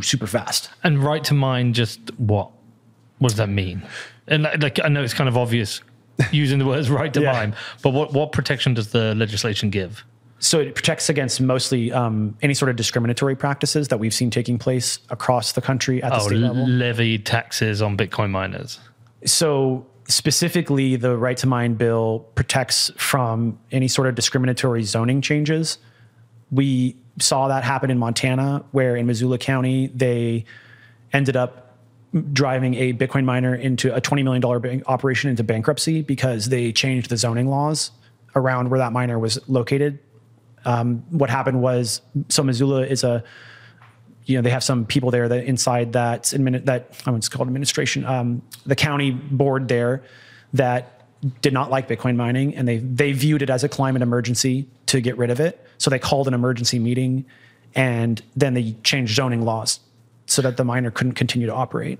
[0.02, 0.70] super fast.
[0.84, 2.50] And right to mine, just what?
[3.18, 3.82] What does that mean?
[4.26, 5.80] And like, I know it's kind of obvious
[6.32, 7.32] using the words right to Yeah.
[7.32, 10.04] mine, but what, what protection does the legislation give?
[10.38, 14.58] So it protects against mostly um, any sort of discriminatory practices that we've seen taking
[14.58, 16.66] place across the country at the Oh, state level.
[16.68, 18.78] levy taxes on Bitcoin miners.
[19.24, 25.78] so specifically the right to mine bill protects from any sort of discriminatory zoning changes.
[26.50, 30.44] We saw that happen in montana where in missoula county they
[31.12, 31.76] ended up
[32.32, 37.16] driving a bitcoin miner into a $20 million operation into bankruptcy because they changed the
[37.16, 37.90] zoning laws
[38.34, 39.98] around where that miner was located.
[40.64, 43.24] Um, what happened was so missoula is a
[44.26, 47.48] you know they have some people there that inside that admin, that I it's called
[47.48, 50.02] administration um, the county board there
[50.52, 50.92] that
[51.40, 55.00] did not like Bitcoin mining and they they viewed it as a climate emergency to
[55.00, 57.24] get rid of it so they called an emergency meeting
[57.74, 59.80] and then they changed zoning laws
[60.26, 61.98] so that the miner couldn't continue to operate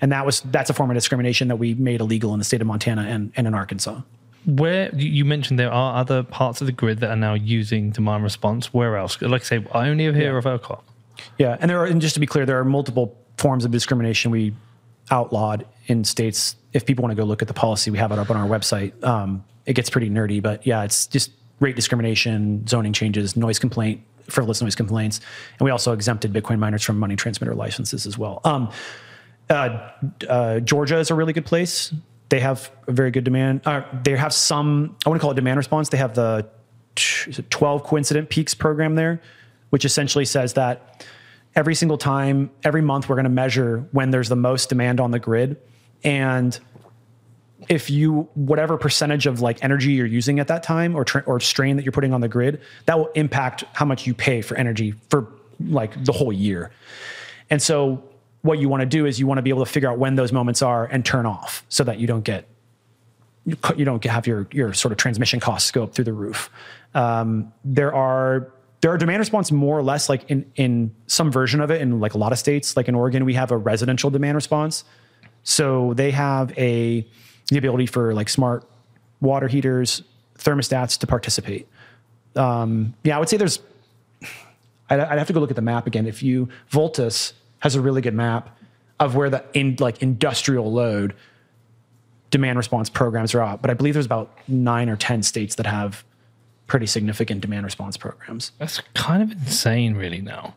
[0.00, 2.60] and that was that's a form of discrimination that we made illegal in the state
[2.60, 4.02] of Montana and, and in Arkansas
[4.44, 8.22] Where you mentioned there are other parts of the grid that are now using demand
[8.22, 8.72] response.
[8.74, 9.20] Where else?
[9.22, 10.82] Like I say, I only hear of ERCOT.
[11.38, 14.30] Yeah, and there are, and just to be clear, there are multiple forms of discrimination
[14.30, 14.54] we
[15.10, 16.56] outlawed in states.
[16.72, 18.46] If people want to go look at the policy, we have it up on our
[18.46, 19.02] website.
[19.04, 21.30] Um, it gets pretty nerdy, but yeah, it's just
[21.60, 25.20] rate discrimination, zoning changes, noise complaint, frivolous noise complaints,
[25.58, 28.40] and we also exempted Bitcoin miners from money transmitter licenses as well.
[28.44, 28.70] Um,
[29.48, 29.90] uh,
[30.28, 31.94] uh, Georgia is a really good place.
[32.28, 33.60] They have a very good demand.
[33.64, 34.96] Uh, they have some.
[35.04, 35.88] I want to call it demand response.
[35.90, 36.48] They have the
[36.96, 39.20] t- 12 coincident peaks program there,
[39.70, 41.06] which essentially says that
[41.54, 45.10] every single time, every month, we're going to measure when there's the most demand on
[45.10, 45.56] the grid,
[46.04, 46.58] and
[47.68, 51.40] if you whatever percentage of like energy you're using at that time or tr- or
[51.40, 54.56] strain that you're putting on the grid, that will impact how much you pay for
[54.56, 56.70] energy for like the whole year.
[57.48, 58.02] And so
[58.42, 60.14] what you want to do is you want to be able to figure out when
[60.14, 62.46] those moments are and turn off so that you don't get
[63.76, 66.50] you don't have your your sort of transmission costs go up through the roof.
[66.94, 71.60] Um, there are there are demand response more or less like in in some version
[71.60, 72.76] of it in like a lot of states.
[72.76, 74.84] Like in Oregon, we have a residential demand response.
[75.42, 77.06] So they have a
[77.48, 78.68] the ability for like smart
[79.20, 80.02] water heaters,
[80.38, 81.68] thermostats to participate.
[82.34, 83.60] Um, yeah, I would say there's.
[84.88, 86.06] I'd, I'd have to go look at the map again.
[86.06, 88.56] If you Voltus has a really good map
[89.00, 91.14] of where the in like industrial load
[92.30, 95.66] demand response programs are at, but I believe there's about nine or ten states that
[95.66, 96.04] have
[96.66, 98.52] pretty significant demand response programs.
[98.58, 100.20] That's kind of insane, really.
[100.20, 100.54] Now,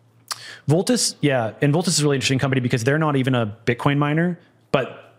[0.68, 3.98] Voltus, yeah, and Voltus is a really interesting company because they're not even a Bitcoin
[3.98, 4.40] miner,
[4.72, 5.16] but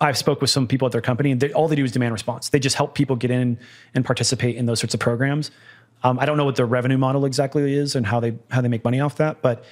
[0.00, 2.12] I've spoke with some people at their company, and they, all they do is demand
[2.12, 2.48] response.
[2.48, 3.58] They just help people get in
[3.94, 5.50] and participate in those sorts of programs.
[6.02, 8.68] Um, I don't know what their revenue model exactly is and how they how they
[8.68, 9.64] make money off that, but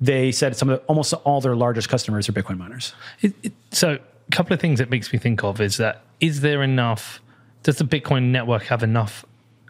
[0.00, 2.94] they said some of the, almost all their largest customers are Bitcoin miners.
[3.20, 6.40] It, it, so a couple of things it makes me think of is that is
[6.40, 7.20] there enough?
[7.62, 9.24] Does the Bitcoin network have enough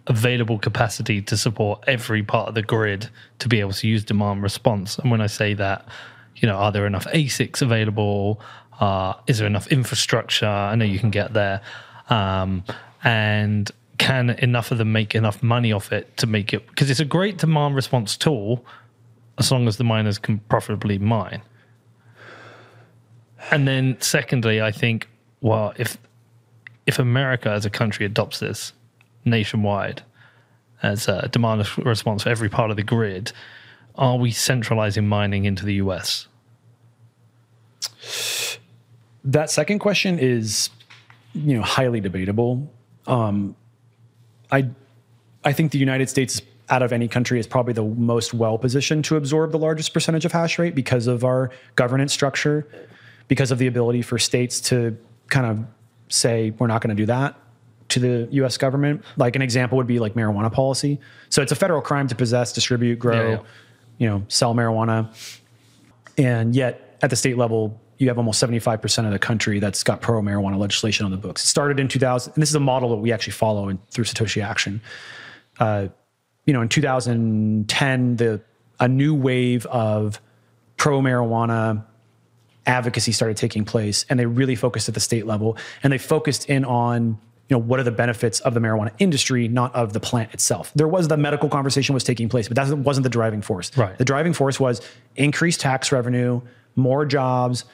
[0.09, 3.09] available capacity to support every part of the grid
[3.39, 4.98] to be able to use demand response?
[4.98, 5.86] And when I say that,
[6.36, 8.40] you know, are there enough ASICs available?
[8.80, 10.47] Uh, is there enough infrastructure?
[10.47, 11.60] I know you can get there,
[12.09, 12.64] um,
[13.05, 16.66] and can enough of them make enough money off it to make it?
[16.68, 18.64] Because it's a great demand response tool,
[19.39, 21.43] as long as the miners can profitably mine.
[23.51, 25.09] And then, secondly, I think,
[25.40, 25.98] well, if
[26.86, 28.72] if America as a country adopts this
[29.30, 30.02] nationwide
[30.82, 33.32] as a demand response for every part of the grid,
[33.96, 36.28] are we centralizing mining into the US?
[39.24, 40.70] That second question is,
[41.34, 42.72] you know, highly debatable.
[43.06, 43.56] Um,
[44.50, 44.68] I,
[45.44, 46.40] I think the United States,
[46.70, 50.24] out of any country, is probably the most well positioned to absorb the largest percentage
[50.24, 52.66] of hash rate because of our governance structure,
[53.26, 54.96] because of the ability for states to
[55.28, 55.66] kind of
[56.09, 57.36] say we're not going to do that
[57.89, 58.56] to the U.S.
[58.56, 59.05] government.
[59.16, 61.01] Like an example would be like marijuana policy.
[61.31, 63.43] So it's a federal crime to possess, distribute, grow, Yeah, yeah.
[63.98, 65.15] you know, sell marijuana
[66.16, 70.01] and yet at the state level you have almost 75% of the country that's got
[70.01, 72.90] pro marijuana legislation on the books it started in 2000 and this is a model
[72.90, 74.81] that we actually follow in, through satoshi action
[75.60, 75.89] uh,
[76.48, 78.40] you know, in 2010, the
[78.81, 80.19] a new wave of
[80.78, 81.85] pro marijuana
[82.66, 86.48] advocacy started taking place, and they really focused at the state level, and they focused
[86.48, 90.00] in on you know what are the benefits of the marijuana industry, not of the
[90.00, 90.70] plant itself.
[90.74, 93.74] There was the medical conversation was taking place, but that wasn't the driving force.
[93.76, 93.96] Right.
[93.96, 94.82] The driving force was
[95.16, 96.42] increased tax revenue,
[96.76, 97.64] more jobs,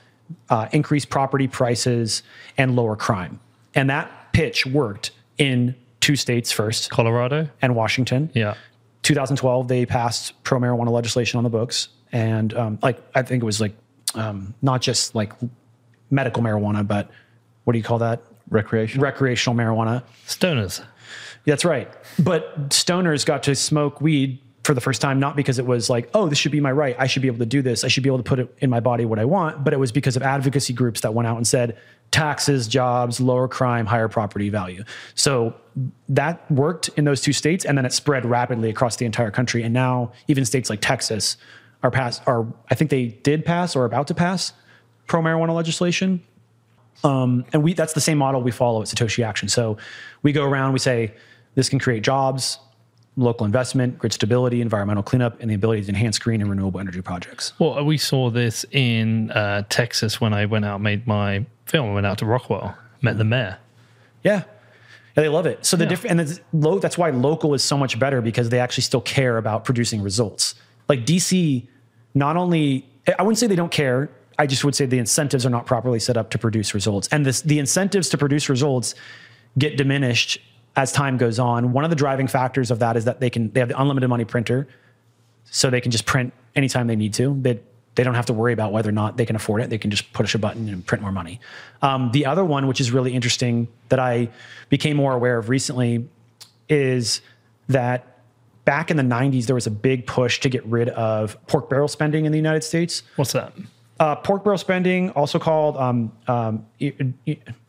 [0.49, 2.23] uh, increased property prices,
[2.57, 3.41] and lower crime.
[3.75, 7.49] And that pitch worked in two states first, Colorado.
[7.61, 8.31] and Washington.
[8.35, 8.55] Yeah.
[9.03, 13.47] 2012, they passed pro marijuana legislation on the books, and um, like I think it
[13.47, 13.75] was like
[14.15, 15.33] um, not just like
[16.11, 17.11] medical marijuana, but
[17.65, 18.23] what do you call that?
[18.49, 19.01] Recreation.
[19.01, 20.03] Recreational marijuana.
[20.27, 20.85] Stoners.
[21.45, 21.93] That's right.
[22.19, 26.09] But stoners got to smoke weed for the first time, not because it was like,
[26.15, 26.97] oh, this should be my right.
[26.99, 27.85] I should be able to do this.
[27.85, 29.63] I should be able to put it in my body what I want.
[29.63, 31.77] But it was because of advocacy groups that went out and said
[32.11, 34.83] taxes, jobs, lower crime, higher property value.
[35.15, 35.55] So
[36.09, 37.67] that worked in those two states.
[37.67, 39.63] And then it spread rapidly across the entire country.
[39.63, 41.37] And now even states like Texas
[41.83, 44.55] are passed, are, I think they did pass or are about to pass
[45.07, 46.23] pro marijuana legislation
[47.03, 49.49] and we that's the same model we follow at Satoshi Action.
[49.49, 49.77] So
[50.23, 51.13] we go around, we say
[51.55, 52.59] this can create jobs,
[53.17, 57.01] local investment, grid stability, environmental cleanup, and the ability to enhance green and renewable energy
[57.01, 57.53] projects.
[57.59, 61.91] Well, we saw this in uh, Texas when I went out made my film.
[61.91, 63.59] I went out to Rockwell, met the mayor.
[64.23, 64.45] Yeah.
[65.17, 65.65] Yeah, they love it.
[65.65, 65.91] So the Yeah.
[65.91, 69.01] diff- and it's low, that's why local is so much better because they actually still
[69.01, 70.57] care about producing results.
[70.89, 71.69] Like DC,
[72.15, 72.85] not only
[73.19, 74.11] I wouldn't say they don't care.
[74.39, 77.25] I just would say the incentives are not properly set up to produce results, and
[77.25, 78.95] this, the incentives to produce results
[79.59, 80.39] get diminished
[80.77, 81.73] as time goes on.
[81.73, 84.11] One of the driving factors of that is that they can they have the unlimited
[84.11, 84.67] money printer,
[85.45, 87.37] so they can just print anytime they need to.
[87.41, 87.61] They
[87.95, 89.71] they don't have to worry about whether or not they can afford it.
[89.71, 91.41] They can just push a button and print more money.
[91.81, 94.31] Um, the other one, which is really interesting, that I
[94.69, 96.09] became more aware of recently,
[96.69, 97.21] is
[97.69, 98.19] that
[98.65, 101.89] back in the '90s there was a big push to get rid of pork barrel
[101.89, 103.05] spending in the United States.
[103.17, 103.53] What's that?
[104.01, 106.93] Uh, pork barrel spending, also called um, um, ear,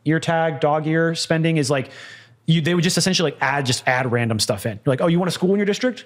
[0.05, 1.91] ear tag, dog ear spending, is like
[2.47, 2.61] you.
[2.61, 4.79] They would just essentially like add just add random stuff in.
[4.83, 6.05] You're like, oh, you want a school in your district?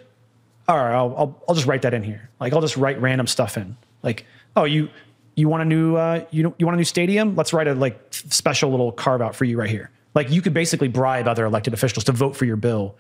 [0.67, 2.29] All right, I'll, I'll I'll just write that in here.
[2.41, 3.77] Like I'll just write random stuff in.
[4.03, 4.25] Like,
[4.57, 4.89] oh, you
[5.35, 7.35] you want a new uh, you you want a new stadium?
[7.37, 9.89] Let's write a like special little carve out for you right here.
[10.15, 12.95] Like you could basically bribe other elected officials to vote for your bill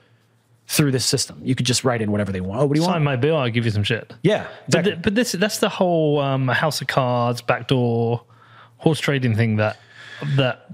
[0.71, 1.41] through this system.
[1.43, 2.61] You could just write in whatever they want.
[2.61, 3.03] Oh, what do you Sign want?
[3.03, 4.13] my bill, I'll give you some shit.
[4.21, 8.21] Yeah, But, th- but this that's the whole um, house of cards, backdoor
[8.77, 9.77] horse trading thing that
[10.35, 10.69] that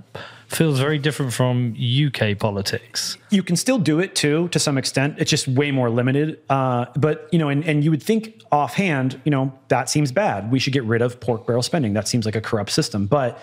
[0.48, 3.18] feels very different from UK politics.
[3.30, 6.86] you can still do it too to some extent it's just way more limited uh,
[6.96, 10.60] but you know and, and you would think offhand you know that seems bad we
[10.60, 13.42] should get rid of pork barrel spending that seems like a corrupt system but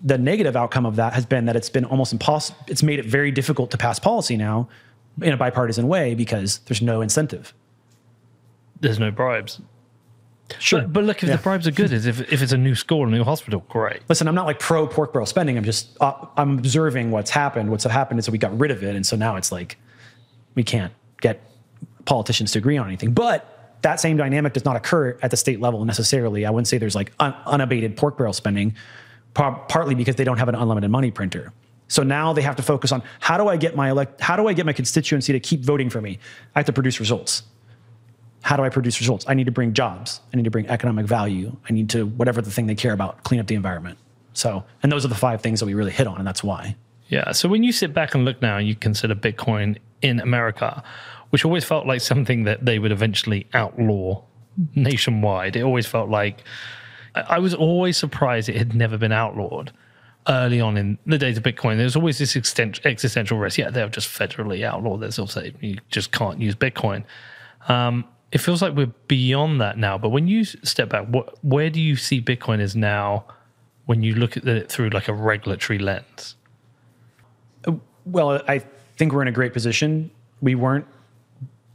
[0.00, 3.06] the negative outcome of that has been that it's been almost impossible it's made it
[3.06, 4.68] very difficult to pass policy now
[5.22, 7.54] in a bipartisan way because there's no incentive.
[8.80, 9.60] There's no bribes.
[10.58, 10.82] sure.
[10.82, 11.36] But, but look, if Yeah.
[11.36, 14.02] the bribes are good, is if, if it's a new school, a new hospital, great.
[14.08, 15.56] listen i'm not like pro pork barrel spending.
[15.56, 17.70] I'm just uh, i'm observing what's happened.
[17.70, 18.94] What's happened is that we got rid of it.
[18.94, 19.78] And so now it's like
[20.54, 21.40] we can't get
[22.04, 23.12] politicians to agree on anything.
[23.12, 26.44] But that same dynamic does not occur at the state level necessarily.
[26.46, 28.74] I wouldn't say there's like un- unabated pork barrel spending
[29.34, 31.52] par- partly because they don't have an unlimited money printer
[31.88, 34.48] so now they have to focus on how do i get my elect how do
[34.48, 36.18] i get my constituency to keep voting for me
[36.54, 37.42] i have to produce results
[38.46, 39.24] how do I produce results?
[39.26, 40.20] I need to bring jobs.
[40.32, 41.56] I need to bring economic value.
[41.68, 43.98] I need to whatever the thing they care about, clean up the environment.
[44.34, 46.76] So, and those are the five things that we really hit on, and that's why.
[47.08, 47.32] Yeah.
[47.32, 50.80] So when you sit back and look now, you consider Bitcoin in America,
[51.30, 54.22] which always felt like something that they would eventually outlaw
[54.76, 55.56] nationwide.
[55.56, 56.44] It always felt like
[57.16, 59.72] I was always surprised it had never been outlawed
[60.28, 61.76] early on in the days of Bitcoin.
[61.76, 63.58] There was always this existential risk.
[63.58, 65.16] Yeah, they'll just federally outlaw this.
[65.16, 67.04] They'll say you just can't use Bitcoin.
[67.68, 69.98] Um, it feels like we're beyond that now.
[69.98, 73.24] But when you step back, what, where do you see Bitcoin is now
[73.86, 76.34] when you look at it through like a regulatory lens?
[78.04, 78.64] Well, I
[78.96, 80.10] think we're in a great position.
[80.40, 80.86] We weren't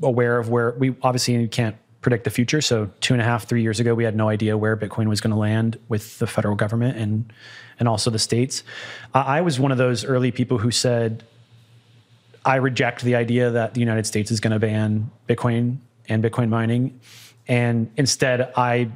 [0.02, 2.62] aware of where we obviously can't predict the future.
[2.62, 5.22] So two and a half, three years ago, we had no idea where Bitcoin was
[5.22, 7.32] going to land with the federal government and
[7.80, 8.64] and also the states.
[9.14, 11.24] I I was one of those early people who said,
[12.44, 15.78] I reject the idea that the United States is going to ban Bitcoin
[16.10, 17.00] and Bitcoin mining.
[17.48, 18.90] And instead, I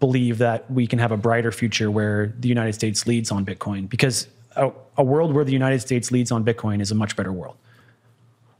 [0.00, 3.88] believe that we can have a brighter future where the United States leads on Bitcoin
[3.88, 4.26] because
[4.56, 7.56] a, a world where the United States leads on Bitcoin is a much better world.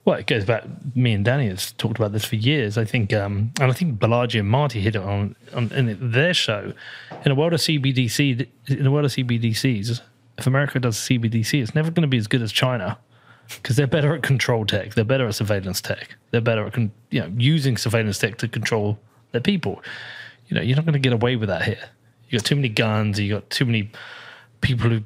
[0.05, 0.65] Well, it goes back.
[0.97, 2.77] Me and Danny has talked about this for years.
[2.77, 6.35] I think, um, and I think Balaji and Marty hit it on, on in their
[6.35, 6.73] show.
[7.25, 10.01] In a world of CBDC, in a world of CBDCs,
[10.39, 12.99] if America does CBDC, it's never going to be as good as China.
[13.49, 14.95] because they're better at control tech.
[14.95, 16.17] They're better at surveillance tech.
[16.33, 18.99] They're better at con- you know using surveillance tech to control
[19.31, 19.83] their people.
[20.49, 21.91] You know, you're not going to get away with that here.
[22.29, 23.21] You got too many guns.
[23.21, 23.91] You got too many
[24.63, 25.03] people who.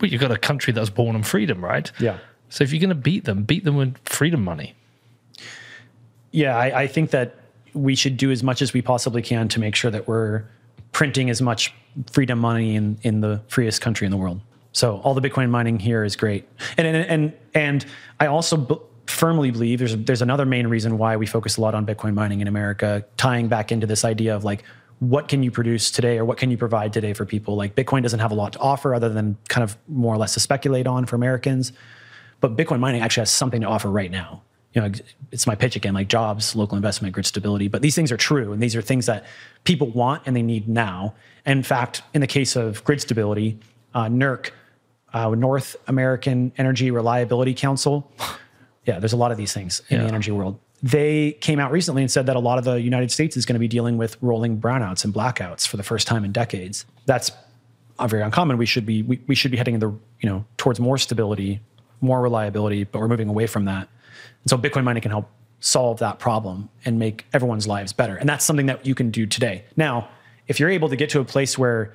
[0.00, 1.90] Well, you've got a country that's born on freedom, right?
[2.00, 2.18] Yeah.
[2.54, 4.76] So if you're going to beat them, beat them with freedom money.
[6.30, 7.34] Yeah, I, I think that
[7.72, 10.44] we should do as much as we possibly can to make sure that we're
[10.92, 11.74] printing as much
[12.12, 14.40] freedom money in, in the freest country in the world.
[14.70, 17.86] So all the Bitcoin mining here is great, and and and, and
[18.20, 18.76] I also b-
[19.06, 22.40] firmly believe there's there's another main reason why we focus a lot on Bitcoin mining
[22.40, 24.62] in America, tying back into this idea of like
[25.00, 27.56] what can you produce today or what can you provide today for people.
[27.56, 30.34] Like Bitcoin doesn't have a lot to offer other than kind of more or less
[30.34, 31.72] to speculate on for Americans,
[32.44, 34.42] but Bitcoin mining actually has something to offer right now.
[34.74, 34.92] You know,
[35.32, 37.68] it's my pitch again, like jobs, local investment, grid stability.
[37.68, 39.24] But these things are true, and these are things that
[39.64, 41.14] people want and they need now.
[41.46, 43.58] And in fact, in the case of grid stability,
[43.94, 44.50] uh, NERC
[45.14, 48.12] uh, North American Energy Reliability Council.
[48.84, 50.60] Yeah, there's a lot of these things in the energy world.
[50.82, 53.54] They came out recently and said that a lot of the United States is going
[53.54, 56.84] to be dealing with rolling brownouts and blackouts for the first time in decades.
[57.06, 57.32] That's
[57.98, 58.58] uh, very uncommon.
[58.58, 59.88] We should be we, we should be heading in the
[60.20, 61.60] you know towards more stability,
[62.04, 63.88] more reliability, but we're moving away from that.
[64.42, 65.28] And so Bitcoin mining can help
[65.60, 68.16] solve that problem and make everyone's lives better.
[68.16, 69.64] And that's something that you can do today.
[69.76, 70.08] Now,
[70.46, 71.94] if you're able to get to a place where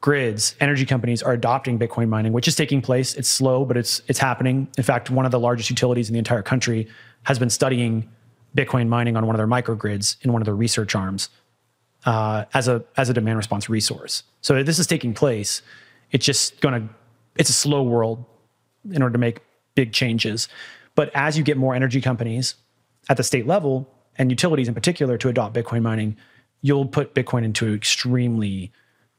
[0.00, 3.14] grids, energy companies are adopting Bitcoin mining, which is taking place.
[3.14, 4.68] It's slow, but it's it's happening.
[4.78, 6.88] In fact, one of the largest utilities in the entire country
[7.24, 8.08] has been studying
[8.56, 11.28] Bitcoin mining on one of their microgrids in one of their research arms
[12.06, 14.22] uh, as a as a demand response resource.
[14.40, 15.62] So this is taking place.
[16.10, 16.94] It's just going to
[17.36, 18.24] it's a slow world
[18.90, 19.40] in order to make
[19.74, 20.48] big changes.
[20.94, 22.56] But as you get more energy companies
[23.08, 26.16] at the state level and utilities in particular to adopt Bitcoin mining,
[26.62, 28.72] you'll put Bitcoin into an extremely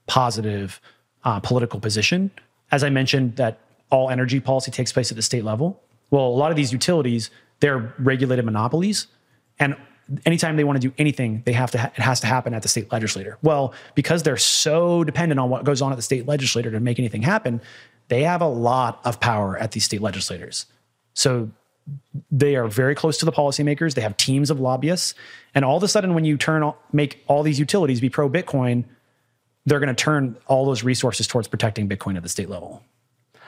[0.07, 0.81] positive
[1.23, 2.31] uh, political position.
[2.71, 3.59] As I mentioned, that
[3.89, 5.81] all energy policy takes place at the state level.
[6.11, 7.29] Well, a lot of these utilities,
[7.59, 9.07] they're regulated monopolies.
[9.59, 9.75] And
[10.25, 12.61] anytime they want to do anything, they have to, ha- it has to happen at
[12.61, 13.37] the state legislature.
[13.41, 16.99] Well, because they're so dependent on what goes on at the state legislature to make
[16.99, 17.61] anything happen,
[18.09, 20.65] they have a lot of power at these state legislators.
[21.13, 21.49] So
[22.31, 23.95] they are very close to the policymakers.
[23.95, 25.15] They have teams of lobbyists,
[25.55, 28.83] and all of a sudden, when you turn make all these utilities be pro Bitcoin,
[29.65, 32.83] they're going to turn all those resources towards protecting Bitcoin at the state level.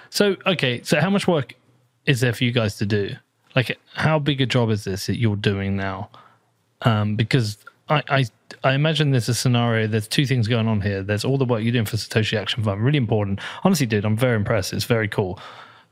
[0.09, 1.53] So okay, so how much work
[2.05, 3.15] is there for you guys to do?
[3.55, 6.09] Like, how big a job is this that you're doing now?
[6.83, 7.57] Um, because
[7.89, 8.25] I, I
[8.63, 9.87] I imagine there's a scenario.
[9.87, 11.03] There's two things going on here.
[11.03, 13.39] There's all the work you're doing for Satoshi Action Fund, really important.
[13.63, 14.73] Honestly, dude, I'm very impressed.
[14.73, 15.35] It's very cool.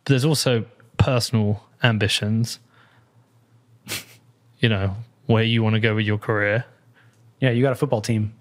[0.03, 0.65] But there's also
[0.97, 2.59] personal ambitions.
[4.59, 4.95] you know
[5.25, 6.65] where you want to go with your career.
[7.39, 8.33] Yeah, you got a football team.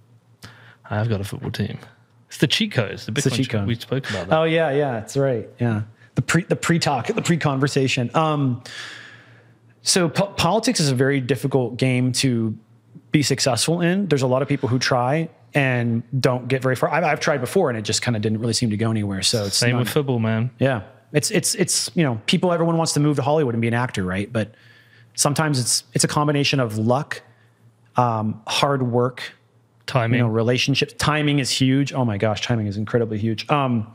[0.91, 1.79] I've got a football team.
[2.29, 3.07] It's the cheat codes.
[3.07, 3.67] The Bitcoin the cheat code.
[3.67, 4.39] We spoke about that.
[4.39, 5.49] Oh yeah, yeah, that's right.
[5.59, 5.83] Yeah,
[6.15, 8.11] the pre the pre talk, the pre conversation.
[8.15, 8.63] Um,
[9.83, 12.57] so po- politics is a very difficult game to
[13.11, 14.07] be successful in.
[14.09, 16.91] There's a lot of people who try and don't get very far.
[16.91, 19.23] I've, I've tried before, and it just kind of didn't really seem to go anywhere.
[19.23, 20.51] So it's Same not- with football, man.
[20.59, 20.83] Yeah.
[21.13, 23.73] It's it's it's you know, people everyone wants to move to Hollywood and be an
[23.75, 24.31] actor, right?
[24.31, 24.55] But
[25.15, 27.23] sometimes it's it's a combination of luck,
[27.97, 29.23] um, hard work,
[29.87, 30.19] Timing.
[30.19, 30.93] you know, relationships.
[30.99, 31.95] Timing is huge.
[31.95, 33.49] Oh my gosh, timing is incredibly huge.
[33.49, 33.91] Um,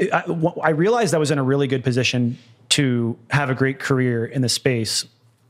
[0.00, 0.24] I,
[0.62, 2.36] I realized I was in a really good position
[2.70, 5.04] to have a great career in the space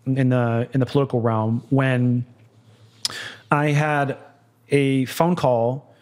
[0.07, 2.25] in the in the political realm when
[3.51, 4.17] I had
[4.71, 5.95] a phone call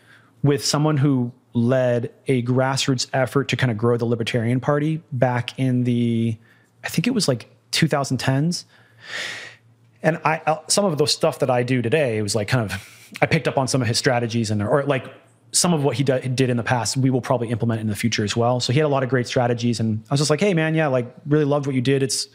[0.43, 5.59] with someone who led a grassroots effort to kind of grow the Libertarian Party back
[5.59, 6.37] in the,
[6.83, 8.65] I think it was like 2010s.
[10.03, 13.17] And I, I- some of the stuff that I do today, was like kind of,
[13.23, 15.05] I picked up on some of his strategies and, or like
[15.53, 18.25] some of what he did in the past, we will probably implement in the future
[18.25, 18.59] as well.
[18.59, 19.79] So he had a lot of great strategies.
[19.79, 22.03] And I was just like, hey, man, yeah, like really loved what you did.
[22.03, 22.27] It's,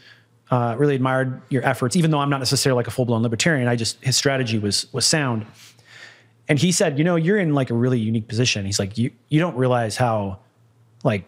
[0.50, 3.68] uh, really admired your efforts, even though I'm not necessarily like a full blown libertarian.
[3.68, 5.46] I just, his strategy was, was sound.
[6.48, 8.66] And he said, you know, you're in like a really unique position.
[8.66, 10.38] He's like, you, you don't realize how
[11.04, 11.24] like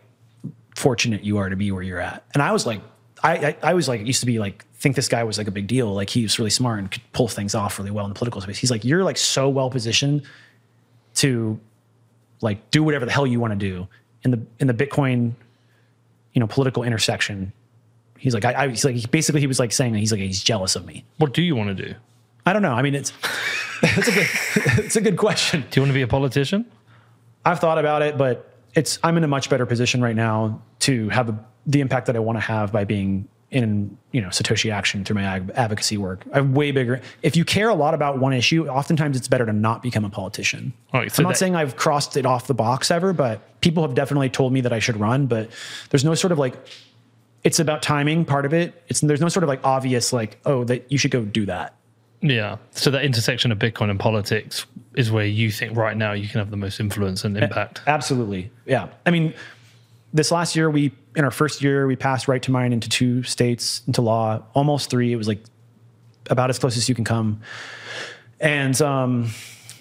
[0.75, 2.25] fortunate you are to be where you're at.
[2.35, 2.81] And I was like,
[3.23, 5.47] I, I, I was like, it used to be like, think this guy was like
[5.47, 5.95] a big deal.
[5.95, 8.41] Like he was really smart and could pull things off really well in the political
[8.41, 8.59] space.
[8.59, 10.23] He's like, you're like so well positioned
[11.15, 11.61] to
[12.41, 13.87] like do whatever the hell you want to do
[14.25, 15.35] in the, in the Bitcoin,
[16.33, 17.53] you know, political intersection.
[18.23, 20.77] He's like, I, I he's like, basically he was like saying, he's like, he's jealous
[20.77, 21.05] of me.
[21.19, 21.95] What do you want to do?
[22.47, 22.73] I don't know.
[22.73, 23.13] I mean, it's,
[23.83, 24.29] it's a good,
[24.85, 25.65] it's a good question.
[25.69, 26.65] Do you want to be a politician?
[27.45, 31.09] I've thought about it, but it's I'm in a much better position right now to
[31.09, 31.37] have the,
[31.67, 35.17] the impact that I want to have by being in you know Satoshi Action through
[35.17, 36.23] my advocacy work.
[36.33, 37.01] I'm way bigger.
[37.23, 40.11] If you care a lot about one issue, oftentimes it's better to not become a
[40.11, 40.73] politician.
[40.95, 43.83] Right, so I'm not that- saying I've crossed it off the box ever, but people
[43.83, 45.27] have definitely told me that I should run.
[45.27, 45.51] But
[45.91, 46.55] there's no sort of like
[47.45, 48.25] it's about timing.
[48.25, 48.83] Part of it.
[48.89, 51.75] It's there's no sort of like obvious like oh that you should go do that.
[52.21, 52.59] Yeah.
[52.71, 54.65] So that intersection of Bitcoin and politics
[54.95, 57.83] is where you think right now you can have the most influence and impact.
[57.87, 58.51] Absolutely.
[58.65, 58.89] Yeah.
[59.05, 59.35] I mean,
[60.13, 63.23] this last year we in our first year we passed right to mine into two
[63.25, 65.13] states into law, almost three.
[65.13, 65.43] It was like
[66.31, 67.41] about as close as you can come.
[68.39, 69.31] And um,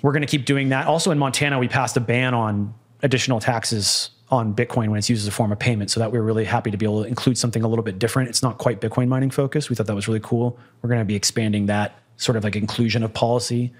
[0.01, 0.87] we're going to keep doing that.
[0.87, 2.73] Also in Montana, we passed a ban on
[3.03, 5.91] additional taxes on Bitcoin when it's used as a form of payment.
[5.91, 7.99] So that we are really happy to be able to include something a little bit
[7.99, 8.29] different.
[8.29, 9.69] It's not quite Bitcoin mining focused.
[9.69, 10.57] We thought that was really cool.
[10.81, 13.73] We're going to be expanding that sort of like inclusion of policy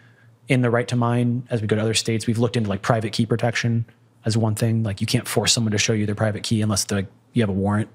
[0.48, 2.28] in the right to mine as we go to other states.
[2.28, 3.86] We've looked into like private key protection
[4.26, 4.84] as one thing.
[4.84, 7.50] Like you can't force someone to show you their private key unless like you have
[7.50, 7.90] a warrant.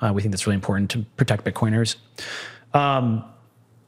[0.00, 1.96] Uh, we think that's really important to protect Bitcoiners.
[2.72, 3.24] Um,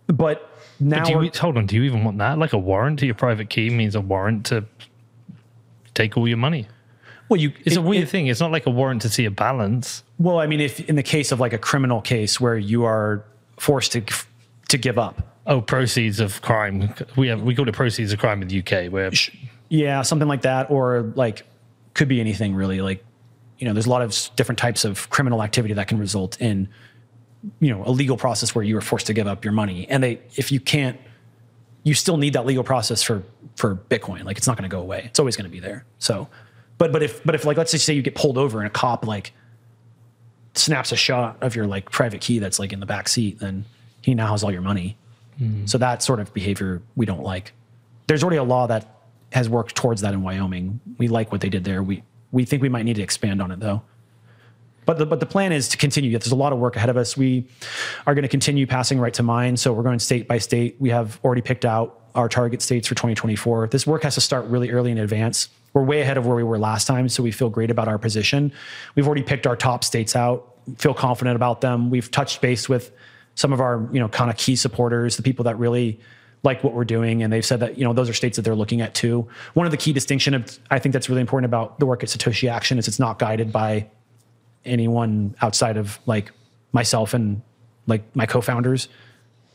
[0.09, 2.39] but now, do you, hold on, do you even want that?
[2.39, 4.65] Like a warrant to your private key means a warrant to
[5.95, 6.67] take all your money.
[7.31, 8.27] Well, you it's it, a weird it, thing.
[8.27, 10.03] It's not like a warrant to see a balance.
[10.19, 13.25] Well, I mean, if in the case of like a criminal case where you are
[13.57, 14.03] forced to
[14.69, 15.23] to give up.
[15.47, 16.93] Oh, proceeds of crime.
[17.17, 18.93] We have we call it proceeds of crime in the UK.
[18.93, 19.13] Where
[19.69, 21.47] yeah, something like that, or like
[21.95, 22.81] could be anything really.
[22.81, 23.05] Like
[23.59, 26.69] you know, there's a lot of different types of criminal activity that can result in
[27.61, 30.03] you know a legal process where you are forced to give up your money, and
[30.03, 30.99] they if you can't,
[31.85, 33.23] you still need that legal process for
[33.55, 34.25] for Bitcoin.
[34.25, 35.03] Like it's not going to go away.
[35.05, 35.85] It's always going to be there.
[36.01, 36.29] So
[36.81, 38.71] but but if but if like let's just say you get pulled over and a
[38.71, 39.35] cop like
[40.55, 43.67] snaps a shot of your like private key that's like in the back seat, then
[44.01, 44.97] he now has all your money.
[45.39, 45.69] Mm.
[45.69, 47.53] So that sort of behavior we don't like.
[48.07, 49.03] There's already a law that
[49.33, 50.81] has worked towards that in Wyoming.
[50.97, 51.83] We like what they did there.
[51.83, 52.03] We
[52.33, 53.83] we think we might need to expand on it though.
[54.87, 56.19] But the, but the plan is to continue.
[56.19, 57.15] There's a lot of work ahead of us.
[57.15, 57.47] We
[58.07, 59.59] are going to continue passing right to mine.
[59.59, 60.77] So we're going state by state.
[60.79, 63.69] We have already picked out our target states for 2024.
[63.69, 66.43] This work has to start really early in advance we're way ahead of where we
[66.43, 68.53] were last time, so we feel great about our position.
[68.95, 71.91] We've already picked our top states out, feel confident about them.
[71.91, 72.91] We've touched base with
[73.37, 76.01] some of our, you know, kind of key supporters, the people that really
[76.43, 78.55] like what we're doing, and they've said that you know those are states that they're
[78.55, 79.29] looking at too.
[79.55, 82.09] One of the key distinction of, I think that's really important about the work at
[82.09, 83.89] Satoshi Action is it's not guided by
[84.65, 86.33] anyone outside of like
[86.73, 87.43] myself and
[87.87, 88.89] like my co-founders.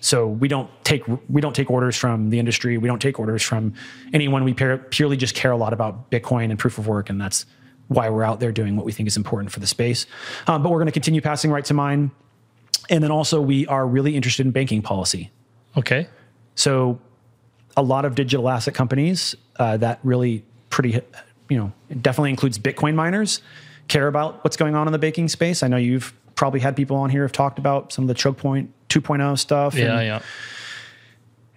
[0.05, 2.77] So we don't take we don't take orders from the industry.
[2.77, 3.73] We don't take orders from
[4.13, 4.43] anyone.
[4.43, 7.47] We purely just care a lot about Bitcoin and proof of work, and that's
[7.87, 10.05] why we're out there doing what we think is important for the space.
[10.45, 12.11] Um, but we're going to continue passing right to mine,
[12.87, 15.31] and then also we are really interested in banking policy.
[15.75, 16.07] Okay.
[16.53, 17.01] So
[17.75, 21.01] a lot of digital asset companies uh, that really pretty
[21.49, 23.41] you know definitely includes Bitcoin miners
[23.87, 25.63] care about what's going on in the banking space.
[25.63, 28.37] I know you've probably had people on here have talked about some of the choke
[28.37, 29.75] point 2.0 stuff.
[29.75, 30.21] Yeah, and, yeah.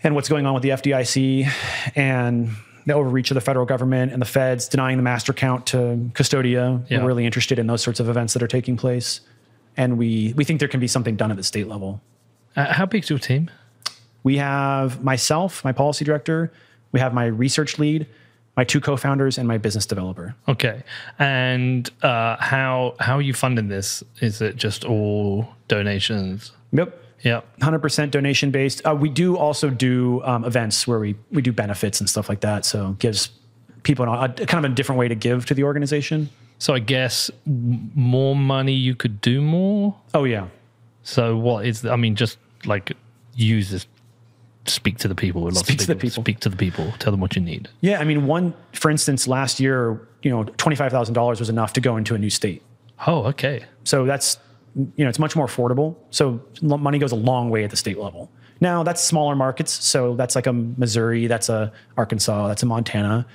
[0.03, 1.51] And what's going on with the FDIC
[1.97, 2.51] and
[2.87, 6.85] the overreach of the federal government and the feds denying the master count to Custodia.
[6.89, 6.99] Yeah.
[6.99, 9.21] We're really interested in those sorts of events that are taking place.
[9.77, 12.01] And we, we think there can be something done at the state level.
[12.57, 13.51] Uh, how big is your team?
[14.23, 16.53] We have myself, my policy director,
[16.93, 18.07] we have my research lead,
[18.57, 20.35] my two co-founders and my business developer.
[20.49, 20.83] Okay,
[21.19, 24.03] and uh, how how are you funding this?
[24.21, 26.51] Is it just all donations?
[26.73, 27.01] Yep.
[27.23, 28.87] Yeah, hundred percent donation based.
[28.87, 32.41] Uh, we do also do um, events where we we do benefits and stuff like
[32.41, 32.65] that.
[32.65, 33.31] So gives
[33.83, 36.31] people a, a, kind of a different way to give to the organization.
[36.59, 39.97] So I guess more money you could do more.
[40.15, 40.47] Oh yeah.
[41.03, 41.85] So what is?
[41.85, 42.93] I mean, just like
[43.35, 43.87] use this
[44.67, 45.51] speak to the people.
[45.53, 46.23] Speak to the people.
[46.23, 46.93] Speak to the people.
[46.99, 47.69] Tell them what you need.
[47.81, 51.49] Yeah, I mean, one for instance, last year, you know, twenty five thousand dollars was
[51.49, 52.63] enough to go into a new state.
[53.07, 53.65] Oh, okay.
[53.85, 54.39] So that's
[54.79, 55.97] you know, it's much more affordable.
[56.11, 58.31] So money goes a long way at the state level.
[58.61, 59.73] Now that's smaller markets.
[59.85, 63.27] So that's like a Missouri, that's a Arkansas, that's a Montana.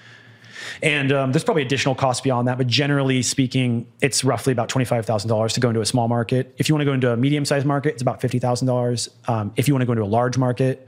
[0.82, 5.06] And um, there's probably additional costs beyond that, but generally speaking, it's roughly about twenty-five
[5.06, 6.54] thousand dollars to go into a small market.
[6.58, 9.10] If you want to go into a medium-sized market, it's about fifty thousand um, dollars.
[9.58, 10.88] If you want to go into a large market,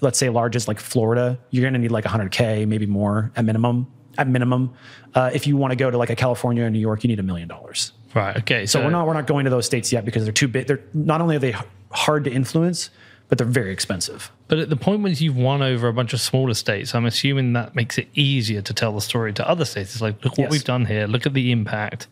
[0.00, 3.44] let's say large is like Florida, you're going to need like 100k, maybe more at
[3.44, 3.86] minimum.
[4.16, 4.74] At minimum,
[5.14, 7.20] uh, if you want to go to like a California or New York, you need
[7.20, 7.92] a million dollars.
[8.18, 8.36] Right.
[8.38, 8.66] Okay.
[8.66, 10.66] So, so, we're not we're not going to those states yet because they're too big.
[10.66, 11.54] They're not only are they
[11.90, 12.90] hard to influence,
[13.28, 14.30] but they're very expensive.
[14.48, 17.52] But at the point when you've won over a bunch of smaller states, I'm assuming
[17.52, 19.92] that makes it easier to tell the story to other states.
[19.92, 20.50] It's like, look what yes.
[20.50, 21.06] we've done here.
[21.06, 22.08] Look at the impact.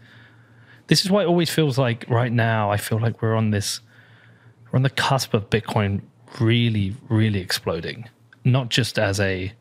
[0.88, 2.70] This is why it always feels like right now.
[2.70, 3.80] I feel like we're on this,
[4.70, 6.02] we're on the cusp of Bitcoin
[6.38, 8.08] really, really exploding.
[8.44, 9.52] Not just as a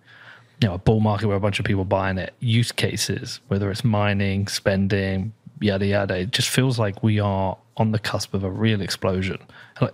[0.61, 3.69] you know, a bull market where a bunch of people buying it, use cases, whether
[3.71, 6.17] it's mining, spending, yada yada.
[6.17, 9.37] It just feels like we are on the cusp of a real explosion.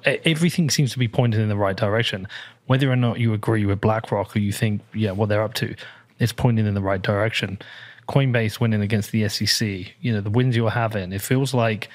[0.05, 2.27] Everything seems to be pointing in the right direction.
[2.67, 5.75] Whether or not you agree with BlackRock or you think, yeah, what they're up to,
[6.19, 7.57] it's pointing in the right direction.
[8.07, 9.67] Coinbase winning against the SEC,
[10.01, 11.89] you know, the wins you're having, it feels like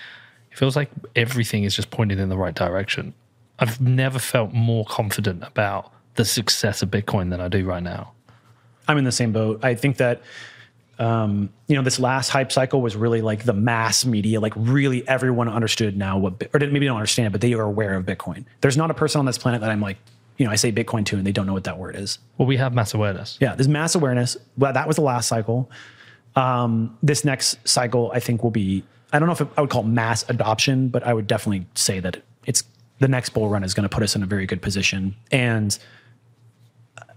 [0.51, 3.13] it It feels like everything is just pointed in the right direction.
[3.59, 8.13] I've never felt more confident about the success of Bitcoin than I do right now.
[8.89, 9.63] I'm in the same boat.
[9.63, 10.23] I think that
[10.99, 15.07] um, you know this last hype cycle was really like the mass media, like really
[15.09, 18.45] everyone understood now what, or maybe don't understand it, but they are aware of Bitcoin.
[18.61, 19.99] There's not a person on this planet that I'm like,
[20.39, 22.19] you know, I say Bitcoin to and they don't know what that word is.
[22.39, 23.37] Well, we have mass awareness.
[23.41, 24.37] Yeah, there's mass awareness.
[24.57, 25.71] Well, that was the last cycle.
[26.35, 28.85] Um, this next cycle, I think, will be.
[29.13, 31.67] I don't know if it, I would call it mass adoption, but I would definitely
[31.75, 32.65] say that it's
[32.99, 35.15] the next bull run is going to put us in a very good position.
[35.31, 35.79] And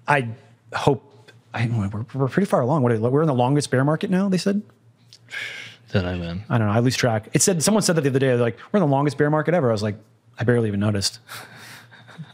[0.08, 0.30] I
[0.74, 1.09] hope
[1.54, 2.84] I, we're, we're pretty far along.
[2.84, 4.30] What, we're in the longest bear market now.
[4.30, 4.62] They said.
[5.92, 6.44] Don't know, man.
[6.50, 6.74] I don't know.
[6.74, 7.30] I lose track.
[7.34, 8.28] It said someone said that the other day.
[8.28, 9.70] They're like we're in the longest bear market ever.
[9.70, 9.98] I was like,
[10.38, 11.20] I barely even noticed.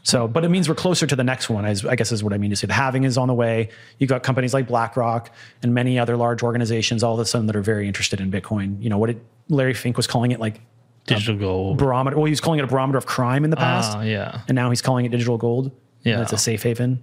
[0.02, 1.64] So, but it means we're closer to the next one.
[1.64, 2.66] I guess is what I mean to say.
[2.66, 3.70] The halving is on the way.
[3.98, 5.30] You've got companies like BlackRock
[5.62, 8.80] and many other large organizations all of a sudden that are very interested in Bitcoin.
[8.82, 9.10] You know what?
[9.10, 9.18] It,
[9.48, 10.60] Larry Fink was calling it like
[11.06, 12.16] digital gold barometer.
[12.16, 13.96] Well, he was calling it a barometer of crime in the past.
[13.96, 14.42] Ah, yeah.
[14.48, 15.72] And now he's calling it digital gold.
[16.02, 16.14] Yeah.
[16.14, 17.02] And it's a safe haven.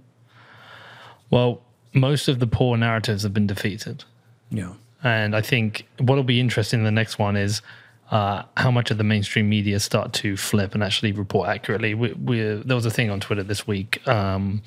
[1.30, 1.62] Well,
[1.94, 4.04] most of the poor narratives have been defeated.
[4.50, 4.74] Yeah.
[5.02, 7.62] And I think what will be interesting in the next one is
[8.10, 11.94] uh, how much of the mainstream media start to flip and actually report accurately.
[11.94, 14.62] We, we, there was a thing on Twitter this week um,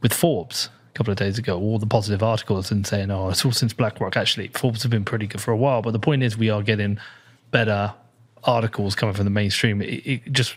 [0.00, 3.44] with Forbes a couple of days ago, all the positive articles and saying, oh, it's
[3.44, 4.16] all since BlackRock.
[4.16, 5.82] Actually, Forbes have been pretty good for a while.
[5.82, 6.98] But the point is, we are getting
[7.50, 7.94] better
[8.44, 9.82] articles coming from the mainstream.
[9.82, 10.56] It, it just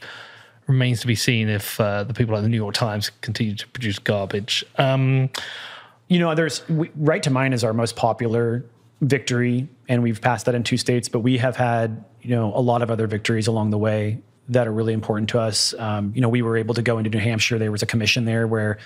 [0.67, 3.67] remains to be seen if uh, the people like the New York Times continue to
[3.67, 4.65] produce garbage.
[4.77, 5.29] Um,
[6.13, 8.65] you know, there's we, right to mine is our most popular
[9.01, 11.09] victory, and we've passed that in two states.
[11.09, 14.67] But we have had you know a lot of other victories along the way that
[14.67, 15.73] are really important to us.
[15.79, 17.57] Um, you know, we were able to go into New Hampshire.
[17.57, 18.77] There was a commission there where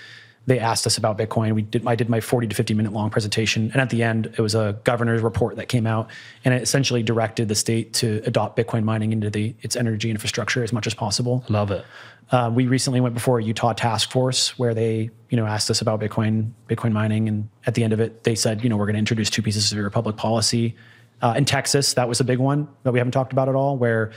[0.46, 1.54] they asked us about Bitcoin.
[1.54, 4.26] We did I did my 40 to 50 minute long presentation, and at the end,
[4.26, 6.10] it was a governor's report that came out,
[6.44, 10.62] and it essentially directed the state to adopt Bitcoin mining into the its energy infrastructure
[10.62, 11.44] as much as possible.
[11.48, 11.84] love it.
[12.30, 15.80] Uh, we recently went before a Utah task force where they, you know, asked us
[15.80, 18.84] about Bitcoin, Bitcoin mining, and at the end of it, they said, you know, we're
[18.84, 20.76] going to introduce two pieces of your public policy.
[21.22, 23.78] Uh, in Texas, that was a big one that we haven't talked about at all,
[23.78, 24.12] where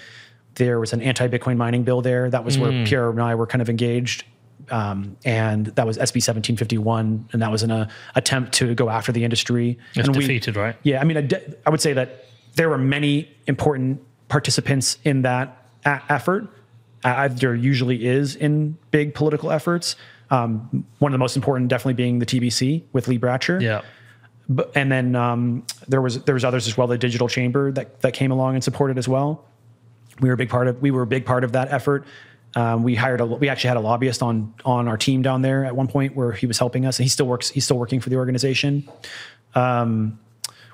[0.55, 2.29] there was an anti-Bitcoin mining bill there.
[2.29, 4.25] That was where Pierre and I were kind of engaged,
[4.71, 9.11] um, and that was SB 1751, and that was an uh, attempt to go after
[9.11, 9.77] the industry.
[9.95, 10.75] It's and we- defeated, right?
[10.83, 12.25] yeah, I mean, I, de- I would say that
[12.55, 16.47] there were many important participants in that a- effort.
[17.03, 19.95] Uh, there usually is in big political efforts.
[20.29, 23.61] Um, one of the most important, definitely being the TBC with Lee Bratcher.
[23.61, 23.81] Yeah.
[24.47, 26.87] But, and then um, there was there was others as well.
[26.87, 29.45] The Digital Chamber that that came along and supported as well.
[30.19, 32.05] We were a big part of we were a big part of that effort.
[32.55, 35.65] Um, we hired a we actually had a lobbyist on on our team down there
[35.65, 36.99] at one point where he was helping us.
[36.99, 37.49] And he still works.
[37.49, 38.89] He's still working for the organization.
[39.55, 40.19] Um,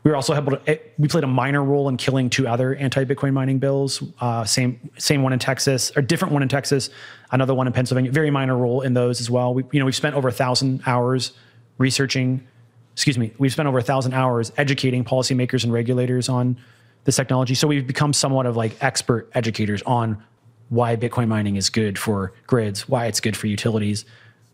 [0.04, 0.80] we were also able to.
[0.98, 4.02] We played a minor role in killing two other anti-Bitcoin mining bills.
[4.22, 6.90] Uh, same same one in Texas, or different one in Texas,
[7.32, 8.12] another one in Pennsylvania.
[8.12, 9.54] Very minor role in those as well.
[9.54, 11.34] We you know we've spent over a thousand hours
[11.78, 12.48] researching.
[12.94, 13.34] Excuse me.
[13.38, 16.58] We've spent over a thousand hours educating policymakers and regulators on
[17.04, 17.54] this technology.
[17.54, 20.24] So we've become somewhat of like expert educators on
[20.70, 24.06] why Bitcoin mining is good for grids, why it's good for utilities,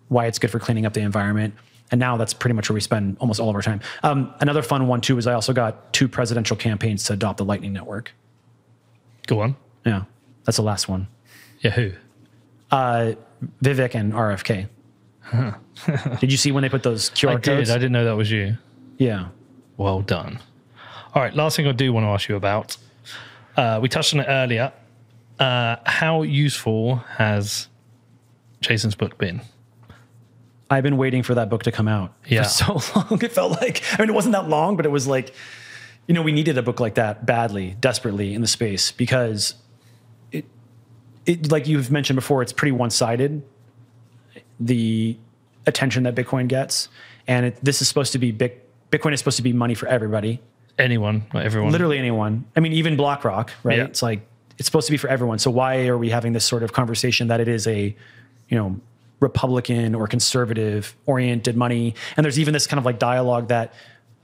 [0.09, 1.53] why it's good for cleaning up the environment.
[1.91, 3.81] And now that's pretty much where we spend almost all of our time.
[4.03, 7.45] Um, another fun one too is I also got two presidential campaigns to adopt the
[7.45, 8.13] Lightning Network.
[9.27, 9.55] Go on.
[9.85, 10.03] Yeah,
[10.45, 11.07] that's the last one.
[11.61, 11.91] Yeah, who?
[12.71, 13.13] Uh,
[13.63, 14.67] Vivek and RFK.
[16.19, 17.69] Did you see when they put those QR I codes?
[17.69, 17.75] did.
[17.75, 18.57] I didn't know that was you.
[18.97, 19.27] yeah.
[19.77, 20.39] Well done.
[21.15, 22.77] All right, last thing I do want to ask you about.
[23.57, 24.71] Uh, we touched on it earlier.
[25.39, 27.67] Uh, how useful has
[28.61, 29.41] Jason's book been?
[30.69, 32.43] I've been waiting for that book to come out Yeah.
[32.43, 33.21] for so long.
[33.23, 35.33] It felt like, I mean, it wasn't that long, but it was like,
[36.07, 39.55] you know, we needed a book like that badly, desperately in the space because
[40.31, 40.45] it,
[41.25, 43.43] it like you've mentioned before, it's pretty one sided.
[44.59, 45.17] The
[45.65, 46.89] attention that Bitcoin gets,
[47.27, 48.53] and it, this is supposed to be big.
[48.91, 50.39] Bitcoin is supposed to be money for everybody,
[50.77, 51.71] Anyone, not everyone.
[51.71, 52.45] literally anyone.
[52.55, 53.77] I mean, even BlackRock, right?
[53.79, 53.85] Yeah.
[53.85, 54.25] It's like
[54.57, 55.39] it's supposed to be for everyone.
[55.39, 57.95] So why are we having this sort of conversation that it is a,
[58.49, 58.79] you know,
[59.19, 61.95] Republican or conservative oriented money?
[62.17, 63.73] And there's even this kind of like dialogue that,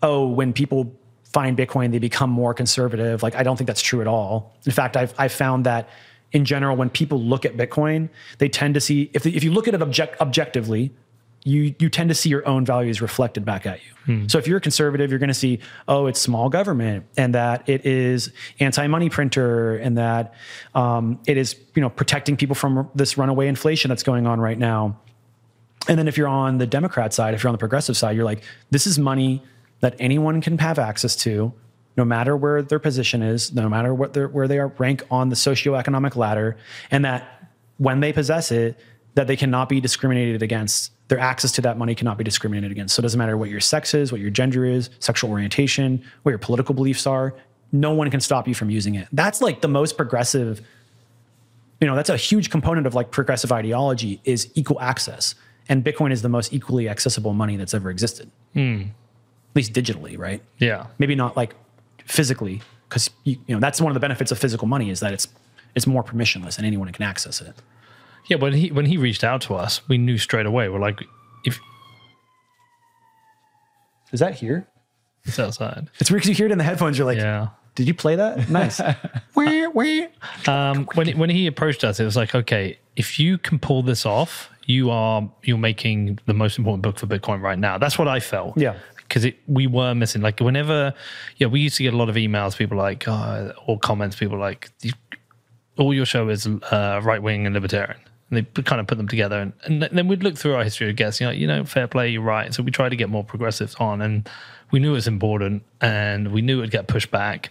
[0.02, 0.94] oh, when people
[1.26, 3.24] find Bitcoin, they become more conservative.
[3.24, 4.56] Like I don't think that's true at all.
[4.66, 5.90] In fact, I've I've found that
[6.32, 9.68] in general, when people look at Bitcoin, they tend to see if if you look
[9.68, 10.92] at it object, objectively,
[11.50, 13.92] you you tend to see your own values reflected back at you.
[14.28, 17.70] So if you're a conservative, you're going to see, oh, it's small government, and that
[17.70, 20.34] it is anti-money printer, and that
[20.74, 24.58] um, it is you know protecting people from this runaway inflation that's going on right
[24.58, 25.00] now.
[25.88, 28.26] And then if you're on the Democrat side, if you're on the progressive side, you're
[28.26, 29.44] like, this is money
[29.80, 31.54] that anyone can have access to,
[31.96, 35.36] no matter where their position is, no matter what where they are rank on the
[35.36, 36.58] socioeconomic ladder,
[36.92, 38.80] and that when they possess it,
[39.16, 40.92] that they cannot be discriminated against.
[41.10, 42.96] Their access to that money cannot be discriminated against.
[42.96, 46.32] So it doesn't matter what your sex is, what your gender is, sexual orientation, what
[46.32, 47.36] your political beliefs are.
[47.72, 49.08] No one can stop you from using it.
[49.12, 50.62] That's like the most progressive
[51.82, 55.36] you know that's a huge component of like progressive ideology is equal access
[55.68, 58.82] and bitcoin is the most equally accessible money that's ever existed hmm.
[58.82, 60.88] at least digitally right Yeah.
[60.98, 61.56] maybe not like
[62.06, 65.14] physically because you, you know that's one of the benefits of physical money is that
[65.14, 65.28] it's
[65.76, 67.56] it's more permissionless and anyone can access it
[68.28, 68.38] Yeah.
[68.38, 70.70] When he when he reached out to us, we knew straight away.
[70.70, 71.02] We're like,
[71.46, 71.60] if
[74.12, 74.68] is that here
[75.26, 75.90] it's outside.
[76.00, 77.50] it's weird because you hear it in the headphones you're like Yeah.
[77.76, 78.80] did you play that nice
[79.36, 80.06] Wah, wah.
[80.48, 83.84] Um, when he- when he approached us, it was like, okay, if you can pull
[83.84, 87.78] this off, you are you're making the most important book for Bitcoin right now.
[87.78, 88.58] That's what I felt.
[88.58, 88.76] Yeah.
[89.08, 90.22] Because we were missing.
[90.22, 90.94] Like whenever,
[91.38, 94.38] yeah, we used to get a lot of emails, people like, uh, or comments, people
[94.38, 94.94] like, "You-
[95.78, 98.00] all your show is uh, right wing and libertarian.
[98.32, 100.90] And they kind of put them together, and, and then we'd look through our history
[100.90, 101.20] of guests.
[101.20, 102.54] You know, you know, fair play, you're right.
[102.54, 104.30] So we tried to get more progressives on, and
[104.72, 107.50] we knew it was important, and we knew it'd get pushed back.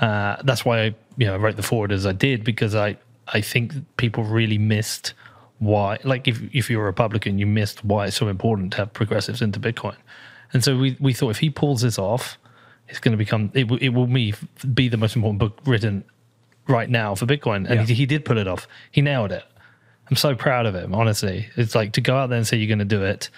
[0.00, 2.96] Uh, that's why I, you know, wrote the foreword as I did because I,
[3.28, 5.12] I think people really missed
[5.58, 5.98] why.
[6.04, 9.40] Like, if if you're a Republican, you missed why it's so important to have progressives
[9.42, 9.96] into Bitcoin.
[10.52, 12.36] And so we we thought if he pulls this off,
[12.88, 14.34] it's going to become it, will- it will me
[14.74, 16.02] be the most important book written
[16.66, 17.68] right now for Bitcoin.
[17.68, 17.84] And Yeah.
[17.84, 18.66] he, he did pull it off.
[18.90, 19.44] He nailed it.
[20.10, 20.94] I'm so proud of him.
[20.94, 23.30] Honestly, it's like to go out there and say you're going to do it.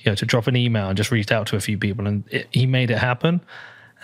[0.00, 2.24] You know, to drop an email and just reach out to a few people, and
[2.30, 3.42] it, he made it happen.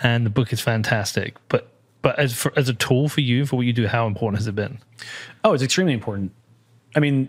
[0.03, 1.35] And the book is fantastic.
[1.49, 1.71] But
[2.03, 4.47] but as for, as a tool for you for what you do, how important has
[4.47, 4.79] it been?
[5.43, 6.31] Oh, it's extremely important.
[6.95, 7.27] I mean,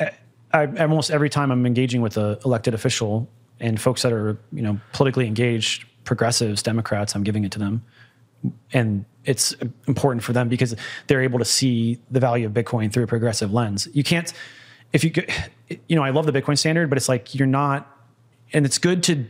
[0.00, 0.10] I,
[0.52, 3.28] I, almost every time I'm engaging with a elected official
[3.60, 7.84] and folks that are you know politically engaged, progressives, Democrats, I'm giving it to them,
[8.72, 9.54] and it's
[9.88, 10.74] important for them because
[11.06, 13.88] they're able to see the value of Bitcoin through a progressive lens.
[13.92, 14.32] You can't,
[14.92, 15.12] if you,
[15.88, 17.90] you know, I love the Bitcoin standard, but it's like you're not,
[18.52, 19.26] and it's good to,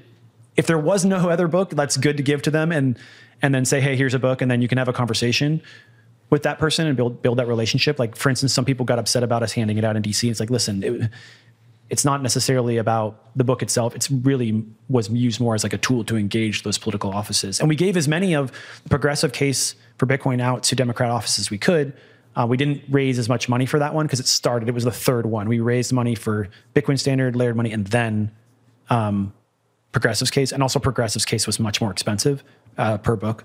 [0.56, 2.98] if there was no other book, that's good to give to them and
[3.42, 5.60] and then say, hey, here's a book, and then you can have a conversation
[6.30, 7.98] with that person and build build that relationship.
[7.98, 10.30] Like for instance, some people got upset about us handing it out in DC.
[10.30, 11.10] It's like, listen, it,
[11.88, 13.94] it's not necessarily about the book itself.
[13.94, 17.60] It's really was used more as like a tool to engage those political offices.
[17.60, 18.50] And we gave as many of
[18.82, 21.92] the progressive case for Bitcoin out to Democrat offices we could.
[22.34, 24.68] Uh, we didn't raise as much money for that one because it started.
[24.68, 25.48] It was the third one.
[25.48, 28.30] We raised money for Bitcoin Standard, layered money, and then
[28.90, 29.32] um,
[29.92, 30.52] Progressive's case.
[30.52, 32.42] And also Progressive's case was much more expensive
[32.76, 33.44] uh, per book.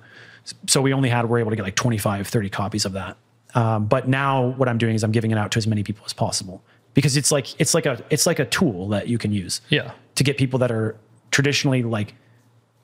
[0.68, 3.18] So we only had, we're able to get like 25, 30 copies of that.
[3.54, 6.04] Um, but now what I'm doing is I'm giving it out to as many people
[6.06, 6.64] as possible
[6.94, 9.92] because it's like, it's like a, it's like a tool that you can use Yeah.
[10.16, 10.96] to get people that are
[11.32, 12.16] traditionally like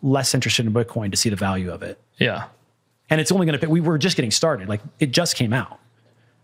[0.02, 2.00] less interested in Bitcoin to see the value of it.
[2.18, 2.46] Yeah.
[3.10, 4.68] And it's only going to, we were just getting started.
[4.70, 5.80] Like it just came out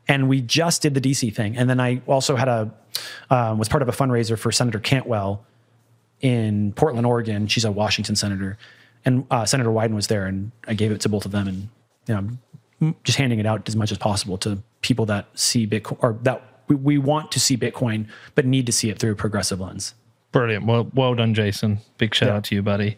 [0.07, 1.55] and we just did the DC thing.
[1.57, 2.71] And then I also had a,
[3.29, 5.45] um, was part of a fundraiser for Senator Cantwell
[6.21, 7.47] in Portland, Oregon.
[7.47, 8.57] She's a Washington senator,
[9.03, 11.69] and uh, Senator Wyden was there, and I gave it to both of them, and
[12.07, 12.37] you
[12.87, 16.17] know, just handing it out as much as possible to people that see Bitcoin or
[16.23, 19.59] that we, we want to see Bitcoin, but need to see it through a progressive
[19.59, 19.93] lens.
[20.31, 20.65] Brilliant.
[20.65, 21.79] Well, well done, Jason.
[21.97, 22.35] Big shout Yeah.
[22.35, 22.97] out to you, buddy.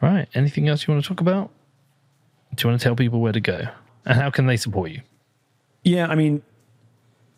[0.00, 0.28] Right.
[0.34, 1.50] Anything else you want to talk about?
[2.54, 3.68] Do you want to tell people where to go
[4.04, 5.02] and how can they support you?
[5.84, 6.42] Yeah, I mean,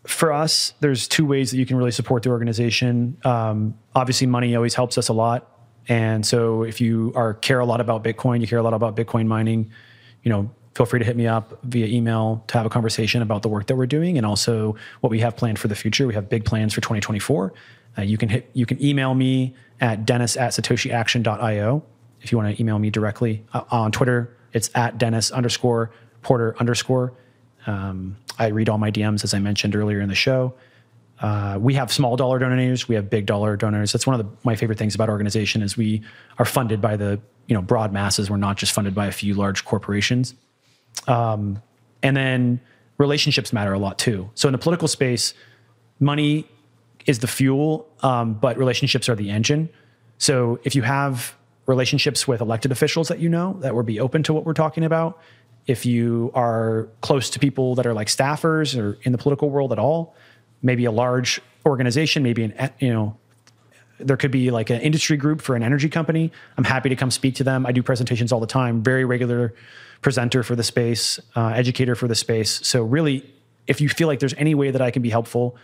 [0.06, 3.16] for us, there's two ways that you can really support the organization.
[3.24, 5.48] Um, obviously, money always helps us a lot,
[5.88, 8.96] and so if you are care a lot about Bitcoin, you care a lot about
[8.96, 9.70] Bitcoin mining,
[10.24, 13.43] you know, feel free to hit me up via email to have a conversation about
[13.43, 16.07] the work that we're doing and also what we have planned for the future.
[16.07, 17.53] We have big plans for 2024.
[17.99, 21.82] Uh, you can hit, you can email me at dennis at satoshiaction.io
[22.23, 24.35] if you want to email me directly uh, on Twitter.
[24.53, 25.90] It's at dennis underscore
[26.23, 27.12] porter underscore.
[27.66, 30.55] Um, I read all my DMs as I mentioned earlier in the show.
[31.20, 32.89] Uh, we have small dollar donors.
[32.89, 33.93] We have big dollar donors.
[33.93, 36.03] That's one of the, my favorite things about organization is we
[36.39, 38.31] are funded by the you know broad masses.
[38.31, 40.35] We're not just funded by a few large corporations.
[41.06, 41.62] Um,
[42.02, 42.60] and then
[42.98, 44.31] relationships matter a lot too.
[44.35, 45.35] So in the political space,
[46.01, 46.47] money
[47.06, 49.69] is the fuel, um, but relationships are the engine.
[50.19, 51.36] So if you have
[51.66, 54.85] relationships with elected officials that you know that would be open to what we're talking
[54.85, 55.20] about,
[55.66, 59.73] if you are close to people that are like staffers or in the political world
[59.73, 60.14] at all,
[60.60, 63.16] maybe a large organization, maybe an you know
[63.98, 66.32] there could be like an industry group for an energy company.
[66.56, 67.64] I'm happy to come speak to them.
[67.66, 68.82] I do presentations all the time.
[68.82, 69.55] Very regular
[70.03, 72.61] presenter for the space, uh, educator for the space.
[72.66, 73.24] So really,
[73.66, 75.57] if you feel like there's any way that I can be helpful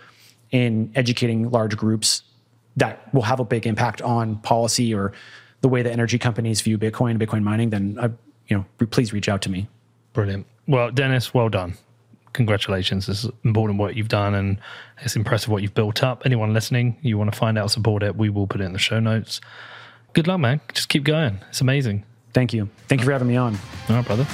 [0.50, 2.22] in educating large groups
[2.76, 5.12] that will have a big impact on policy or
[5.60, 8.10] the way that energy companies view Bitcoin, Bitcoin mining, then I,
[8.46, 9.68] you know, please reach out to me.
[10.12, 10.46] Brilliant.
[10.68, 11.74] Well, Dennis, well done.
[12.32, 13.08] Congratulations.
[13.08, 14.58] Is important work you've done and
[15.00, 16.22] it's impressive what you've built up.
[16.24, 18.78] Anyone listening, you want to find out, support it, we will put it in the
[18.78, 19.40] show notes.
[20.12, 20.60] Good luck, man.
[20.72, 21.40] Just keep going.
[21.48, 22.04] It's amazing.
[22.32, 22.68] Thank you.
[22.88, 23.58] Thank you for having me on.
[23.88, 24.26] All right, brother.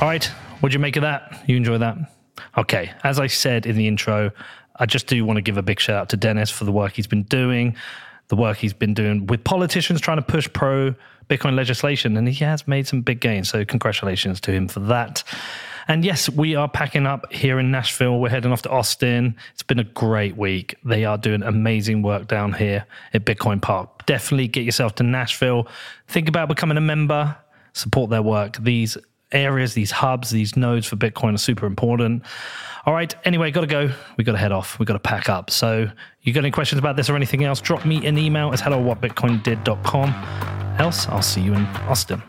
[0.00, 0.24] All right.
[0.60, 1.44] What'd you make of that?
[1.46, 1.96] You enjoy that?
[2.56, 2.92] Okay.
[3.04, 4.30] As I said in the intro,
[4.76, 6.92] I just do want to give a big shout out to Dennis for the work
[6.94, 7.76] he's been doing,
[8.28, 10.94] the work he's been doing with politicians trying to push pro
[11.28, 13.48] Bitcoin legislation, and he has made some big gains.
[13.48, 15.22] So, congratulations to him for that.
[15.88, 18.18] And yes, we are packing up here in Nashville.
[18.20, 19.36] We're heading off to Austin.
[19.52, 20.76] It's been a great week.
[20.84, 24.06] They are doing amazing work down here at Bitcoin Park.
[24.06, 25.66] Definitely get yourself to Nashville.
[26.08, 27.36] Think about becoming a member,
[27.72, 28.56] support their work.
[28.58, 28.96] These
[29.32, 32.22] areas, these hubs, these nodes for Bitcoin are super important.
[32.84, 33.14] All right.
[33.24, 33.90] Anyway, got to go.
[34.16, 34.78] We got to head off.
[34.78, 35.50] We got to pack up.
[35.50, 35.88] So,
[36.22, 37.60] you got any questions about this or anything else?
[37.60, 38.82] Drop me an email at hello.
[40.78, 42.22] Else, I'll see you in Austin.